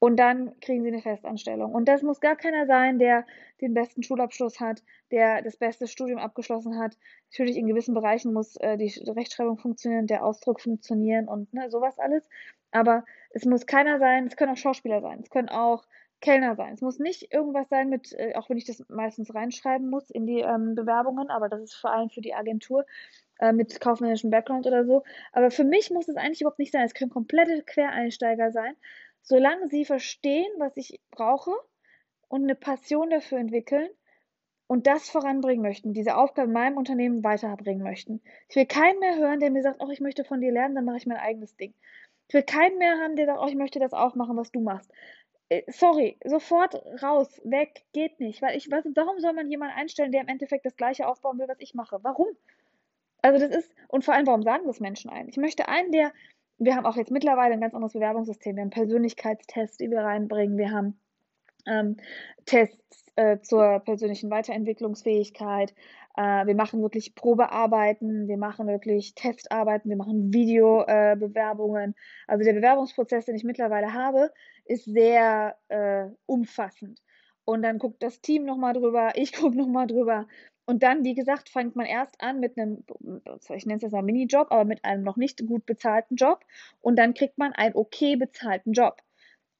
und 0.03 0.17
dann 0.17 0.59
kriegen 0.59 0.83
sie 0.83 0.88
eine 0.88 1.01
Festanstellung. 1.01 1.73
Und 1.73 1.87
das 1.87 2.03
muss 2.03 2.19
gar 2.19 2.35
keiner 2.35 2.67
sein, 2.67 2.99
der 2.99 3.25
den 3.61 3.73
besten 3.73 4.03
Schulabschluss 4.03 4.59
hat, 4.59 4.83
der 5.12 5.43
das 5.43 5.57
beste 5.57 5.87
Studium 5.87 6.19
abgeschlossen 6.19 6.77
hat. 6.77 6.99
Natürlich 7.31 7.57
in 7.57 7.69
gewissen 7.69 7.95
Bereichen 7.95 8.33
muss 8.33 8.57
äh, 8.57 8.77
die 8.77 8.93
Rechtschreibung 9.09 9.59
funktionieren, 9.59 10.09
der 10.09 10.25
Ausdruck 10.25 10.61
funktionieren 10.61 11.29
und 11.29 11.55
ne, 11.55 11.71
sowas 11.71 12.00
alles. 12.00 12.29
Aber 12.73 13.05
es 13.31 13.44
muss 13.44 13.65
keiner 13.67 14.00
sein, 14.00 14.27
es 14.27 14.35
können 14.35 14.50
auch 14.50 14.57
Schauspieler 14.57 15.03
sein, 15.03 15.21
es 15.23 15.31
können 15.31 15.48
auch 15.48 15.85
Kellner 16.21 16.57
sein. 16.57 16.75
Es 16.75 16.81
muss 16.81 16.98
nicht 16.98 17.33
irgendwas 17.33 17.69
sein 17.69 17.88
mit, 17.88 18.13
äh, 18.15 18.35
auch 18.35 18.50
wenn 18.50 18.57
ich 18.57 18.65
das 18.65 18.85
meistens 18.88 19.33
reinschreiben 19.33 19.88
muss 19.88 20.11
in 20.11 20.27
die 20.27 20.40
ähm, 20.40 20.75
Bewerbungen, 20.75 21.31
aber 21.31 21.48
das 21.48 21.61
ist 21.61 21.75
vor 21.75 21.92
allem 21.92 22.11
für 22.11 22.23
die 22.23 22.35
Agentur 22.35 22.87
äh, 23.38 23.53
mit 23.53 23.81
kaufmännischem 23.81 24.31
Background 24.31 24.67
oder 24.67 24.85
so. 24.85 25.05
Aber 25.33 25.53
für 25.53 25.65
mich 25.65 25.92
muss 25.92 26.09
es 26.09 26.17
eigentlich 26.17 26.40
überhaupt 26.40 26.59
nicht 26.59 26.73
sein. 26.73 26.85
Es 26.85 26.94
können 26.94 27.11
komplette 27.13 27.63
Quereinsteiger 27.63 28.50
sein, 28.50 28.75
solange 29.23 29.68
sie 29.68 29.85
verstehen, 29.85 30.50
was 30.58 30.77
ich 30.77 31.00
brauche 31.10 31.52
und 32.29 32.42
eine 32.42 32.54
Passion 32.54 33.10
dafür 33.10 33.38
entwickeln 33.38 33.88
und 34.66 34.87
das 34.87 35.10
voranbringen 35.10 35.62
möchten, 35.62 35.92
diese 35.92 36.16
Aufgabe 36.16 36.48
in 36.48 36.54
meinem 36.54 36.77
Unternehmen 36.77 37.23
weiterbringen 37.23 37.83
möchten. 37.83 38.23
Ich 38.48 38.56
will 38.56 38.66
keinen 38.66 38.98
mehr 39.00 39.16
hören, 39.16 39.40
der 39.40 39.50
mir 39.50 39.62
sagt, 39.62 39.83
oh, 39.83 39.90
ich 39.90 40.00
möchte 40.00 40.25
von 40.25 40.40
dir 40.40 40.52
lernen, 40.52 40.75
dann 40.75 40.85
mache 40.85 40.96
ich 40.96 41.06
mein 41.06 41.18
eigenes 41.18 41.56
Ding. 41.56 41.75
Ich 42.29 42.35
will 42.35 42.42
keinen 42.42 42.79
mehr 42.79 42.98
haben, 42.98 43.16
der 43.16 43.27
sagt, 43.27 43.40
oh, 43.40 43.46
ich 43.46 43.54
möchte 43.54 43.79
das 43.79 43.92
auch 43.92 44.14
machen, 44.14 44.37
was 44.37 44.50
du 44.50 44.60
machst. 44.60 44.90
Äh, 45.50 45.70
sorry, 45.70 46.16
sofort 46.25 46.75
raus, 47.02 47.40
weg, 47.44 47.85
geht 47.92 48.18
nicht. 48.20 48.40
Weil 48.40 48.56
ich 48.56 48.70
weiß, 48.70 48.85
warum 48.94 49.20
soll 49.20 49.35
man 49.35 49.50
jemanden 49.50 49.77
einstellen, 49.77 50.12
der 50.12 50.23
im 50.23 50.29
Endeffekt 50.29 50.64
das 50.64 50.77
gleiche 50.77 51.06
aufbauen 51.06 51.38
will, 51.38 51.48
was 51.48 51.60
ich 51.60 51.75
mache? 51.75 51.98
Warum? 52.02 52.29
Also 53.20 53.46
das 53.46 53.54
ist, 53.54 53.70
und 53.88 54.06
vor 54.06 54.14
allem, 54.14 54.27
warum 54.27 54.42
sagen 54.42 54.66
das 54.66 54.81
Menschen 54.81 55.10
ein? 55.10 55.29
Ich 55.29 55.37
möchte 55.37 55.68
einen, 55.68 55.92
der, 55.92 56.12
wir 56.65 56.77
haben 56.77 56.87
auch 56.87 56.96
jetzt 56.96 57.10
mittlerweile 57.10 57.54
ein 57.54 57.60
ganz 57.60 57.75
anderes 57.75 57.92
Bewerbungssystem. 57.92 58.56
Wir 58.56 58.63
haben 58.63 58.71
Persönlichkeitstests, 58.71 59.79
die 59.79 59.90
wir 59.90 60.00
reinbringen. 60.00 60.56
Wir 60.56 60.71
haben 60.71 60.98
ähm, 61.67 61.96
Tests 62.46 63.04
äh, 63.17 63.40
zur 63.40 63.81
persönlichen 63.81 64.31
Weiterentwicklungsfähigkeit. 64.31 65.75
Äh, 66.17 66.46
wir 66.46 66.54
machen 66.54 66.83
wirklich 66.83 67.15
Probearbeiten, 67.15 68.29
wir 68.29 68.37
machen 68.37 68.67
wirklich 68.69 69.15
Testarbeiten, 69.15 69.90
wir 69.90 69.96
machen 69.96 70.33
Videobewerbungen. 70.33 71.92
Äh, 71.92 71.94
also 72.27 72.44
der 72.44 72.54
Bewerbungsprozess, 72.54 73.27
den 73.27 73.37
ich 73.37 73.44
mittlerweile 73.44 73.92
habe, 73.92 74.31
ist 74.65 74.85
sehr 74.85 75.56
äh, 75.69 76.06
umfassend. 76.27 77.02
Und 77.44 77.63
dann 77.63 77.79
guckt 77.79 78.02
das 78.02 78.21
Team 78.21 78.44
nochmal 78.44 78.75
drüber, 78.75 79.13
ich 79.17 79.33
gucke 79.33 79.56
nochmal 79.56 79.87
drüber. 79.87 80.29
Und 80.65 80.83
dann, 80.83 81.04
wie 81.04 81.15
gesagt, 81.15 81.48
fängt 81.48 81.77
man 81.77 81.87
erst 81.87 82.21
an 82.21 82.40
mit 82.40 82.56
einem, 82.56 82.85
ich 83.54 83.67
nenne 83.67 83.77
es 83.77 83.83
jetzt 83.83 83.92
mal 83.92 84.02
Minijob, 84.02 84.48
aber 84.50 84.65
mit 84.65 84.85
einem 84.85 85.02
noch 85.02 85.17
nicht 85.17 85.44
gut 85.46 85.67
bezahlten 85.67 86.17
Job. 86.17 86.44
Und 86.81 86.96
dann 86.96 87.15
kriegt 87.15 87.38
man 87.38 87.52
einen 87.52 87.75
okay 87.75 88.17
bezahlten 88.17 88.73
Job. 88.73 89.02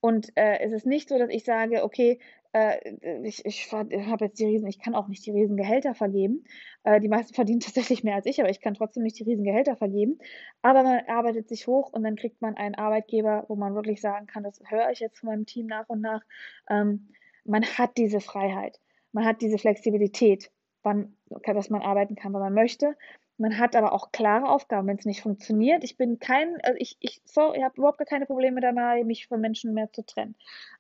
Und 0.01 0.37
äh, 0.37 0.59
es 0.61 0.73
ist 0.73 0.87
nicht 0.87 1.09
so, 1.09 1.19
dass 1.19 1.31
ich 1.31 1.45
sage, 1.45 1.85
okay, 1.85 2.19
äh, 2.53 2.97
ich, 3.23 3.45
ich 3.45 3.73
habe 3.73 4.25
jetzt 4.27 4.39
die 4.39 4.47
Riesen, 4.47 4.67
ich 4.67 4.81
kann 4.81 4.95
auch 4.95 5.09
nicht 5.09 5.25
die 5.25 5.31
Riesengehälter 5.31 5.95
vergeben. 5.95 6.45
Äh, 6.85 7.01
die 7.01 7.09
meisten 7.09 7.35
verdienen 7.35 7.61
tatsächlich 7.61 8.05
mehr 8.05 8.17
als 8.17 8.27
ich, 8.27 8.41
aber 8.41 8.51
ich 8.51 8.61
kann 8.61 8.75
trotzdem 8.75 9.03
nicht 9.03 9.19
die 9.19 9.25
Riesengehälter 9.25 9.77
vergeben. 9.77 10.19
Aber 10.61 10.83
man 10.83 11.01
arbeitet 11.07 11.49
sich 11.49 11.67
hoch 11.67 11.93
und 11.93 12.03
dann 12.03 12.17
kriegt 12.17 12.43
man 12.43 12.57
einen 12.57 12.75
Arbeitgeber, 12.75 13.45
wo 13.49 13.57
man 13.57 13.75
wirklich 13.75 14.01
sagen 14.01 14.27
kann, 14.27 14.43
das 14.43 14.61
höre 14.69 14.91
ich 14.91 15.01
jetzt 15.01 15.19
von 15.19 15.29
meinem 15.29 15.47
Team 15.47 15.67
nach 15.67 15.89
und 15.89 16.01
nach. 16.01 16.23
Ähm, 16.69 17.09
man 17.45 17.65
hat 17.65 17.97
diese 17.97 18.21
Freiheit, 18.21 18.81
man 19.13 19.25
hat 19.25 19.41
diese 19.41 19.59
Flexibilität, 19.59 20.51
wann, 20.83 21.17
dass 21.45 21.71
man 21.71 21.83
arbeiten 21.83 22.17
kann, 22.17 22.33
wann 22.33 22.41
man 22.41 22.55
möchte. 22.55 22.97
Man 23.39 23.59
hat 23.59 23.75
aber 23.75 23.93
auch 23.93 24.13
klare 24.13 24.49
Aufgaben, 24.49 24.87
wenn 24.87 24.99
es 24.99 25.05
nicht 25.05 25.23
funktioniert. 25.23 25.83
Ich 25.85 25.97
bin 25.97 26.19
kein, 26.19 26.61
also 26.63 26.77
ich, 26.79 26.97
ich, 27.01 27.23
so, 27.25 27.55
ich 27.55 27.63
habe 27.63 27.77
überhaupt 27.77 27.99
gar 27.99 28.07
keine 28.07 28.27
Probleme 28.27 28.61
dabei, 28.61 29.05
mich 29.05 29.27
von 29.27 29.41
Menschen 29.41 29.75
mehr 29.75 29.91
zu 29.93 30.05
trennen. 30.05 30.37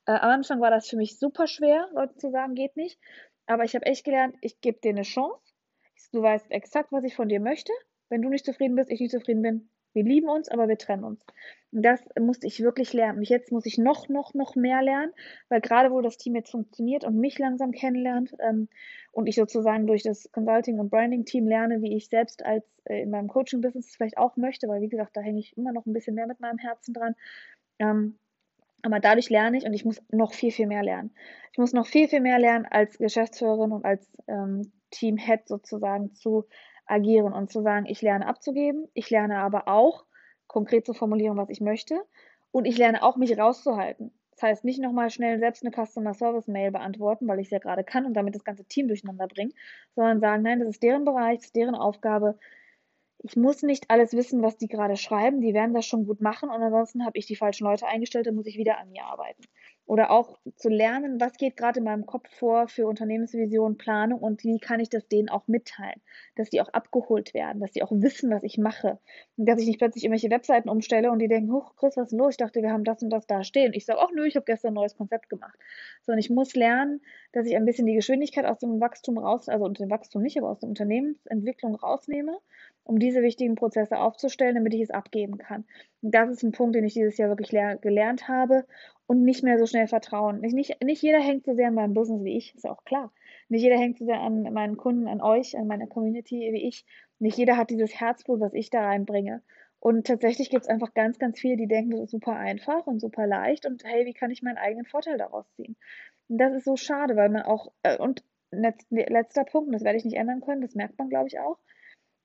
Äh, 0.06 0.12
am 0.12 0.30
Anfang 0.30 0.60
war 0.60 0.70
das 0.70 0.88
für 0.88 0.96
mich 0.96 1.18
super 1.18 1.46
schwer, 1.46 1.88
Leuten 1.92 2.18
zu 2.18 2.30
sagen, 2.30 2.54
geht 2.54 2.76
nicht. 2.76 2.98
Aber 3.46 3.64
ich 3.64 3.74
habe 3.74 3.86
echt 3.86 4.04
gelernt, 4.04 4.36
ich 4.40 4.60
gebe 4.60 4.78
dir 4.80 4.90
eine 4.90 5.02
Chance. 5.02 5.40
Du 6.12 6.22
weißt 6.22 6.50
exakt, 6.50 6.92
was 6.92 7.04
ich 7.04 7.16
von 7.16 7.28
dir 7.28 7.40
möchte. 7.40 7.72
Wenn 8.08 8.22
du 8.22 8.28
nicht 8.28 8.44
zufrieden 8.44 8.76
bist, 8.76 8.90
ich 8.90 9.00
nicht 9.00 9.10
zufrieden 9.10 9.42
bin, 9.42 9.70
wir 9.92 10.04
lieben 10.04 10.28
uns, 10.28 10.48
aber 10.48 10.68
wir 10.68 10.78
trennen 10.78 11.04
uns. 11.04 11.24
Und 11.72 11.82
das 11.82 12.00
musste 12.20 12.46
ich 12.46 12.60
wirklich 12.60 12.92
lernen. 12.92 13.18
Und 13.18 13.28
jetzt 13.28 13.50
muss 13.50 13.64
ich 13.64 13.78
noch, 13.78 14.08
noch, 14.08 14.34
noch 14.34 14.54
mehr 14.56 14.82
lernen, 14.82 15.12
weil 15.48 15.60
gerade 15.60 15.90
wo 15.90 16.00
das 16.02 16.18
Team 16.18 16.36
jetzt 16.36 16.50
funktioniert 16.50 17.04
und 17.04 17.18
mich 17.18 17.38
langsam 17.38 17.72
kennenlernt 17.72 18.34
ähm, 18.40 18.68
und 19.10 19.26
ich 19.26 19.36
sozusagen 19.36 19.86
durch 19.86 20.02
das 20.02 20.30
Consulting- 20.32 20.78
und 20.78 20.90
Branding-Team 20.90 21.46
lerne, 21.46 21.80
wie 21.80 21.96
ich 21.96 22.08
selbst 22.08 22.44
als 22.44 22.64
äh, 22.84 23.02
in 23.02 23.10
meinem 23.10 23.28
Coaching-Business 23.28 23.94
vielleicht 23.96 24.18
auch 24.18 24.36
möchte, 24.36 24.68
weil 24.68 24.82
wie 24.82 24.88
gesagt, 24.88 25.16
da 25.16 25.22
hänge 25.22 25.40
ich 25.40 25.56
immer 25.56 25.72
noch 25.72 25.86
ein 25.86 25.94
bisschen 25.94 26.14
mehr 26.14 26.26
mit 26.26 26.40
meinem 26.40 26.58
Herzen 26.58 26.92
dran. 26.92 27.14
Ähm, 27.78 28.18
aber 28.82 29.00
dadurch 29.00 29.30
lerne 29.30 29.56
ich 29.56 29.64
und 29.64 29.72
ich 29.72 29.84
muss 29.84 30.02
noch 30.10 30.34
viel, 30.34 30.50
viel 30.50 30.66
mehr 30.66 30.82
lernen. 30.82 31.14
Ich 31.52 31.58
muss 31.58 31.72
noch 31.72 31.86
viel, 31.86 32.08
viel 32.08 32.20
mehr 32.20 32.38
lernen 32.38 32.66
als 32.68 32.98
Geschäftsführerin 32.98 33.72
und 33.72 33.84
als 33.84 34.06
ähm, 34.26 34.72
Team-Head 34.90 35.48
sozusagen 35.48 36.14
zu 36.14 36.44
agieren 36.92 37.32
und 37.32 37.50
zu 37.50 37.62
sagen, 37.62 37.86
ich 37.86 38.02
lerne 38.02 38.26
abzugeben, 38.26 38.86
ich 38.94 39.10
lerne 39.10 39.38
aber 39.38 39.66
auch 39.66 40.04
konkret 40.46 40.86
zu 40.86 40.92
formulieren, 40.92 41.36
was 41.36 41.48
ich 41.48 41.60
möchte 41.60 42.02
und 42.50 42.66
ich 42.66 42.76
lerne 42.78 43.02
auch 43.02 43.16
mich 43.16 43.36
rauszuhalten. 43.38 44.12
Das 44.32 44.42
heißt, 44.42 44.64
nicht 44.64 44.80
nochmal 44.80 45.10
schnell 45.10 45.38
selbst 45.38 45.64
eine 45.64 45.72
Customer 45.72 46.14
Service 46.14 46.48
Mail 46.48 46.70
beantworten, 46.70 47.28
weil 47.28 47.38
ich 47.38 47.46
es 47.46 47.50
ja 47.50 47.58
gerade 47.58 47.84
kann 47.84 48.06
und 48.06 48.14
damit 48.14 48.34
das 48.34 48.44
ganze 48.44 48.64
Team 48.64 48.88
durcheinander 48.88 49.26
bringen, 49.26 49.52
sondern 49.94 50.20
sagen, 50.20 50.42
nein, 50.42 50.60
das 50.60 50.68
ist 50.68 50.82
deren 50.82 51.04
Bereich, 51.04 51.38
das 51.38 51.46
ist 51.46 51.56
deren 51.56 51.74
Aufgabe. 51.74 52.38
Ich 53.18 53.36
muss 53.36 53.62
nicht 53.62 53.90
alles 53.90 54.14
wissen, 54.14 54.42
was 54.42 54.56
die 54.56 54.68
gerade 54.68 54.96
schreiben, 54.96 55.40
die 55.40 55.54
werden 55.54 55.74
das 55.74 55.86
schon 55.86 56.06
gut 56.06 56.20
machen 56.20 56.50
und 56.50 56.60
ansonsten 56.62 57.04
habe 57.04 57.18
ich 57.18 57.26
die 57.26 57.36
falschen 57.36 57.64
Leute 57.64 57.86
eingestellt, 57.86 58.26
dann 58.26 58.34
muss 58.34 58.46
ich 58.46 58.56
wieder 58.58 58.78
an 58.78 58.90
mir 58.90 59.04
arbeiten. 59.04 59.44
Oder 59.86 60.10
auch 60.10 60.38
zu 60.56 60.68
lernen, 60.68 61.20
was 61.20 61.36
geht 61.36 61.56
gerade 61.56 61.80
in 61.80 61.84
meinem 61.84 62.06
Kopf 62.06 62.28
vor 62.30 62.68
für 62.68 62.86
Unternehmensvision, 62.86 63.76
Planung 63.76 64.20
und 64.20 64.44
wie 64.44 64.58
kann 64.58 64.80
ich 64.80 64.88
das 64.88 65.08
denen 65.08 65.28
auch 65.28 65.48
mitteilen, 65.48 66.00
dass 66.36 66.50
die 66.50 66.60
auch 66.60 66.68
abgeholt 66.68 67.34
werden, 67.34 67.60
dass 67.60 67.72
die 67.72 67.82
auch 67.82 67.90
wissen, 67.90 68.30
was 68.30 68.44
ich 68.44 68.58
mache. 68.58 68.98
Und 69.36 69.48
dass 69.48 69.60
ich 69.60 69.66
nicht 69.66 69.78
plötzlich 69.78 70.04
irgendwelche 70.04 70.30
Webseiten 70.30 70.68
umstelle 70.68 71.10
und 71.10 71.18
die 71.18 71.28
denken, 71.28 71.52
huch, 71.52 71.74
Chris, 71.76 71.96
was 71.96 72.12
ist 72.12 72.18
los? 72.18 72.34
Ich 72.34 72.36
dachte, 72.36 72.62
wir 72.62 72.70
haben 72.70 72.84
das 72.84 73.02
und 73.02 73.10
das 73.10 73.26
da 73.26 73.42
stehen. 73.42 73.72
Ich 73.74 73.84
sage, 73.84 74.00
ach 74.00 74.10
nö, 74.14 74.24
ich 74.24 74.36
habe 74.36 74.44
gestern 74.44 74.68
ein 74.68 74.74
neues 74.74 74.96
Konzept 74.96 75.28
gemacht. 75.28 75.58
Sondern 76.02 76.20
ich 76.20 76.30
muss 76.30 76.54
lernen, 76.54 77.00
dass 77.32 77.46
ich 77.46 77.56
ein 77.56 77.64
bisschen 77.64 77.86
die 77.86 77.94
Geschwindigkeit 77.94 78.44
aus 78.44 78.58
dem 78.58 78.80
Wachstum 78.80 79.18
raus, 79.18 79.48
also 79.48 79.66
aus 79.66 79.72
dem 79.72 79.90
Wachstum 79.90 80.22
nicht, 80.22 80.38
aber 80.38 80.50
aus 80.50 80.60
der 80.60 80.68
Unternehmensentwicklung 80.68 81.74
rausnehme, 81.74 82.38
um 82.84 82.98
diese 82.98 83.22
wichtigen 83.22 83.56
Prozesse 83.56 83.98
aufzustellen, 83.98 84.54
damit 84.54 84.74
ich 84.74 84.82
es 84.82 84.90
abgeben 84.90 85.38
kann. 85.38 85.64
Und 86.02 86.14
das 86.14 86.30
ist 86.30 86.42
ein 86.42 86.52
Punkt, 86.52 86.74
den 86.74 86.84
ich 86.84 86.94
dieses 86.94 87.16
Jahr 87.16 87.28
wirklich 87.28 87.50
gelernt 87.50 88.28
habe 88.28 88.64
und 89.06 89.24
nicht 89.24 89.42
mehr 89.42 89.58
so 89.58 89.66
schnell 89.66 89.88
vertrauen. 89.88 90.40
Nicht, 90.40 90.54
nicht, 90.54 90.82
nicht 90.82 91.02
jeder 91.02 91.20
hängt 91.20 91.44
so 91.44 91.54
sehr 91.54 91.68
an 91.68 91.74
meinem 91.74 91.94
Business 91.94 92.24
wie 92.24 92.36
ich, 92.36 92.54
ist 92.54 92.66
auch 92.66 92.84
klar. 92.84 93.12
Nicht 93.48 93.62
jeder 93.62 93.78
hängt 93.78 93.98
so 93.98 94.04
sehr 94.04 94.20
an 94.20 94.42
meinen 94.52 94.76
Kunden, 94.76 95.08
an 95.08 95.20
euch, 95.20 95.56
an 95.56 95.66
meiner 95.66 95.86
Community 95.86 96.50
wie 96.52 96.66
ich. 96.68 96.84
Nicht 97.18 97.36
jeder 97.36 97.56
hat 97.56 97.70
dieses 97.70 98.00
Herzblut, 98.00 98.40
was 98.40 98.54
ich 98.54 98.70
da 98.70 98.82
reinbringe. 98.86 99.42
Und 99.78 100.06
tatsächlich 100.06 100.48
gibt 100.48 100.62
es 100.62 100.68
einfach 100.68 100.94
ganz, 100.94 101.18
ganz 101.18 101.40
viele, 101.40 101.56
die 101.56 101.66
denken, 101.66 101.90
das 101.90 102.02
ist 102.02 102.10
super 102.12 102.36
einfach 102.36 102.86
und 102.86 103.00
super 103.00 103.26
leicht 103.26 103.66
und 103.66 103.82
hey, 103.84 104.06
wie 104.06 104.14
kann 104.14 104.30
ich 104.30 104.40
meinen 104.40 104.56
eigenen 104.56 104.84
Vorteil 104.84 105.18
daraus 105.18 105.44
ziehen? 105.56 105.76
Und 106.28 106.38
das 106.38 106.54
ist 106.54 106.64
so 106.64 106.76
schade, 106.76 107.16
weil 107.16 107.30
man 107.30 107.42
auch, 107.42 107.72
äh, 107.82 107.98
und 107.98 108.22
letzter 108.52 109.44
Punkt, 109.44 109.74
das 109.74 109.82
werde 109.82 109.98
ich 109.98 110.04
nicht 110.04 110.16
ändern 110.16 110.40
können, 110.40 110.60
das 110.60 110.76
merkt 110.76 110.98
man, 110.98 111.08
glaube 111.08 111.26
ich, 111.26 111.40
auch. 111.40 111.58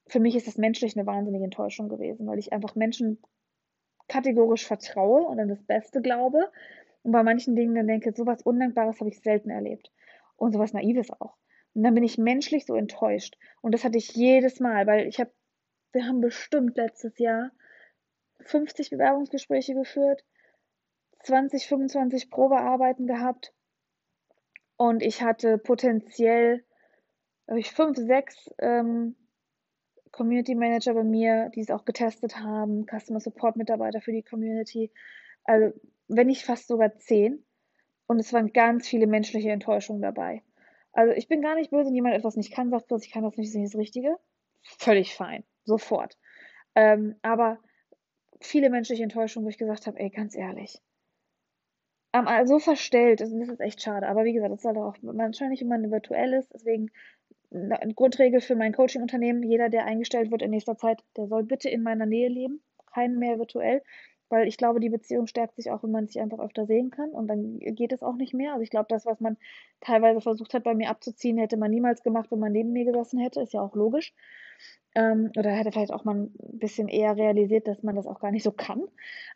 Für 0.07 0.19
mich 0.19 0.35
ist 0.35 0.45
das 0.45 0.57
menschlich 0.57 0.95
eine 0.95 1.07
wahnsinnige 1.07 1.45
Enttäuschung 1.45 1.89
gewesen, 1.89 2.27
weil 2.27 2.37
ich 2.37 2.53
einfach 2.53 2.75
Menschen 2.75 3.17
kategorisch 4.07 4.65
vertraue 4.65 5.23
und 5.23 5.39
an 5.39 5.49
das 5.49 5.63
Beste 5.63 6.01
glaube. 6.01 6.51
Und 7.03 7.11
bei 7.11 7.23
manchen 7.23 7.55
Dingen 7.55 7.75
dann 7.75 7.87
denke, 7.87 8.13
so 8.15 8.25
was 8.25 8.41
Undankbares 8.41 8.99
habe 8.99 9.09
ich 9.09 9.21
selten 9.21 9.49
erlebt. 9.49 9.91
Und 10.35 10.53
sowas 10.53 10.73
Naives 10.73 11.09
auch. 11.19 11.37
Und 11.73 11.83
dann 11.83 11.93
bin 11.93 12.03
ich 12.03 12.17
menschlich 12.17 12.65
so 12.65 12.75
enttäuscht. 12.75 13.37
Und 13.61 13.73
das 13.73 13.83
hatte 13.83 13.97
ich 13.97 14.15
jedes 14.15 14.59
Mal, 14.59 14.87
weil 14.87 15.07
ich 15.07 15.19
habe, 15.19 15.31
wir 15.91 16.05
haben 16.05 16.21
bestimmt 16.21 16.75
letztes 16.77 17.17
Jahr 17.17 17.51
50 18.41 18.89
Bewerbungsgespräche 18.89 19.73
geführt, 19.73 20.23
20, 21.23 21.67
25 21.67 22.29
Probearbeiten 22.29 23.07
gehabt. 23.07 23.53
Und 24.77 25.01
ich 25.01 25.21
hatte 25.21 25.57
potenziell, 25.57 26.63
glaube 27.45 27.59
ich, 27.59 27.71
fünf, 27.71 27.97
sechs 27.97 28.49
ähm, 28.59 29.15
Community 30.17 30.55
Manager 30.55 30.95
bei 30.95 31.03
mir, 31.03 31.49
die 31.53 31.61
es 31.61 31.69
auch 31.69 31.85
getestet 31.85 32.37
haben, 32.37 32.85
Customer 32.85 33.19
Support 33.19 33.55
Mitarbeiter 33.55 34.01
für 34.01 34.11
die 34.11 34.23
Community. 34.23 34.91
Also, 35.43 35.79
wenn 36.07 36.27
nicht 36.27 36.43
fast 36.43 36.67
sogar 36.67 36.97
zehn. 36.97 37.45
Und 38.07 38.19
es 38.19 38.33
waren 38.33 38.51
ganz 38.51 38.87
viele 38.87 39.05
menschliche 39.05 39.51
Enttäuschungen 39.51 40.01
dabei. 40.01 40.41
Also, 40.91 41.13
ich 41.13 41.27
bin 41.27 41.41
gar 41.41 41.55
nicht 41.55 41.69
böse, 41.69 41.87
wenn 41.87 41.95
jemand 41.95 42.15
etwas 42.15 42.35
nicht 42.35 42.51
kann, 42.51 42.71
sagt 42.71 42.87
bloß, 42.87 43.05
ich 43.05 43.11
kann 43.11 43.23
das 43.23 43.37
nicht, 43.37 43.49
das 43.49 43.55
ist 43.55 43.61
nicht 43.61 43.73
das 43.73 43.79
Richtige. 43.79 44.17
Völlig 44.63 45.13
fein. 45.13 45.43
Sofort. 45.65 46.17
Ähm, 46.75 47.15
aber 47.21 47.59
viele 48.41 48.69
menschliche 48.69 49.03
Enttäuschungen, 49.03 49.45
wo 49.45 49.49
ich 49.49 49.57
gesagt 49.57 49.85
habe, 49.85 49.99
ey, 49.99 50.09
ganz 50.09 50.35
ehrlich. 50.35 50.81
so 52.45 52.59
verstellt, 52.59 53.21
also 53.21 53.37
das 53.37 53.49
ist 53.49 53.59
echt 53.59 53.81
schade. 53.81 54.07
Aber 54.07 54.23
wie 54.23 54.33
gesagt, 54.33 54.51
das 54.51 54.59
ist 54.61 54.65
halt 54.65 54.77
auch 54.77 54.95
wahrscheinlich, 55.01 55.61
wenn 55.61 55.67
man 55.67 55.91
virtuell 55.91 56.33
ist, 56.33 56.51
deswegen 56.53 56.89
eine 57.57 57.93
Grundregel 57.93 58.41
für 58.41 58.55
mein 58.55 58.73
Coaching-Unternehmen, 58.73 59.43
jeder, 59.43 59.69
der 59.69 59.85
eingestellt 59.85 60.31
wird 60.31 60.41
in 60.41 60.51
nächster 60.51 60.77
Zeit, 60.77 61.03
der 61.15 61.27
soll 61.27 61.43
bitte 61.43 61.69
in 61.69 61.83
meiner 61.83 62.05
Nähe 62.05 62.29
leben, 62.29 62.61
keinen 62.93 63.19
mehr 63.19 63.39
virtuell, 63.39 63.81
weil 64.29 64.47
ich 64.47 64.57
glaube, 64.57 64.79
die 64.79 64.89
Beziehung 64.89 65.27
stärkt 65.27 65.55
sich 65.55 65.71
auch, 65.71 65.83
wenn 65.83 65.91
man 65.91 66.07
sich 66.07 66.19
einfach 66.19 66.39
öfter 66.39 66.65
sehen 66.65 66.91
kann 66.91 67.09
und 67.11 67.27
dann 67.27 67.59
geht 67.59 67.93
es 67.93 68.03
auch 68.03 68.15
nicht 68.15 68.33
mehr. 68.33 68.53
Also 68.53 68.63
ich 68.63 68.69
glaube, 68.69 68.87
das, 68.89 69.05
was 69.05 69.19
man 69.19 69.37
teilweise 69.81 70.21
versucht 70.21 70.53
hat, 70.53 70.63
bei 70.63 70.75
mir 70.75 70.89
abzuziehen, 70.89 71.37
hätte 71.37 71.57
man 71.57 71.71
niemals 71.71 72.03
gemacht, 72.03 72.31
wenn 72.31 72.39
man 72.39 72.51
neben 72.51 72.73
mir 72.73 72.85
gesessen 72.85 73.19
hätte, 73.19 73.41
ist 73.41 73.53
ja 73.53 73.61
auch 73.61 73.75
logisch. 73.75 74.13
Ähm, 74.95 75.31
oder 75.37 75.51
hätte 75.51 75.71
vielleicht 75.71 75.93
auch 75.93 76.05
mal 76.05 76.15
ein 76.15 76.31
bisschen 76.53 76.87
eher 76.87 77.15
realisiert, 77.15 77.67
dass 77.67 77.83
man 77.83 77.95
das 77.95 78.07
auch 78.07 78.19
gar 78.19 78.31
nicht 78.31 78.43
so 78.43 78.51
kann. 78.51 78.83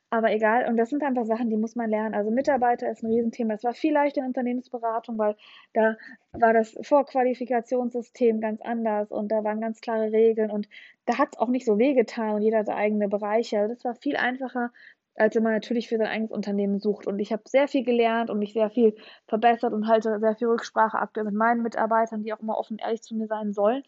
Aber 0.10 0.32
egal. 0.32 0.68
Und 0.68 0.76
das 0.78 0.90
sind 0.90 1.04
einfach 1.04 1.26
Sachen, 1.26 1.50
die 1.50 1.56
muss 1.58 1.76
man 1.76 1.90
lernen. 1.90 2.16
Also 2.16 2.32
Mitarbeiter 2.32 2.90
ist 2.90 3.04
ein 3.04 3.12
Riesenthema. 3.12 3.54
Es 3.54 3.64
war 3.64 3.74
viel 3.74 3.94
leichter 3.94 4.22
in 4.22 4.28
Unternehmensberatung, 4.28 5.18
weil 5.18 5.36
da 5.74 5.96
war 6.34 6.54
das 6.54 6.78
Vorqualifikationssystem 6.82 8.42
ganz 8.42 8.60
anders 8.62 9.12
und 9.12 9.32
da 9.32 9.44
waren 9.44 9.62
ganz 9.62 9.82
klare 9.82 10.12
Regeln 10.12 10.52
und 10.52 10.68
da 11.06 11.18
hat 11.18 11.30
es 11.34 11.40
auch 11.40 11.48
nicht 11.48 11.66
so 11.66 11.78
wehgetan 11.78 12.36
und 12.36 12.42
jeder 12.42 12.60
hatte 12.60 12.76
eigene 12.76 13.08
Bereiche. 13.08 13.60
Also 13.60 13.76
das 13.76 13.86
war 13.86 13.96
viel 13.96 14.18
einfacher, 14.18 14.72
als 15.16 15.36
wenn 15.36 15.44
man 15.44 15.54
natürlich 15.54 15.88
für 15.88 15.98
sein 15.98 16.08
eigenes 16.08 16.32
Unternehmen 16.32 16.80
sucht. 16.80 17.08
Und 17.08 17.20
ich 17.20 17.32
habe 17.32 17.44
sehr 17.46 17.68
viel 17.68 17.84
gelernt 17.84 18.30
und 18.30 18.40
mich 18.40 18.54
sehr 18.54 18.70
viel 18.70 18.96
verbessert 19.28 19.74
und 19.74 19.88
halte 19.88 20.20
sehr 20.20 20.36
viel 20.36 20.48
Rücksprache 20.48 20.98
aktuell 20.98 21.26
mit 21.26 21.36
meinen 21.36 21.62
Mitarbeitern, 21.62 22.24
die 22.24 22.34
auch 22.34 22.40
immer 22.40 22.58
offen 22.58 22.80
ehrlich 22.80 23.02
zu 23.04 23.16
mir 23.16 23.28
sein 23.28 23.54
sollen 23.54 23.84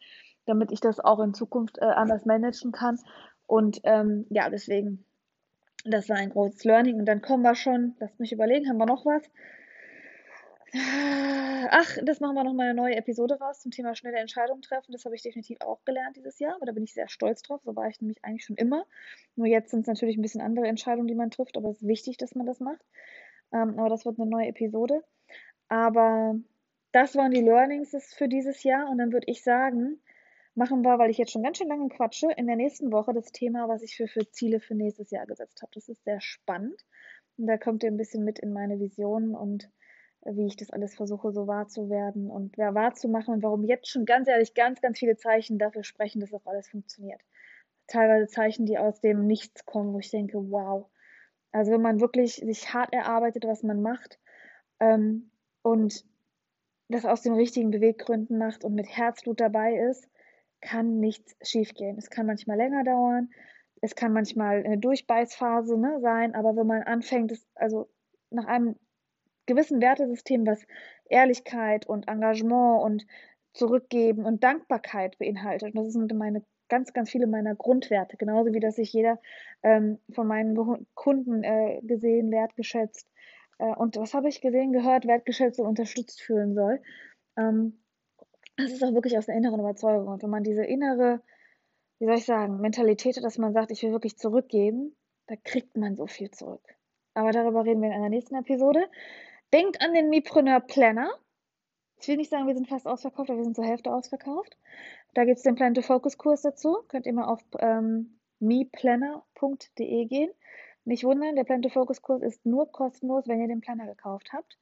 damit 0.45 0.71
ich 0.71 0.79
das 0.79 0.99
auch 0.99 1.19
in 1.19 1.33
Zukunft 1.33 1.77
äh, 1.79 1.85
anders 1.85 2.25
managen 2.25 2.71
kann. 2.71 2.99
Und 3.47 3.81
ähm, 3.83 4.25
ja, 4.29 4.49
deswegen, 4.49 5.05
das 5.85 6.09
war 6.09 6.17
ein 6.17 6.29
großes 6.29 6.63
Learning. 6.63 6.95
Und 6.95 7.05
dann 7.05 7.21
kommen 7.21 7.43
wir 7.43 7.55
schon, 7.55 7.95
lasst 7.99 8.19
mich 8.19 8.31
überlegen, 8.31 8.67
haben 8.69 8.77
wir 8.77 8.85
noch 8.85 9.05
was? 9.05 9.23
Ach, 11.69 11.97
das 12.03 12.19
machen 12.19 12.35
wir 12.35 12.43
nochmal 12.43 12.69
eine 12.69 12.73
neue 12.73 12.95
Episode 12.95 13.39
raus 13.39 13.59
zum 13.59 13.71
Thema 13.71 13.93
schnelle 13.95 14.17
Entscheidungen 14.17 14.63
treffen. 14.63 14.91
Das 14.91 15.05
habe 15.05 15.15
ich 15.15 15.21
definitiv 15.21 15.61
auch 15.61 15.85
gelernt 15.85 16.15
dieses 16.17 16.39
Jahr, 16.39 16.55
aber 16.55 16.65
da 16.65 16.71
bin 16.71 16.83
ich 16.83 16.93
sehr 16.93 17.09
stolz 17.09 17.43
drauf. 17.43 17.61
So 17.63 17.75
war 17.75 17.87
ich 17.87 18.01
nämlich 18.01 18.23
eigentlich 18.23 18.45
schon 18.45 18.55
immer. 18.55 18.85
Nur 19.35 19.45
jetzt 19.45 19.69
sind 19.69 19.81
es 19.81 19.87
natürlich 19.87 20.17
ein 20.17 20.23
bisschen 20.23 20.41
andere 20.41 20.67
Entscheidungen, 20.67 21.07
die 21.07 21.15
man 21.15 21.29
trifft, 21.29 21.57
aber 21.57 21.69
es 21.69 21.77
ist 21.77 21.87
wichtig, 21.87 22.17
dass 22.17 22.33
man 22.33 22.47
das 22.47 22.59
macht. 22.59 22.83
Ähm, 23.51 23.77
aber 23.77 23.89
das 23.89 24.03
wird 24.03 24.19
eine 24.19 24.29
neue 24.29 24.47
Episode. 24.47 25.03
Aber 25.67 26.35
das 26.91 27.15
waren 27.15 27.31
die 27.31 27.41
Learnings 27.41 27.95
für 28.15 28.27
dieses 28.27 28.63
Jahr 28.63 28.89
und 28.89 28.97
dann 28.97 29.13
würde 29.13 29.27
ich 29.29 29.43
sagen, 29.43 29.99
machen 30.55 30.81
wir, 30.83 30.99
weil 30.99 31.09
ich 31.09 31.17
jetzt 31.17 31.31
schon 31.31 31.43
ganz 31.43 31.57
schön 31.57 31.67
lange 31.67 31.89
quatsche, 31.89 32.27
in 32.37 32.47
der 32.47 32.55
nächsten 32.55 32.91
Woche 32.91 33.13
das 33.13 33.31
Thema, 33.31 33.67
was 33.67 33.81
ich 33.81 33.95
für, 33.95 34.07
für 34.07 34.29
Ziele 34.29 34.59
für 34.59 34.75
nächstes 34.75 35.11
Jahr 35.11 35.25
gesetzt 35.25 35.61
habe. 35.61 35.71
Das 35.73 35.89
ist 35.89 36.03
sehr 36.03 36.21
spannend. 36.21 36.85
Und 37.37 37.47
da 37.47 37.57
kommt 37.57 37.83
ihr 37.83 37.89
ein 37.89 37.97
bisschen 37.97 38.23
mit 38.23 38.39
in 38.39 38.53
meine 38.53 38.79
Visionen 38.79 39.35
und 39.35 39.69
äh, 40.21 40.35
wie 40.35 40.45
ich 40.45 40.55
das 40.55 40.69
alles 40.69 40.95
versuche, 40.95 41.31
so 41.31 41.47
wahr 41.47 41.67
zu 41.67 41.89
werden 41.89 42.29
und 42.29 42.57
ja, 42.57 42.73
wahr 42.75 42.93
zu 42.93 43.07
machen 43.07 43.33
und 43.33 43.43
warum 43.43 43.63
jetzt 43.63 43.89
schon 43.89 44.05
ganz 44.05 44.27
ehrlich 44.27 44.53
ganz, 44.53 44.81
ganz 44.81 44.99
viele 44.99 45.17
Zeichen 45.17 45.57
dafür 45.57 45.83
sprechen, 45.83 46.19
dass 46.19 46.33
auch 46.33 46.45
alles 46.45 46.69
funktioniert. 46.69 47.21
Teilweise 47.87 48.27
Zeichen, 48.27 48.65
die 48.65 48.77
aus 48.77 49.01
dem 49.01 49.25
Nichts 49.25 49.65
kommen, 49.65 49.93
wo 49.93 49.99
ich 49.99 50.11
denke, 50.11 50.37
wow. 50.51 50.89
Also 51.51 51.71
wenn 51.71 51.81
man 51.81 51.99
wirklich 51.99 52.35
sich 52.35 52.73
hart 52.73 52.93
erarbeitet, 52.93 53.45
was 53.45 53.63
man 53.63 53.81
macht 53.81 54.19
ähm, 54.79 55.31
und 55.61 56.05
das 56.89 57.05
aus 57.05 57.21
den 57.21 57.33
richtigen 57.33 57.71
Beweggründen 57.71 58.37
macht 58.37 58.63
und 58.63 58.75
mit 58.75 58.87
Herzblut 58.87 59.39
dabei 59.39 59.75
ist, 59.75 60.07
kann 60.63 60.99
nichts 60.99 61.35
schiefgehen. 61.41 61.97
Es 61.97 62.09
kann 62.09 62.25
manchmal 62.25 62.57
länger 62.57 62.83
dauern, 62.83 63.29
es 63.81 63.95
kann 63.95 64.13
manchmal 64.13 64.63
eine 64.63 64.77
Durchbeißphase 64.77 65.77
ne, 65.77 65.99
sein, 66.01 66.35
aber 66.35 66.55
wenn 66.55 66.67
man 66.67 66.83
anfängt, 66.83 67.31
das, 67.31 67.45
also 67.55 67.89
nach 68.29 68.45
einem 68.45 68.75
gewissen 69.45 69.81
Wertesystem, 69.81 70.47
was 70.47 70.65
Ehrlichkeit 71.09 71.85
und 71.85 72.07
Engagement 72.07 72.81
und 72.81 73.05
Zurückgeben 73.53 74.25
und 74.25 74.43
Dankbarkeit 74.43 75.19
beinhaltet, 75.19 75.75
und 75.75 75.85
das 75.85 75.93
sind 75.93 76.13
meine 76.15 76.43
ganz, 76.69 76.93
ganz 76.93 77.11
viele 77.11 77.27
meiner 77.27 77.55
Grundwerte, 77.55 78.17
genauso 78.17 78.53
wie 78.53 78.59
dass 78.59 78.77
sich 78.77 78.93
jeder 78.93 79.19
ähm, 79.61 79.99
von 80.11 80.27
meinen 80.27 80.55
Kunden 80.95 81.43
äh, 81.43 81.81
gesehen, 81.83 82.31
wertgeschätzt 82.31 83.07
äh, 83.59 83.75
und 83.75 83.97
was 83.97 84.13
habe 84.13 84.29
ich 84.29 84.41
gesehen, 84.41 84.71
gehört, 84.71 85.05
wertgeschätzt 85.05 85.59
und 85.59 85.67
unterstützt 85.67 86.21
fühlen 86.21 86.55
soll. 86.55 86.81
Ähm, 87.37 87.82
das 88.57 88.71
ist 88.71 88.83
auch 88.83 88.93
wirklich 88.93 89.17
aus 89.17 89.25
der 89.25 89.35
inneren 89.35 89.59
Überzeugung. 89.59 90.07
Und 90.07 90.23
wenn 90.23 90.29
man 90.29 90.43
diese 90.43 90.63
innere, 90.63 91.21
wie 91.99 92.05
soll 92.05 92.15
ich 92.15 92.25
sagen, 92.25 92.59
Mentalität 92.59 93.17
hat, 93.17 93.23
dass 93.23 93.37
man 93.37 93.53
sagt, 93.53 93.71
ich 93.71 93.83
will 93.83 93.91
wirklich 93.91 94.17
zurückgeben, 94.17 94.95
da 95.27 95.35
kriegt 95.43 95.77
man 95.77 95.95
so 95.95 96.07
viel 96.07 96.31
zurück. 96.31 96.63
Aber 97.13 97.31
darüber 97.31 97.65
reden 97.65 97.81
wir 97.81 97.89
in 97.89 97.95
einer 97.95 98.09
nächsten 98.09 98.35
Episode. 98.35 98.89
Denkt 99.53 99.81
an 99.81 99.93
den 99.93 100.09
Mipreneur 100.09 100.59
Planner. 100.59 101.11
Ich 101.99 102.07
will 102.07 102.17
nicht 102.17 102.31
sagen, 102.31 102.47
wir 102.47 102.55
sind 102.55 102.67
fast 102.67 102.87
ausverkauft, 102.87 103.29
aber 103.29 103.37
wir 103.37 103.43
sind 103.45 103.55
zur 103.55 103.65
Hälfte 103.65 103.93
ausverkauft. 103.93 104.57
Da 105.13 105.25
gibt 105.25 105.37
es 105.37 105.43
den 105.43 105.55
Plan 105.55 105.73
to 105.73 105.81
Focus 105.81 106.17
Kurs 106.17 106.41
dazu. 106.41 106.77
Könnt 106.87 107.05
ihr 107.05 107.13
mal 107.13 107.25
auf 107.25 107.39
ähm, 107.59 108.19
meplanner.de 108.39 110.05
gehen. 110.05 110.31
Nicht 110.85 111.03
wundern, 111.03 111.35
der 111.35 111.45
Plan 111.45 111.61
to 111.61 111.69
Focus 111.69 112.01
Kurs 112.01 112.21
ist 112.21 112.45
nur 112.45 112.71
kostenlos, 112.71 113.27
wenn 113.27 113.39
ihr 113.39 113.47
den 113.47 113.61
Planner 113.61 113.85
gekauft 113.85 114.33
habt. 114.33 114.57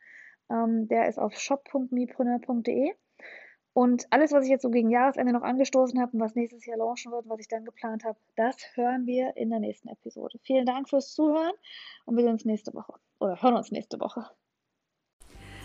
Ähm, 0.51 0.87
der 0.87 1.07
ist 1.07 1.17
auf 1.17 1.33
shop.mepreneur.de. 1.35 2.93
Und 3.73 4.05
alles, 4.09 4.33
was 4.33 4.43
ich 4.43 4.51
jetzt 4.51 4.63
so 4.63 4.69
gegen 4.69 4.89
Jahresende 4.89 5.31
noch 5.31 5.43
angestoßen 5.43 5.99
habe 6.01 6.11
und 6.13 6.19
was 6.19 6.35
nächstes 6.35 6.65
Jahr 6.65 6.77
launchen 6.77 7.11
wird, 7.11 7.29
was 7.29 7.39
ich 7.39 7.47
dann 7.47 7.63
geplant 7.63 8.03
habe, 8.03 8.19
das 8.35 8.57
hören 8.75 9.05
wir 9.05 9.37
in 9.37 9.49
der 9.49 9.59
nächsten 9.59 9.87
Episode. 9.87 10.39
Vielen 10.43 10.65
Dank 10.65 10.89
fürs 10.89 11.13
Zuhören 11.13 11.53
und 12.05 12.17
wir 12.17 12.23
sehen 12.23 12.33
uns 12.33 12.45
nächste 12.45 12.73
Woche 12.73 12.93
oder 13.19 13.41
hören 13.41 13.55
uns 13.55 13.71
nächste 13.71 13.99
Woche. 13.99 14.25